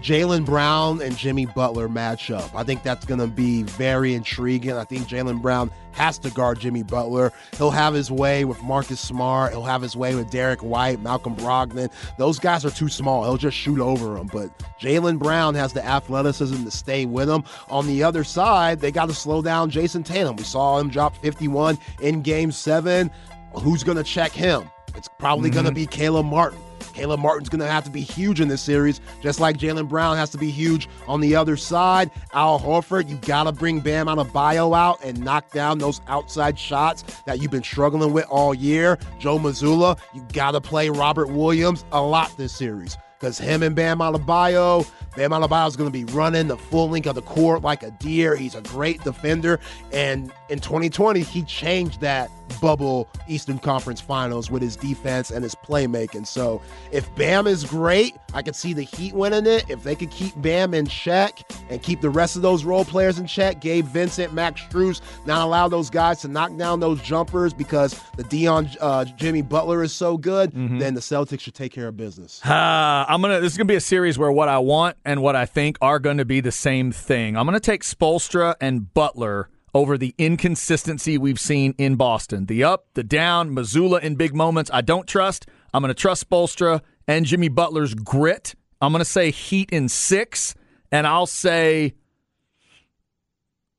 Jaylen 0.00 0.46
Brown 0.46 1.02
and 1.02 1.14
Jimmy 1.14 1.44
Butler 1.44 1.86
match 1.86 2.30
up. 2.30 2.50
I 2.54 2.64
think 2.64 2.82
that's 2.82 3.04
going 3.04 3.20
to 3.20 3.26
be 3.26 3.64
very 3.64 4.14
intriguing. 4.14 4.72
I 4.72 4.84
think 4.84 5.06
Jaylen 5.06 5.42
Brown 5.42 5.70
has 5.92 6.16
to 6.20 6.30
guard 6.30 6.58
Jimmy 6.58 6.82
Butler. 6.82 7.30
He'll 7.58 7.70
have 7.70 7.92
his 7.92 8.10
way 8.10 8.46
with 8.46 8.62
Marcus 8.62 9.00
Smart. 9.00 9.52
He'll 9.52 9.64
have 9.64 9.82
his 9.82 9.96
way 9.96 10.14
with 10.14 10.30
Derrick 10.30 10.62
White, 10.62 11.02
Malcolm 11.02 11.36
Brogdon. 11.36 11.92
Those 12.16 12.38
guys 12.38 12.64
are 12.64 12.70
too 12.70 12.88
small. 12.88 13.24
He'll 13.24 13.36
just 13.36 13.56
shoot 13.56 13.78
over 13.78 14.14
them. 14.14 14.30
But 14.32 14.50
Jaylen 14.80 15.18
Brown 15.18 15.54
has 15.56 15.74
the 15.74 15.84
athleticism 15.84 16.64
to 16.64 16.70
stay 16.70 17.04
with 17.04 17.28
him. 17.28 17.44
On 17.68 17.86
the 17.86 18.02
other 18.02 18.24
side, 18.24 18.80
they 18.80 18.90
got 18.90 19.10
to 19.10 19.14
slow 19.14 19.42
down 19.42 19.70
Jayson 19.70 20.04
Tatum. 20.04 20.36
We 20.36 20.44
saw 20.44 20.78
him 20.78 20.88
drop 20.88 21.14
51 21.18 21.76
in 22.00 22.22
game 22.22 22.50
seven. 22.50 23.10
Who's 23.58 23.84
going 23.84 23.98
to 23.98 24.04
check 24.04 24.32
him? 24.32 24.70
It's 24.96 25.08
probably 25.18 25.50
going 25.50 25.64
to 25.64 25.70
mm-hmm. 25.70 25.76
be 25.76 25.86
Caleb 25.86 26.26
Martin. 26.26 26.58
Caleb 26.94 27.20
Martin's 27.20 27.48
going 27.48 27.60
to 27.60 27.66
have 27.66 27.84
to 27.84 27.90
be 27.90 28.00
huge 28.00 28.40
in 28.40 28.48
this 28.48 28.62
series, 28.62 29.00
just 29.22 29.40
like 29.40 29.56
Jaylen 29.56 29.88
Brown 29.88 30.16
has 30.16 30.30
to 30.30 30.38
be 30.38 30.50
huge 30.50 30.88
on 31.06 31.20
the 31.20 31.34
other 31.36 31.56
side. 31.56 32.10
Al 32.32 32.58
Horford, 32.58 33.08
you 33.08 33.16
got 33.16 33.44
to 33.44 33.52
bring 33.52 33.80
Bam 33.80 34.08
out 34.08 34.18
of 34.18 34.32
bio 34.32 34.74
out 34.74 35.02
and 35.04 35.22
knock 35.22 35.50
down 35.52 35.78
those 35.78 36.00
outside 36.08 36.58
shots 36.58 37.04
that 37.26 37.40
you've 37.40 37.50
been 37.50 37.62
struggling 37.62 38.12
with 38.12 38.26
all 38.28 38.54
year. 38.54 38.98
Joe 39.18 39.38
Mazzulla, 39.38 39.98
you 40.14 40.26
got 40.32 40.52
to 40.52 40.60
play 40.60 40.90
Robert 40.90 41.28
Williams 41.28 41.84
a 41.92 42.00
lot 42.00 42.36
this 42.36 42.52
series 42.52 42.96
because 43.18 43.38
him 43.38 43.62
and 43.62 43.76
Bam 43.76 43.98
Adebayo, 43.98 44.90
Bam 45.16 45.30
Adebayo 45.30 45.66
is 45.68 45.76
going 45.76 45.90
to 45.90 46.06
be 46.06 46.10
running 46.12 46.46
the 46.48 46.56
full 46.56 46.88
length 46.88 47.06
of 47.06 47.14
the 47.14 47.22
court 47.22 47.62
like 47.62 47.82
a 47.82 47.90
deer. 47.92 48.36
He's 48.36 48.54
a 48.54 48.62
great 48.62 49.02
defender, 49.02 49.58
and 49.92 50.32
in 50.48 50.60
2020 50.60 51.20
he 51.20 51.42
changed 51.42 52.00
that 52.00 52.30
bubble 52.60 53.08
Eastern 53.28 53.58
Conference 53.58 54.00
Finals 54.00 54.50
with 54.50 54.60
his 54.62 54.76
defense 54.76 55.30
and 55.30 55.42
his 55.42 55.54
playmaking. 55.54 56.26
So 56.26 56.60
if 56.92 57.12
Bam 57.14 57.46
is 57.46 57.64
great, 57.64 58.16
I 58.34 58.42
could 58.42 58.56
see 58.56 58.72
the 58.72 58.82
Heat 58.82 59.14
winning 59.14 59.46
it. 59.46 59.64
If 59.68 59.82
they 59.84 59.94
could 59.94 60.10
keep 60.10 60.40
Bam 60.42 60.74
in 60.74 60.86
check 60.86 61.40
and 61.68 61.82
keep 61.82 62.00
the 62.00 62.10
rest 62.10 62.36
of 62.36 62.42
those 62.42 62.64
role 62.64 62.84
players 62.84 63.18
in 63.18 63.26
check, 63.26 63.60
Gabe 63.60 63.86
Vincent, 63.86 64.32
Max 64.32 64.60
Strus, 64.62 65.00
not 65.26 65.44
allow 65.44 65.68
those 65.68 65.90
guys 65.90 66.20
to 66.22 66.28
knock 66.28 66.56
down 66.56 66.80
those 66.80 67.00
jumpers 67.02 67.52
because 67.54 68.00
the 68.16 68.24
Dion 68.24 68.68
uh, 68.80 69.04
Jimmy 69.04 69.42
Butler 69.42 69.82
is 69.82 69.92
so 69.92 70.16
good, 70.16 70.52
then 70.52 70.94
the 70.94 71.00
Celtics 71.00 71.40
should 71.40 71.54
take 71.54 71.72
care 71.72 71.88
of 71.88 71.96
business. 71.96 72.40
Uh, 72.44 73.04
I'm 73.08 73.20
gonna. 73.22 73.40
This 73.40 73.52
is 73.52 73.58
gonna 73.58 73.66
be 73.66 73.76
a 73.76 73.80
series 73.80 74.18
where 74.18 74.30
what 74.32 74.48
I 74.48 74.58
want 74.58 74.96
and 75.04 75.22
what 75.22 75.36
I 75.36 75.46
think 75.46 75.78
are 75.80 75.98
going 75.98 76.18
to 76.18 76.24
be 76.24 76.40
the 76.40 76.52
same 76.52 76.92
thing. 76.92 77.36
I'm 77.36 77.46
gonna 77.46 77.60
take 77.60 77.82
Spoelstra 77.82 78.54
and 78.60 78.92
Butler 78.92 79.48
over 79.74 79.96
the 79.96 80.14
inconsistency 80.18 81.16
we've 81.16 81.40
seen 81.40 81.74
in 81.78 81.96
Boston. 81.96 82.46
The 82.46 82.64
up, 82.64 82.86
the 82.94 83.04
down, 83.04 83.54
Mazzulla 83.54 84.00
in 84.00 84.16
big 84.16 84.34
moments. 84.34 84.70
I 84.72 84.80
don't 84.80 85.06
trust. 85.06 85.46
I'm 85.72 85.82
gonna 85.82 85.94
trust 85.94 86.28
Spoelstra 86.28 86.80
and 87.06 87.24
Jimmy 87.26 87.48
Butler's 87.48 87.94
grit. 87.94 88.54
I'm 88.80 88.92
gonna 88.92 89.04
say 89.04 89.30
Heat 89.30 89.70
in 89.70 89.88
six, 89.88 90.54
and 90.90 91.06
I'll 91.06 91.26
say. 91.26 91.94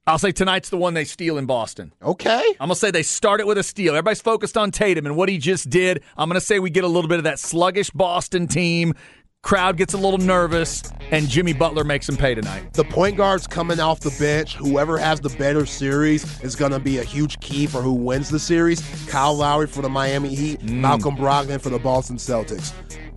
I'll 0.07 0.17
say 0.17 0.31
tonight's 0.31 0.69
the 0.69 0.77
one 0.77 0.95
they 0.95 1.05
steal 1.05 1.37
in 1.37 1.45
Boston. 1.45 1.93
Okay. 2.01 2.43
I'm 2.59 2.67
gonna 2.67 2.75
say 2.75 2.89
they 2.89 3.03
start 3.03 3.39
it 3.39 3.45
with 3.45 3.57
a 3.57 3.63
steal. 3.63 3.93
Everybody's 3.93 4.21
focused 4.21 4.57
on 4.57 4.71
Tatum 4.71 5.05
and 5.05 5.15
what 5.15 5.29
he 5.29 5.37
just 5.37 5.69
did. 5.69 6.03
I'm 6.17 6.27
gonna 6.27 6.41
say 6.41 6.59
we 6.59 6.71
get 6.71 6.83
a 6.83 6.87
little 6.87 7.07
bit 7.07 7.19
of 7.19 7.25
that 7.25 7.39
sluggish 7.39 7.91
Boston 7.91 8.47
team. 8.47 8.95
Crowd 9.43 9.75
gets 9.75 9.93
a 9.93 9.97
little 9.97 10.19
nervous, 10.19 10.83
and 11.09 11.27
Jimmy 11.27 11.51
Butler 11.51 11.83
makes 11.83 12.07
him 12.07 12.15
pay 12.15 12.35
tonight. 12.35 12.73
The 12.73 12.83
point 12.83 13.17
guards 13.17 13.47
coming 13.47 13.79
off 13.79 13.99
the 13.99 14.15
bench, 14.19 14.55
whoever 14.55 14.97
has 14.99 15.19
the 15.19 15.29
better 15.29 15.65
series 15.65 16.41
is 16.41 16.55
going 16.55 16.71
to 16.71 16.79
be 16.79 16.99
a 16.99 17.03
huge 17.03 17.39
key 17.39 17.65
for 17.65 17.81
who 17.81 17.91
wins 17.91 18.29
the 18.29 18.39
series. 18.39 18.81
Kyle 19.09 19.33
Lowry 19.33 19.67
for 19.67 19.81
the 19.81 19.89
Miami 19.89 20.35
Heat, 20.35 20.59
mm. 20.61 20.79
Malcolm 20.79 21.17
Brogdon 21.17 21.59
for 21.59 21.69
the 21.69 21.79
Boston 21.79 22.17
Celtics. 22.17 22.71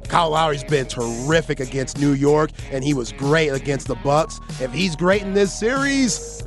Kyle 0.08 0.30
Lowry's 0.30 0.64
been 0.64 0.86
terrific 0.86 1.60
against 1.60 1.98
New 1.98 2.12
York, 2.12 2.50
and 2.70 2.82
he 2.82 2.94
was 2.94 3.12
great 3.12 3.50
against 3.50 3.86
the 3.86 3.96
Bucks. 3.96 4.40
If 4.60 4.72
he's 4.72 4.96
great 4.96 5.22
in 5.22 5.34
this 5.34 5.56
series, 5.56 6.42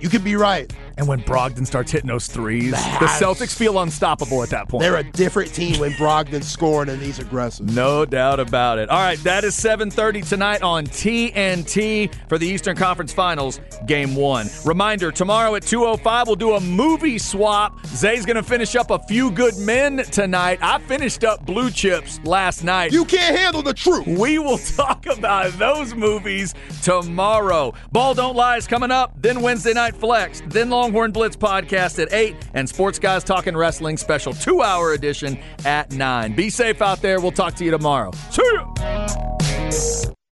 you 0.00 0.08
could 0.08 0.24
be 0.24 0.34
right. 0.34 0.72
And 1.00 1.08
when 1.08 1.22
Brogdon 1.22 1.66
starts 1.66 1.90
hitting 1.90 2.08
those 2.08 2.26
threes, 2.26 2.72
the 2.72 3.06
Celtics 3.06 3.56
feel 3.56 3.78
unstoppable 3.78 4.42
at 4.42 4.50
that 4.50 4.68
point. 4.68 4.82
They're 4.82 4.98
a 4.98 5.02
different 5.02 5.54
team 5.54 5.80
when 5.80 5.92
Brogdon's 5.92 6.52
scoring 6.52 6.90
and 6.90 7.00
he's 7.00 7.18
aggressive. 7.18 7.74
No 7.74 8.04
doubt 8.04 8.38
about 8.38 8.78
it. 8.78 8.90
All 8.90 9.00
right, 9.00 9.18
that 9.24 9.42
is 9.42 9.54
7:30 9.54 10.28
tonight 10.28 10.60
on 10.60 10.84
TNT 10.84 12.10
for 12.28 12.36
the 12.36 12.46
Eastern 12.46 12.76
Conference 12.76 13.14
Finals, 13.14 13.60
Game 13.86 14.14
One. 14.14 14.48
Reminder: 14.66 15.10
tomorrow 15.10 15.54
at 15.54 15.62
2:05 15.62 16.26
we'll 16.26 16.36
do 16.36 16.52
a 16.52 16.60
movie 16.60 17.16
swap. 17.16 17.78
Zay's 17.86 18.26
going 18.26 18.36
to 18.36 18.42
finish 18.42 18.76
up 18.76 18.90
a 18.90 18.98
few 18.98 19.30
good 19.30 19.56
men 19.56 20.04
tonight. 20.10 20.58
I 20.60 20.80
finished 20.80 21.24
up 21.24 21.46
Blue 21.46 21.70
Chips 21.70 22.20
last 22.24 22.62
night. 22.62 22.92
You 22.92 23.06
can't 23.06 23.34
handle 23.34 23.62
the 23.62 23.72
truth. 23.72 24.06
We 24.06 24.38
will 24.38 24.58
talk 24.76 25.06
about 25.06 25.52
those 25.52 25.94
movies 25.94 26.54
tomorrow. 26.82 27.72
Ball 27.90 28.12
Don't 28.12 28.36
Lie 28.36 28.58
is 28.58 28.66
coming 28.66 28.90
up, 28.90 29.14
then 29.16 29.40
Wednesday 29.40 29.72
Night 29.72 29.96
Flex, 29.96 30.42
then 30.48 30.68
Longhorn 30.90 31.12
Blitz 31.12 31.36
podcast 31.36 32.02
at 32.02 32.12
8 32.12 32.34
and 32.52 32.68
Sports 32.68 32.98
Guys 32.98 33.22
Talking 33.22 33.56
Wrestling 33.56 33.96
special 33.96 34.32
two 34.32 34.60
hour 34.60 34.92
edition 34.92 35.38
at 35.64 35.92
9. 35.92 36.34
Be 36.34 36.50
safe 36.50 36.82
out 36.82 37.00
there. 37.00 37.20
We'll 37.20 37.30
talk 37.30 37.54
to 37.54 37.64
you 37.64 37.70
tomorrow. 37.70 38.10
See 38.30 38.42
ya. 38.52 40.10